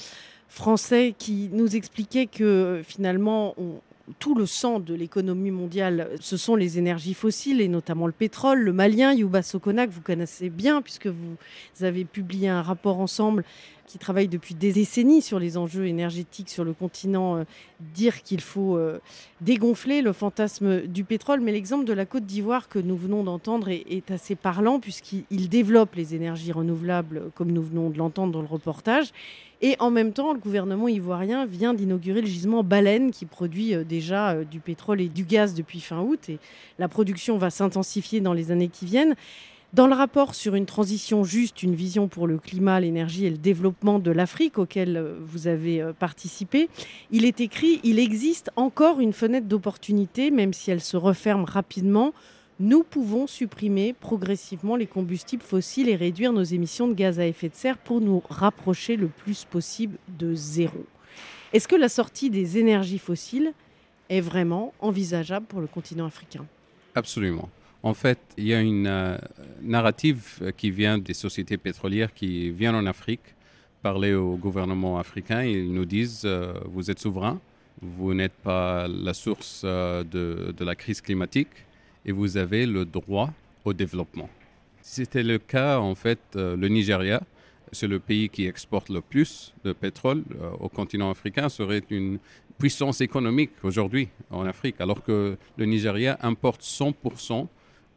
français, 0.50 1.14
qui 1.16 1.48
nous 1.54 1.74
expliquait 1.74 2.26
que 2.26 2.82
finalement, 2.84 3.54
on, 3.56 3.80
tout 4.18 4.34
le 4.34 4.46
sang 4.46 4.80
de 4.80 4.94
l'économie 4.94 5.50
mondiale, 5.50 6.10
ce 6.20 6.36
sont 6.36 6.54
les 6.54 6.78
énergies 6.78 7.14
fossiles 7.14 7.60
et 7.60 7.68
notamment 7.68 8.06
le 8.06 8.12
pétrole. 8.12 8.60
Le 8.60 8.72
malien 8.72 9.12
Yuba 9.12 9.42
Sokona, 9.42 9.86
que 9.86 9.92
vous 9.92 10.00
connaissez 10.00 10.48
bien 10.48 10.82
puisque 10.82 11.08
vous 11.08 11.36
avez 11.80 12.04
publié 12.04 12.48
un 12.48 12.62
rapport 12.62 13.00
ensemble 13.00 13.44
qui 13.86 13.98
travaille 13.98 14.28
depuis 14.28 14.54
des 14.54 14.72
décennies 14.72 15.22
sur 15.22 15.38
les 15.38 15.56
enjeux 15.56 15.86
énergétiques 15.86 16.50
sur 16.50 16.64
le 16.64 16.72
continent, 16.72 17.36
euh, 17.36 17.44
dire 17.94 18.22
qu'il 18.22 18.40
faut 18.40 18.76
euh, 18.76 19.00
dégonfler 19.40 20.02
le 20.02 20.12
fantasme 20.12 20.82
du 20.82 21.04
pétrole. 21.04 21.40
Mais 21.40 21.52
l'exemple 21.52 21.84
de 21.84 21.92
la 21.92 22.04
Côte 22.04 22.26
d'Ivoire 22.26 22.68
que 22.68 22.78
nous 22.78 22.96
venons 22.96 23.22
d'entendre 23.22 23.68
est, 23.68 24.10
assez 24.10 24.34
parlant 24.34 24.78
puisqu'il 24.78 25.48
développe 25.48 25.94
les 25.94 26.14
énergies 26.14 26.52
renouvelables 26.52 27.30
comme 27.34 27.50
nous 27.50 27.62
venons 27.62 27.90
de 27.90 27.98
l'entendre 27.98 28.32
dans 28.32 28.42
le 28.42 28.46
reportage. 28.46 29.12
Et 29.62 29.76
en 29.78 29.90
même 29.90 30.12
temps, 30.12 30.34
le 30.34 30.38
gouvernement 30.38 30.86
ivoirien 30.86 31.46
vient 31.46 31.72
d'inaugurer 31.72 32.20
le 32.20 32.26
gisement 32.26 32.62
Baleine 32.62 33.10
qui 33.10 33.24
produit 33.24 33.74
euh, 33.74 33.84
déjà 33.84 34.44
du 34.44 34.60
pétrole 34.60 35.00
et 35.00 35.08
du 35.08 35.24
gaz 35.24 35.54
depuis 35.54 35.80
fin 35.80 36.00
août. 36.00 36.28
Et 36.28 36.38
la 36.78 36.88
production 36.88 37.38
va 37.38 37.50
s'intensifier 37.50 38.20
dans 38.20 38.32
les 38.32 38.50
années 38.50 38.68
qui 38.68 38.84
viennent. 38.84 39.14
Dans 39.76 39.86
le 39.86 39.94
rapport 39.94 40.34
sur 40.34 40.54
une 40.54 40.64
transition 40.64 41.22
juste, 41.22 41.62
une 41.62 41.74
vision 41.74 42.08
pour 42.08 42.26
le 42.26 42.38
climat, 42.38 42.80
l'énergie 42.80 43.26
et 43.26 43.30
le 43.30 43.36
développement 43.36 43.98
de 43.98 44.10
l'Afrique 44.10 44.56
auquel 44.56 44.96
euh, 44.96 45.18
vous 45.20 45.48
avez 45.48 45.84
participé, 45.98 46.70
il 47.10 47.26
est 47.26 47.42
écrit 47.42 47.80
il 47.84 47.98
existe 47.98 48.50
encore 48.56 49.00
une 49.00 49.12
fenêtre 49.12 49.46
d'opportunité, 49.46 50.30
même 50.30 50.54
si 50.54 50.70
elle 50.70 50.80
se 50.80 50.96
referme 50.96 51.44
rapidement, 51.44 52.14
nous 52.58 52.84
pouvons 52.84 53.26
supprimer 53.26 53.92
progressivement 53.92 54.76
les 54.76 54.86
combustibles 54.86 55.42
fossiles 55.42 55.90
et 55.90 55.96
réduire 55.96 56.32
nos 56.32 56.42
émissions 56.42 56.88
de 56.88 56.94
gaz 56.94 57.20
à 57.20 57.26
effet 57.26 57.50
de 57.50 57.54
serre 57.54 57.76
pour 57.76 58.00
nous 58.00 58.22
rapprocher 58.30 58.96
le 58.96 59.08
plus 59.08 59.44
possible 59.44 59.98
de 60.08 60.34
zéro. 60.34 60.86
Est-ce 61.52 61.68
que 61.68 61.76
la 61.76 61.90
sortie 61.90 62.30
des 62.30 62.56
énergies 62.56 62.98
fossiles 62.98 63.52
est 64.08 64.22
vraiment 64.22 64.72
envisageable 64.80 65.44
pour 65.44 65.60
le 65.60 65.66
continent 65.66 66.06
africain? 66.06 66.46
Absolument. 66.94 67.50
En 67.86 67.94
fait, 67.94 68.18
il 68.36 68.48
y 68.48 68.52
a 68.52 68.60
une 68.60 68.88
euh, 68.88 69.16
narrative 69.62 70.52
qui 70.56 70.72
vient 70.72 70.98
des 70.98 71.14
sociétés 71.14 71.56
pétrolières 71.56 72.12
qui 72.12 72.50
viennent 72.50 72.74
en 72.74 72.84
Afrique 72.84 73.22
parler 73.80 74.12
au 74.12 74.34
gouvernement 74.34 74.98
africain. 74.98 75.44
Ils 75.44 75.72
nous 75.72 75.84
disent 75.84 76.22
euh, 76.24 76.52
vous 76.64 76.90
êtes 76.90 76.98
souverain, 76.98 77.40
vous 77.80 78.12
n'êtes 78.12 78.34
pas 78.42 78.88
la 78.88 79.14
source 79.14 79.62
euh, 79.64 80.02
de, 80.02 80.64
la 80.64 80.74
crise 80.74 81.00
climatique 81.00 81.54
et 82.04 82.10
vous 82.10 82.36
avez 82.36 82.66
le 82.66 82.84
droit 82.84 83.30
au 83.64 83.72
développement. 83.72 84.28
Si 84.82 84.94
c'était 84.96 85.22
le 85.22 85.38
cas, 85.38 85.78
en 85.78 85.94
fait, 85.94 86.18
le 86.34 86.66
Nigeria, 86.66 87.22
c'est 87.70 87.86
le 87.86 88.00
pays 88.00 88.28
qui 88.28 88.48
exporte 88.48 88.88
le 88.88 89.00
plus 89.00 89.54
de 89.62 89.72
pétrole 89.72 90.24
au 90.58 90.68
continent 90.68 91.10
africain, 91.10 91.48
serait 91.48 91.84
une 91.90 92.18
puissance 92.58 93.00
économique 93.00 93.52
aujourd'hui 93.62 94.08
en 94.30 94.44
Afrique, 94.44 94.80
alors 94.80 95.04
que 95.04 95.36
le 95.56 95.64
Nigeria 95.66 96.18
importe 96.22 96.62
100% 96.62 97.46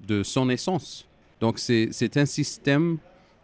de 0.08 0.24
son 0.24 0.50
essence. 0.50 1.06
Donc 1.39 1.60
c'est 1.60 2.18
un 2.18 2.26
système 2.26 2.97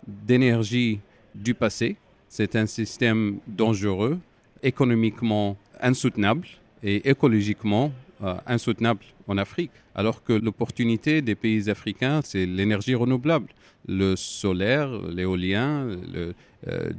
d'énergie 0.08 1.00
du 1.34 1.54
passé, 1.54 1.98
c'est 2.28 2.56
un 2.56 2.66
système 2.66 3.40
dangereux, 3.48 4.20
économiquement 4.64 5.58
insoutenable 5.82 6.48
et 6.84 7.10
écologiquement 7.10 7.92
euh, 8.24 8.36
insoutenable 8.48 9.02
en 9.28 9.38
Afrique, 9.38 9.72
alors 9.94 10.24
que 10.24 10.34
l'opportunité 10.34 11.22
des 11.22 11.36
pays 11.36 11.70
africains, 11.70 12.22
c'est 12.24 12.46
l'énergie 12.46 12.96
renouvelable, 12.96 13.48
le 13.88 14.16
solaire, 14.16 14.90
l'éolien, 15.10 15.86
le 16.14 16.34
euh, 16.68 16.92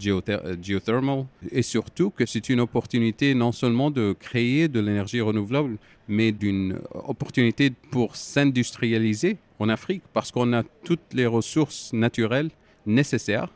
geothermal, 0.62 1.24
et 1.50 1.62
surtout 1.62 2.10
que 2.10 2.26
c'est 2.26 2.48
une 2.48 2.60
opportunité 2.60 3.34
non 3.34 3.52
seulement 3.52 3.90
de 3.90 4.14
créer 4.18 4.68
de 4.68 4.80
l'énergie 4.80 5.20
renouvelable, 5.20 5.76
mais 6.08 6.32
d'une 6.32 6.78
opportunité 6.92 7.72
pour 7.90 8.14
s'industrialiser 8.14 9.38
en 9.58 9.68
Afrique, 9.68 10.02
parce 10.12 10.30
qu'on 10.30 10.52
a 10.52 10.62
toutes 10.84 11.12
les 11.12 11.26
ressources 11.26 11.92
naturelles 11.92 12.50
nécessaires 12.84 13.48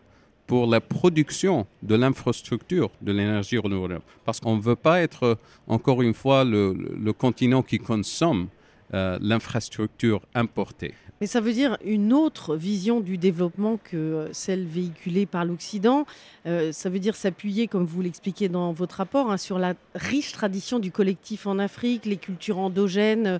pour 0.46 0.66
la 0.66 0.80
production 0.80 1.66
de 1.82 1.94
l'infrastructure 1.94 2.90
de 3.02 3.12
l'énergie 3.12 3.56
renouvelable. 3.56 4.02
Parce 4.24 4.40
qu'on 4.40 4.56
ne 4.56 4.60
veut 4.60 4.74
pas 4.74 5.00
être, 5.00 5.38
encore 5.68 6.02
une 6.02 6.12
fois, 6.12 6.44
le, 6.44 7.12
continent 7.12 7.62
qui 7.62 7.78
consomme 7.78 8.48
euh, 8.92 9.16
l'infrastructure 9.22 10.20
importée. 10.34 10.94
Mais 11.20 11.28
ça 11.28 11.40
veut 11.40 11.52
dire 11.52 11.76
une 11.84 12.12
autre 12.12 12.56
vision 12.56 13.00
du 13.00 13.16
développement 13.16 13.78
que 13.84 14.28
celle 14.32 14.64
véhiculée 14.64 15.26
par 15.26 15.44
l'Occident. 15.44 16.06
Euh, 16.46 16.72
ça 16.72 16.88
veut 16.88 16.98
dire 16.98 17.14
s'appuyer, 17.14 17.68
comme 17.68 17.84
vous 17.84 18.00
l'expliquez 18.02 18.48
dans 18.48 18.72
votre 18.72 18.96
rapport, 18.96 19.30
hein, 19.30 19.36
sur 19.36 19.58
la 19.58 19.74
riche 19.94 20.32
tradition 20.32 20.78
du 20.78 20.90
collectif 20.90 21.46
en 21.46 21.60
Afrique, 21.60 22.06
les 22.06 22.16
cultures 22.16 22.58
endogènes, 22.58 23.38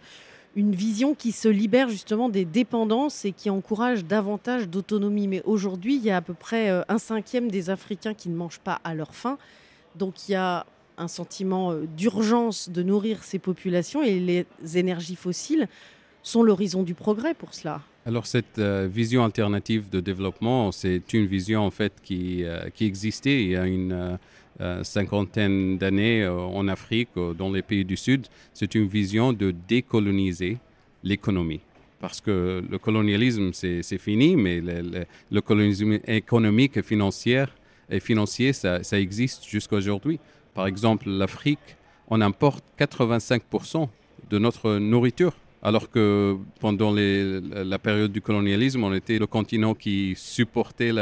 une 0.56 0.74
vision 0.74 1.14
qui 1.14 1.32
se 1.32 1.48
libère 1.48 1.88
justement 1.88 2.28
des 2.28 2.44
dépendances 2.44 3.24
et 3.24 3.32
qui 3.32 3.50
encourage 3.50 4.04
davantage 4.04 4.68
d'autonomie. 4.68 5.28
Mais 5.28 5.42
aujourd'hui, 5.44 5.96
il 5.96 6.02
y 6.02 6.10
a 6.10 6.16
à 6.16 6.20
peu 6.20 6.34
près 6.34 6.70
euh, 6.70 6.82
un 6.88 6.98
cinquième 6.98 7.50
des 7.50 7.70
Africains 7.70 8.14
qui 8.14 8.28
ne 8.28 8.36
mangent 8.36 8.60
pas 8.60 8.80
à 8.84 8.94
leur 8.94 9.14
faim. 9.14 9.38
Donc 9.96 10.28
il 10.28 10.32
y 10.32 10.34
a 10.34 10.66
un 10.98 11.08
sentiment 11.08 11.72
euh, 11.72 11.86
d'urgence 11.96 12.68
de 12.68 12.82
nourrir 12.82 13.22
ces 13.22 13.38
populations 13.38 14.02
et 14.02 14.18
les 14.18 14.46
énergies 14.76 15.16
fossiles 15.16 15.68
sont 16.22 16.42
l'horizon 16.42 16.82
du 16.82 16.94
progrès 16.94 17.34
pour 17.34 17.54
cela. 17.54 17.80
Alors 18.04 18.26
cette 18.26 18.58
euh, 18.58 18.88
vision 18.90 19.24
alternative 19.24 19.88
de 19.88 20.00
développement, 20.00 20.72
c'est 20.72 21.12
une 21.12 21.26
vision 21.26 21.62
en 21.62 21.70
fait 21.70 21.92
qui, 22.02 22.44
qui 22.74 22.86
existait 22.86 23.42
il 23.42 23.50
y 23.50 23.56
a 23.56 23.66
une 23.66 24.18
cinquantaine 24.82 25.78
d'années 25.78 26.22
euh, 26.22 26.34
en 26.34 26.68
Afrique, 26.68 27.08
euh, 27.16 27.32
dans 27.32 27.50
les 27.50 27.62
pays 27.62 27.84
du 27.84 27.96
Sud, 27.96 28.26
c'est 28.52 28.74
une 28.74 28.86
vision 28.86 29.32
de 29.32 29.54
décoloniser 29.66 30.58
l'économie. 31.02 31.60
Parce 31.98 32.20
que 32.20 32.62
le 32.68 32.78
colonialisme, 32.78 33.52
c'est 33.52 33.98
fini, 33.98 34.34
mais 34.34 34.62
le, 34.62 35.40
colonialisme 35.40 35.98
économique 36.06 36.78
et 36.78 36.82
financier, 36.82 37.44
et 37.90 38.00
financier 38.00 38.54
ça, 38.54 38.80
existe 38.92 39.46
jusqu'à 39.46 39.76
aujourd'hui. 39.76 40.18
Par 40.54 40.66
exemple, 40.66 41.10
l'Afrique, 41.10 41.76
on 42.08 42.22
importe 42.22 42.64
85% 42.78 43.88
de 44.30 44.38
notre 44.38 44.78
nourriture. 44.78 45.34
Alors 45.62 45.90
que 45.90 46.38
pendant 46.58 46.90
la 46.94 47.78
période 47.78 48.12
du 48.12 48.22
colonialisme, 48.22 48.82
on 48.82 48.94
était 48.94 49.18
le 49.18 49.26
continent 49.26 49.74
qui 49.74 50.14
supportait 50.16 50.92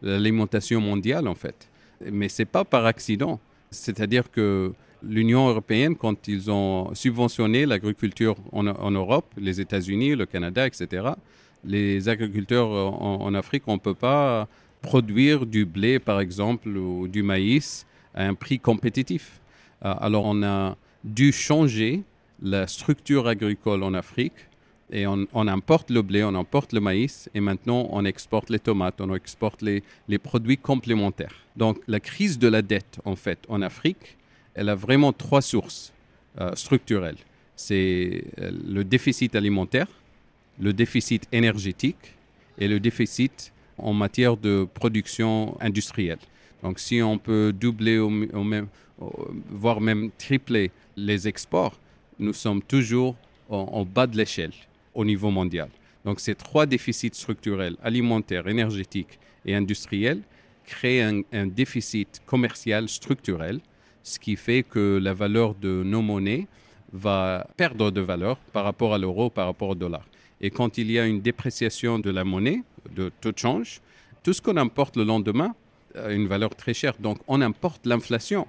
l'alimentation 0.00 0.80
mondiale, 0.80 1.28
en 1.28 1.34
fait 1.34 1.68
mais 2.10 2.28
ce 2.28 2.42
n'est 2.42 2.46
pas 2.46 2.64
par 2.64 2.86
accident. 2.86 3.40
C'est-à-dire 3.70 4.30
que 4.30 4.72
l'Union 5.02 5.48
européenne, 5.48 5.96
quand 5.96 6.28
ils 6.28 6.50
ont 6.50 6.94
subventionné 6.94 7.66
l'agriculture 7.66 8.36
en, 8.52 8.90
Europe, 8.90 9.26
les 9.36 9.60
États-Unis, 9.60 10.14
le 10.14 10.26
Canada, 10.26 10.66
etc., 10.66 11.08
les 11.64 12.08
agriculteurs 12.08 12.68
en, 12.68 13.34
Afrique, 13.34 13.64
on 13.66 13.74
ne 13.74 13.80
peut 13.80 13.94
pas 13.94 14.48
produire 14.82 15.46
du 15.46 15.64
blé, 15.64 15.98
par 15.98 16.20
exemple, 16.20 16.68
ou 16.68 17.08
du 17.08 17.22
maïs 17.22 17.86
à 18.14 18.24
un 18.24 18.34
prix 18.34 18.58
compétitif. 18.58 19.40
Euh, 19.84 19.94
alors 19.98 20.24
on 20.24 20.42
a 20.42 20.76
dû 21.04 21.32
changer 21.32 22.02
la 22.40 22.66
structure 22.66 23.26
agricole 23.26 23.82
en 23.82 23.94
Afrique 23.94 24.48
et 24.90 25.06
on, 25.06 25.26
importe 25.34 25.90
le 25.90 26.02
blé, 26.02 26.22
on 26.22 26.34
importe 26.34 26.72
le 26.72 26.80
maïs 26.80 27.28
et 27.34 27.40
maintenant 27.40 27.88
on 27.90 28.04
exporte 28.04 28.50
les 28.50 28.60
tomates, 28.60 29.00
on 29.00 29.12
exporte 29.14 29.62
les, 29.62 29.82
produits 30.18 30.58
complémentaires. 30.58 31.34
Donc 31.56 31.78
la 31.88 31.98
crise 31.98 32.38
de 32.38 32.46
la 32.46 32.62
dette 32.62 33.00
en 33.04 33.16
fait 33.16 33.38
en 33.48 33.62
Afrique, 33.62 34.16
elle 34.54 34.68
a 34.68 34.74
vraiment 34.74 35.12
trois 35.12 35.42
sources 35.42 35.92
euh, 36.40 36.54
structurelles. 36.54 37.18
C'est 37.56 38.24
euh, 38.38 38.52
le 38.66 38.84
déficit 38.84 39.34
alimentaire, 39.34 39.88
le 40.60 40.72
déficit 40.72 41.26
énergétique 41.32 42.14
et 42.58 42.68
le 42.68 42.78
déficit 42.78 43.52
en 43.78 43.92
matière 43.92 44.36
de 44.36 44.68
production 44.72 45.56
industrielle. 45.60 46.18
Donc 46.62 46.78
si 46.78 47.02
on 47.02 47.18
peut 47.18 47.52
doubler 47.52 47.98
voire 49.50 49.80
même 49.80 50.10
tripler 50.16 50.70
les 50.96 51.28
exports, 51.28 51.78
nous 52.18 52.32
sommes 52.32 52.62
toujours 52.62 53.16
en 53.50 53.84
bas 53.84 54.06
de 54.06 54.16
l'échelle 54.16 54.52
au 54.96 55.04
niveau 55.04 55.30
mondial. 55.30 55.68
Donc 56.04 56.20
ces 56.20 56.34
trois 56.34 56.66
déficits 56.66 57.14
structurels, 57.14 57.76
alimentaires, 57.82 58.48
énergétiques 58.48 59.18
et 59.44 59.54
industriels, 59.54 60.22
créent 60.64 61.02
un, 61.02 61.46
déficit 61.46 62.22
commercial 62.26 62.88
structurel, 62.88 63.60
ce 64.02 64.18
qui 64.18 64.34
fait 64.36 64.64
que 64.64 64.98
la 65.00 65.14
valeur 65.14 65.54
de 65.54 65.82
nos 65.84 66.02
monnaies 66.02 66.46
va 66.92 67.46
perdre 67.56 67.90
de 67.90 68.00
valeur 68.00 68.38
par 68.52 68.64
rapport 68.64 68.94
à 68.94 68.98
l'euro, 68.98 69.30
par 69.30 69.46
rapport 69.46 69.70
au 69.70 69.74
dollar. 69.74 70.04
Et 70.40 70.50
quand 70.50 70.78
il 70.78 70.90
y 70.90 70.98
a 70.98 71.06
une 71.06 71.20
dépréciation 71.20 71.98
de 71.98 72.10
la 72.10 72.24
monnaie, 72.24 72.62
de 72.94 73.12
taux 73.20 73.32
de 73.32 73.38
change, 73.38 73.80
tout 74.22 74.32
ce 74.32 74.42
qu'on 74.42 74.56
importe 74.56 74.96
le 74.96 75.04
lendemain 75.04 75.54
a 75.94 76.12
une 76.12 76.26
valeur 76.26 76.54
très 76.54 76.74
chère. 76.74 76.94
Donc 76.98 77.18
on 77.26 77.40
importe 77.40 77.86
l'inflation. 77.86 78.46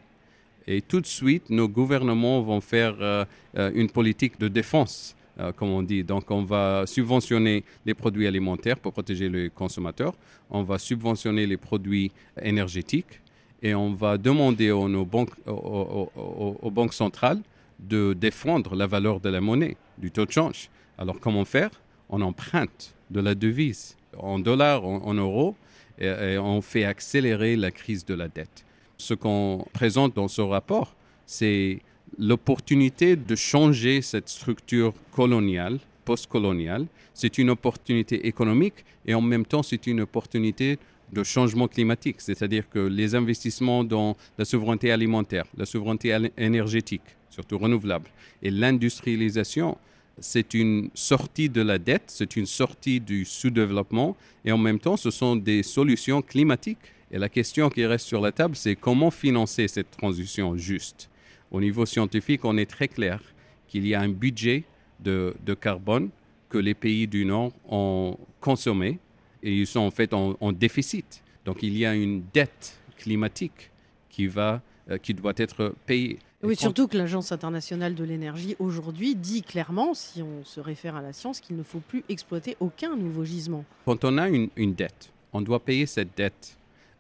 Et 0.67 0.81
tout 0.81 1.01
de 1.01 1.07
suite, 1.07 1.49
nos 1.49 1.69
gouvernements 1.69 2.41
vont 2.41 2.61
faire 2.61 2.95
euh, 2.99 3.25
euh, 3.57 3.71
une 3.73 3.89
politique 3.89 4.39
de 4.39 4.47
défense 4.47 5.15
euh, 5.39 5.51
comme 5.51 5.69
on 5.69 5.83
dit. 5.83 6.03
Donc, 6.03 6.31
on 6.31 6.43
va 6.43 6.85
subventionner 6.85 7.63
les 7.85 7.93
produits 7.93 8.27
alimentaires 8.27 8.79
pour 8.79 8.93
protéger 8.93 9.29
les 9.29 9.49
consommateurs. 9.49 10.13
On 10.49 10.63
va 10.63 10.79
subventionner 10.79 11.45
les 11.45 11.57
produits 11.57 12.11
énergétiques 12.41 13.21
et 13.61 13.75
on 13.75 13.93
va 13.93 14.17
demander 14.17 14.71
aux, 14.71 15.05
banques, 15.05 15.33
aux, 15.45 16.71
banques 16.71 16.93
centrales 16.93 17.41
de 17.79 18.13
défendre 18.13 18.75
la 18.75 18.87
valeur 18.87 19.19
de 19.19 19.29
la 19.29 19.41
monnaie, 19.41 19.77
du 19.97 20.11
taux 20.11 20.25
de 20.25 20.31
change. 20.31 20.69
Alors, 20.97 21.19
comment 21.19 21.45
faire? 21.45 21.69
On 22.09 22.21
emprunte 22.21 22.95
de 23.11 23.19
la 23.19 23.35
devise 23.35 23.95
en 24.17 24.39
dollars, 24.39 24.85
en, 24.85 25.13
euros, 25.13 25.55
et, 25.99 26.37
on 26.37 26.61
fait 26.61 26.85
accélérer 26.85 27.55
la 27.55 27.71
crise 27.71 28.05
de 28.05 28.13
la 28.13 28.27
dette. 28.27 28.65
Ce 28.97 29.13
qu'on 29.13 29.65
présente 29.73 30.15
dans 30.15 30.27
ce 30.27 30.41
rapport, 30.41 30.95
c'est 31.25 31.81
l'opportunité 32.17 33.15
de 33.15 33.35
changer 33.35 34.01
cette 34.01 34.29
structure 34.29 34.93
coloniale, 35.11 35.79
post-coloniale. 36.05 36.85
C'est 37.13 37.37
une 37.37 37.49
opportunité 37.49 38.27
économique 38.27 38.85
et 39.05 39.13
en 39.13 39.21
même 39.21 39.45
temps 39.45 39.63
c'est 39.63 39.87
une 39.87 40.01
opportunité 40.01 40.79
de 41.11 41.23
changement 41.23 41.67
climatique, 41.67 42.19
c'est-à-dire 42.19 42.69
que 42.69 42.79
les 42.79 43.15
investissements 43.15 43.83
dans 43.83 44.17
la 44.37 44.45
souveraineté 44.45 44.91
alimentaire, 44.91 45.45
la 45.55 45.65
souveraineté 45.65 46.17
énergétique, 46.37 47.15
surtout 47.29 47.57
renouvelable, 47.57 48.09
et 48.41 48.49
l'industrialisation, 48.49 49.77
c'est 50.19 50.53
une 50.53 50.89
sortie 50.93 51.49
de 51.49 51.61
la 51.61 51.77
dette, 51.77 52.05
c'est 52.07 52.35
une 52.35 52.45
sortie 52.45 52.99
du 52.99 53.23
sous-développement, 53.23 54.17
et 54.43 54.51
en 54.51 54.57
même 54.57 54.79
temps, 54.79 54.97
ce 54.97 55.11
sont 55.11 55.35
des 55.35 55.63
solutions 55.63 56.21
climatiques. 56.21 56.93
Et 57.11 57.17
la 57.17 57.29
question 57.29 57.69
qui 57.69 57.85
reste 57.85 58.05
sur 58.05 58.19
la 58.19 58.31
table, 58.31 58.55
c'est 58.55 58.75
comment 58.75 59.11
financer 59.11 59.67
cette 59.67 59.91
transition 59.91 60.57
juste? 60.57 61.09
Au 61.51 61.61
niveau 61.61 61.85
scientifique, 61.85 62.43
on 62.45 62.57
est 62.57 62.65
très 62.65 62.87
clair 62.87 63.21
qu'il 63.67 63.87
y 63.87 63.95
a 63.95 64.01
un 64.01 64.09
budget 64.09 64.63
de, 64.99 65.33
carbone 65.59 66.09
que 66.49 66.57
les 66.57 66.73
pays 66.73 67.07
du 67.07 67.25
Nord 67.25 67.51
ont 67.69 68.17
consommé 68.39 68.99
et 69.43 69.53
ils 69.53 69.67
sont 69.67 69.81
en 69.81 69.91
fait 69.91 70.13
en, 70.13 70.51
déficit. 70.51 71.23
Donc 71.45 71.63
il 71.63 71.77
y 71.77 71.85
a 71.85 71.93
une 71.93 72.23
dette 72.33 72.77
climatique 72.97 73.71
qui, 74.09 74.27
va, 74.27 74.61
euh, 74.89 74.97
qui 74.97 75.13
doit 75.13 75.33
être 75.37 75.73
payée. 75.85 76.19
Oui, 76.43 76.55
surtout 76.55 76.87
que 76.87 76.97
l'Agence 76.97 77.31
internationale 77.31 77.95
de 77.95 78.03
l'énergie 78.03 78.55
aujourd'hui 78.59 79.15
dit 79.15 79.41
clairement, 79.41 79.93
si 79.93 80.21
on 80.21 80.43
se 80.43 80.59
réfère 80.59 80.95
à 80.95 81.01
la 81.01 81.13
science, 81.13 81.39
qu'il 81.39 81.55
ne 81.55 81.63
faut 81.63 81.79
plus 81.79 82.03
exploiter 82.09 82.55
aucun 82.59 82.95
nouveau 82.95 83.23
gisement. 83.23 83.65
Quand 83.85 84.03
on 84.03 84.17
a 84.17 84.29
une, 84.29 84.49
une 84.55 84.73
dette, 84.73 85.11
on 85.33 85.41
doit 85.41 85.59
payer 85.59 85.85
cette 85.85 86.15
dette 86.15 86.57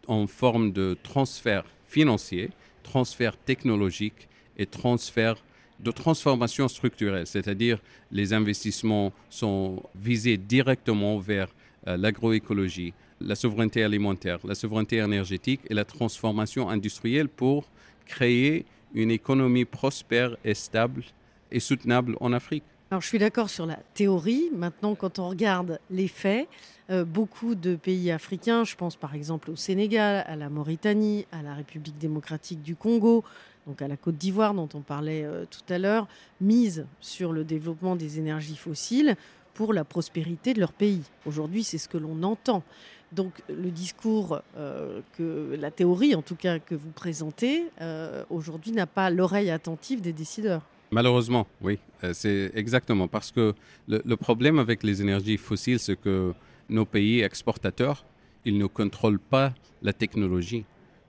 en 0.07 0.25
forme 0.25 0.71
de 0.71 0.97
transfert 1.03 1.65
financier, 1.85 2.49
transfert 2.83 3.37
technologique 3.37 4.27
et 4.57 4.65
transfert 4.65 5.35
de 5.79 5.91
transformation 5.91 6.67
structurelle, 6.67 7.27
c'est-à-dire 7.27 7.79
les 8.11 8.33
investissements 8.33 9.13
sont 9.29 9.83
visés 9.95 10.37
directement 10.37 11.19
vers 11.19 11.47
euh, 11.87 11.97
l'agroécologie, 11.97 12.93
la 13.21 13.35
souveraineté 13.35 13.83
alimentaire, 13.83 14.39
la 14.43 14.55
souveraineté 14.55 14.97
énergétique 14.97 15.61
et 15.69 15.73
la 15.73 15.85
transformation 15.85 16.69
industrielle 16.69 17.29
pour 17.29 17.65
créer 18.05 18.65
une 18.93 19.11
économie 19.11 19.65
prospère 19.65 20.35
et 20.43 20.53
stable 20.53 21.03
et 21.51 21.59
soutenable 21.59 22.15
en 22.19 22.33
Afrique. 22.33 22.63
Alors 22.89 23.01
je 23.01 23.07
suis 23.07 23.19
d'accord 23.19 23.49
sur 23.49 23.65
la 23.65 23.79
théorie. 23.93 24.49
Maintenant, 24.55 24.95
quand 24.95 25.19
on 25.19 25.27
regarde 25.27 25.79
les 25.91 26.07
faits, 26.07 26.47
euh, 26.89 27.03
beaucoup 27.03 27.53
de 27.53 27.75
pays 27.75 28.11
africains, 28.11 28.63
je 28.63 28.75
pense 28.75 28.95
par 28.95 29.13
exemple 29.13 29.51
au 29.51 29.57
Sénégal, 29.57 30.23
à 30.25 30.37
la 30.37 30.49
Mauritanie, 30.49 31.25
à 31.33 31.41
la 31.41 31.53
République 31.53 31.97
démocratique 31.97 32.63
du 32.63 32.75
Congo, 32.77 33.25
donc 33.67 33.81
à 33.81 33.87
la 33.87 33.97
Côte 33.97 34.17
d'Ivoire 34.17 34.53
dont 34.53 34.69
on 34.73 34.81
parlait 34.81 35.23
euh, 35.23 35.45
tout 35.45 35.71
à 35.71 35.77
l'heure, 35.77 36.07
misent 36.41 36.85
sur 37.01 37.33
le 37.33 37.43
développement 37.43 37.95
des 37.95 38.17
énergies 38.17 38.55
fossiles 38.55 39.15
pour 39.53 39.73
la 39.73 39.83
prospérité 39.83 40.53
de 40.53 40.59
leur 40.59 40.71
pays. 40.71 41.01
Aujourd'hui, 41.25 41.63
c'est 41.63 41.77
ce 41.77 41.89
que 41.89 41.97
l'on 41.97 42.23
entend. 42.23 42.63
Donc 43.11 43.33
le 43.49 43.69
discours, 43.69 44.41
euh, 44.57 45.01
que 45.17 45.55
la 45.59 45.71
théorie 45.71 46.15
en 46.15 46.21
tout 46.21 46.35
cas 46.35 46.59
que 46.59 46.75
vous 46.75 46.91
présentez, 46.91 47.65
euh, 47.81 48.23
aujourd'hui 48.29 48.71
n'a 48.71 48.87
pas 48.87 49.09
l'oreille 49.09 49.49
attentive 49.49 50.01
des 50.01 50.13
décideurs. 50.13 50.61
Malheureusement, 50.91 51.47
oui, 51.61 51.79
c'est 52.13 52.49
exactement 52.55 53.09
parce 53.09 53.33
que 53.33 53.53
le 53.89 54.15
problème 54.15 54.57
avec 54.57 54.83
les 54.83 55.01
énergies 55.01 55.35
fossiles, 55.35 55.79
c'est 55.79 55.97
que 55.97 56.33
nos 56.69 56.85
pays 56.85 57.19
exportateurs, 57.19 58.05
ils 58.45 58.57
ne 58.57 58.67
contrôlent 58.67 59.19
pas 59.19 59.53
la 59.81 59.91
technologie. 59.91 60.63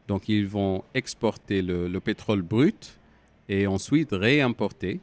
Donc, 0.09 0.29
ils 0.29 0.47
vont 0.47 0.83
exporter 0.95 1.63
le, 1.63 1.87
le 1.87 2.01
pétrole 2.01 2.43
brut 2.43 2.99
et 3.49 3.67
ensuite 3.67 4.09
réimporter 4.13 5.01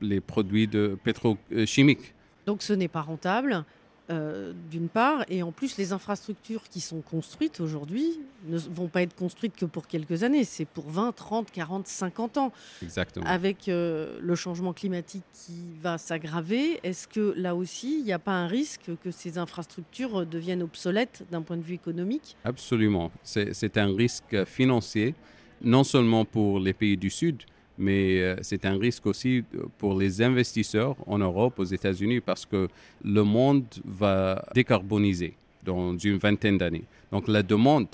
les 0.00 0.20
produits 0.20 0.68
de 0.68 0.98
pétrochimiques. 1.02 2.14
Donc 2.46 2.62
ce 2.62 2.72
n'est 2.72 2.88
pas 2.88 3.02
rentable, 3.02 3.64
euh, 4.10 4.52
d'une 4.70 4.88
part, 4.88 5.24
et 5.28 5.42
en 5.42 5.52
plus 5.52 5.76
les 5.76 5.92
infrastructures 5.92 6.62
qui 6.70 6.80
sont 6.80 7.02
construites 7.02 7.60
aujourd'hui 7.60 8.18
ne 8.46 8.56
vont 8.56 8.88
pas 8.88 9.02
être 9.02 9.14
construites 9.14 9.54
que 9.54 9.66
pour 9.66 9.86
quelques 9.86 10.22
années, 10.22 10.44
c'est 10.44 10.64
pour 10.64 10.88
20, 10.90 11.12
30, 11.12 11.50
40, 11.50 11.86
50 11.86 12.38
ans. 12.38 12.52
Exactement. 12.82 13.26
Avec 13.26 13.68
euh, 13.68 14.18
le 14.20 14.34
changement 14.34 14.72
climatique 14.72 15.24
qui 15.34 15.76
va 15.82 15.98
s'aggraver, 15.98 16.80
est-ce 16.82 17.06
que 17.06 17.34
là 17.36 17.54
aussi, 17.54 17.98
il 17.98 18.04
n'y 18.04 18.12
a 18.12 18.18
pas 18.18 18.32
un 18.32 18.46
risque 18.46 18.90
que 19.02 19.10
ces 19.10 19.36
infrastructures 19.36 20.24
deviennent 20.24 20.62
obsolètes 20.62 21.24
d'un 21.30 21.42
point 21.42 21.58
de 21.58 21.62
vue 21.62 21.74
économique? 21.74 22.36
Absolument. 22.44 23.10
C'est 23.22 23.52
c'est 23.52 23.76
un 23.76 23.94
risque 23.94 24.44
financier, 24.46 25.14
non 25.60 25.84
seulement 25.84 26.24
pour 26.24 26.60
les 26.60 26.72
pays 26.72 26.96
du 26.96 27.10
Sud, 27.10 27.42
mais 27.78 28.20
euh, 28.20 28.36
c'est 28.42 28.64
un 28.64 28.76
risque 28.78 29.06
aussi 29.06 29.44
pour 29.78 29.98
les 29.98 30.20
investisseurs 30.20 30.96
en 31.06 31.18
Europe, 31.18 31.58
aux 31.58 31.64
États-Unis, 31.64 32.20
parce 32.20 32.44
que 32.44 32.68
le 33.04 33.22
monde 33.22 33.64
va 33.84 34.44
décarboniser 34.54 35.34
dans 35.64 35.96
une 35.96 36.18
vingtaine 36.18 36.58
d'années. 36.58 36.84
Donc 37.12 37.28
la 37.28 37.42
demande 37.42 37.88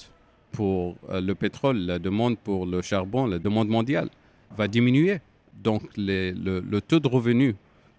pour 0.52 0.96
euh, 1.10 1.20
le 1.20 1.34
pétrole, 1.34 1.78
la 1.78 1.98
demande 1.98 2.38
pour 2.38 2.66
le 2.66 2.80
charbon, 2.82 3.26
la 3.26 3.38
demande 3.38 3.68
mondiale 3.68 4.08
va 4.56 4.66
diminuer. 4.68 5.18
Donc 5.62 5.82
le, 5.96 6.80
taux 6.80 7.00
de 7.00 7.08
revenu 7.08 7.54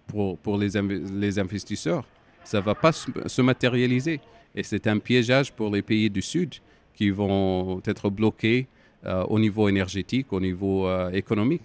pour, 0.07 0.57
les, 0.57 0.75
inv- 0.75 1.19
les 1.19 1.39
investisseurs, 1.39 2.05
ça 2.43 2.59
ne 2.59 2.63
va 2.63 2.75
pas 2.75 2.91
se, 2.91 3.09
se 3.25 3.41
matérialiser. 3.41 4.19
Et 4.55 4.63
c'est 4.63 4.88
un 4.88 4.99
piégeage 4.99 5.51
pour 5.51 5.69
les 5.73 5.81
pays 5.81 6.09
du 6.09 6.21
Sud 6.21 6.55
qui 6.93 7.09
vont 7.09 7.81
être 7.86 8.09
bloqués 8.09 8.67
euh, 9.05 9.23
au 9.25 9.38
niveau 9.38 9.67
énergétique, 9.67 10.31
au 10.31 10.39
niveau 10.39 10.88
euh, 10.88 11.11
économique. 11.11 11.63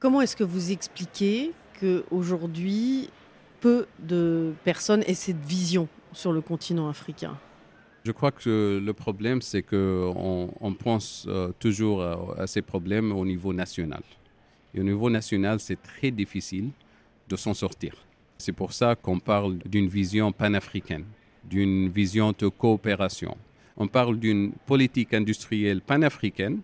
Comment 0.00 0.20
est-ce 0.20 0.36
que 0.36 0.44
vous 0.44 0.70
expliquez 0.70 1.50
qu'aujourd'hui, 1.80 3.10
peu 3.60 3.88
de 3.98 4.52
personnes 4.62 5.02
aient 5.08 5.14
cette 5.14 5.44
vision 5.44 5.88
sur 6.12 6.32
le 6.32 6.40
continent 6.40 6.88
africain? 6.88 7.36
Je 8.04 8.12
crois 8.12 8.30
que 8.30 8.80
le 8.80 8.92
problème, 8.92 9.42
c'est 9.42 9.62
qu'on 9.62 10.54
on 10.60 10.72
pense 10.74 11.26
euh, 11.26 11.50
toujours 11.58 12.00
à, 12.00 12.46
ces 12.46 12.62
problèmes 12.62 13.10
au 13.10 13.24
niveau 13.24 13.52
national. 13.52 14.02
Et 14.72 14.80
au 14.80 14.84
niveau 14.84 15.10
national, 15.10 15.58
c'est 15.58 15.82
très 15.82 16.12
difficile 16.12 16.70
de 17.28 17.34
s'en 17.34 17.52
sortir. 17.52 17.94
C'est 18.38 18.52
pour 18.52 18.74
ça 18.74 18.94
qu'on 18.94 19.18
parle 19.18 19.58
d'une 19.66 19.88
vision 19.88 20.30
panafricaine, 20.30 21.06
d'une 21.42 21.88
vision 21.88 22.32
de 22.38 22.46
coopération. 22.46 23.36
On 23.76 23.88
parle 23.88 24.16
d'une 24.20 24.52
politique 24.64 25.12
industrielle 25.12 25.80
panafricaine 25.80 26.60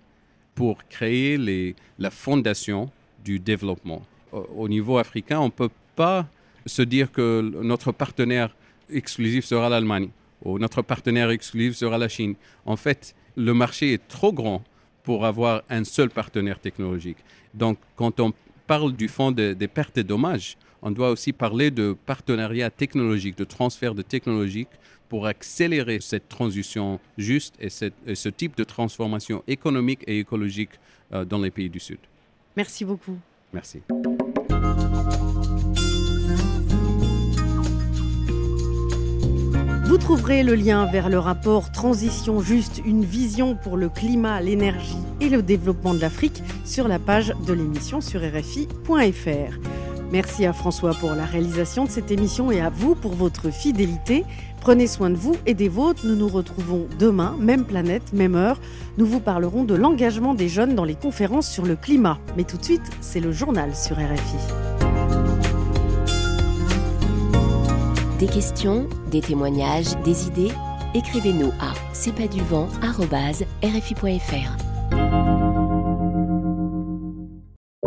pour 0.55 0.87
créer 0.87 1.75
la 1.99 2.11
fondation 2.13 2.93
du 3.25 3.39
développement. 3.39 4.03
Au, 4.33 4.39
au 4.57 4.69
niveau 4.69 4.99
africain, 4.99 5.41
on 5.41 5.47
ne 5.47 5.51
peut 5.51 5.71
pas 5.97 6.27
se 6.67 6.83
dire 6.83 7.11
que 7.13 7.41
notre 7.63 7.93
partenaire 7.93 8.55
exclusif 8.91 9.45
sera 9.45 9.69
l'Allemagne 9.69 10.09
ou 10.45 10.59
notre 10.59 10.83
partenaire 10.83 11.31
exclusif 11.31 11.77
sera 11.77 11.97
la 11.99 12.09
Chine. 12.09 12.35
En 12.67 12.77
fait, 12.77 13.15
le 13.37 13.55
marché 13.55 13.93
est 13.95 14.07
trop 14.09 14.33
grand 14.33 14.63
pour 15.03 15.25
avoir 15.27 15.63
un 15.71 15.85
seul 15.85 16.11
partenaire 16.11 16.59
technologique. 16.59 17.19
Donc, 17.55 17.79
quand 17.97 18.21
on 18.21 18.33
parle 18.67 18.93
du 18.95 19.09
fonds 19.09 19.33
de- 19.33 19.53
des 19.53 19.69
pertes 19.69 19.97
et 19.99 20.05
dommages, 20.05 20.57
on 20.83 20.91
doit 20.91 21.11
aussi 21.11 21.33
parler 21.33 21.71
de 21.71 21.97
partenariat 22.07 22.71
technologique, 22.71 23.37
de 23.39 23.45
transfert 23.45 23.95
de 23.95 24.03
technologique 24.03 24.69
pour 25.09 25.27
accélérer 25.27 25.99
cette 26.01 26.29
transition 26.29 27.01
juste 27.17 27.55
et 27.61 27.71
ce 27.71 28.29
type 28.29 28.57
de 28.57 28.65
transformation 28.65 29.43
économique 29.47 30.01
et 30.07 30.19
écologique 30.19 30.71
euh, 31.13 31.25
dans 31.25 31.39
les 31.39 31.51
pays 31.51 31.71
du 31.71 31.81
Sud. 31.81 31.99
Merci 32.57 32.85
beaucoup. 32.85 33.17
Merci. 33.53 33.83
Vous 39.87 39.99
trouverez 39.99 40.43
le 40.43 40.55
lien 40.55 40.87
vers 40.87 41.09
le 41.09 41.19
rapport 41.19 41.71
Transition 41.71 42.41
juste, 42.41 42.81
une 42.85 43.05
vision 43.05 43.55
pour 43.55 43.77
le 43.77 43.89
climat, 43.89 44.41
l'énergie 44.41 44.99
et 45.21 45.29
le 45.29 45.43
développement 45.43 45.95
de 45.95 46.01
l'Afrique 46.01 46.43
sur 46.65 46.89
la 46.89 46.99
page 46.99 47.33
de 47.47 47.53
l'émission 47.53 48.01
sur 48.01 48.21
rfi.fr. 48.21 49.59
Merci 50.11 50.47
à 50.47 50.53
François 50.53 50.95
pour 50.95 51.13
la 51.13 51.25
réalisation 51.25 51.85
de 51.85 51.91
cette 51.91 52.11
émission 52.11 52.51
et 52.51 52.61
à 52.61 52.71
vous 52.71 52.95
pour 52.95 53.15
votre 53.15 53.51
fidélité. 53.51 54.25
Prenez 54.65 54.87
soin 54.87 55.11
de 55.11 55.17
vous 55.17 55.37
et 55.45 55.53
des 55.53 55.69
vôtres. 55.69 56.07
Nous 56.07 56.17
nous 56.17 56.27
retrouvons 56.27 56.89
demain, 56.99 57.37
même 57.39 57.67
planète, 57.67 58.15
même 58.15 58.35
heure. 58.35 58.59
Nous 58.97 59.05
vous 59.05 59.21
parlerons 59.21 59.65
de 59.65 59.75
l'engagement 59.75 60.33
des 60.33 60.49
jeunes 60.49 60.75
dans 60.75 60.87
les 60.87 60.95
conférences 60.95 61.51
sur 61.51 61.67
le 61.67 61.77
climat. 61.77 62.19
Mais 62.35 62.45
tout 62.45 62.57
de 62.57 62.65
suite, 62.65 62.81
c'est 63.03 63.21
le 63.21 63.31
journal 63.31 63.77
sur 63.77 63.97
RFI. 63.97 64.39
Des 68.19 68.27
questions, 68.27 68.89
des 69.11 69.21
témoignages, 69.21 70.01
des 70.03 70.29
idées 70.29 70.53
Écrivez-nous 70.95 71.53
à 71.61 71.75
c'est. 71.93 72.71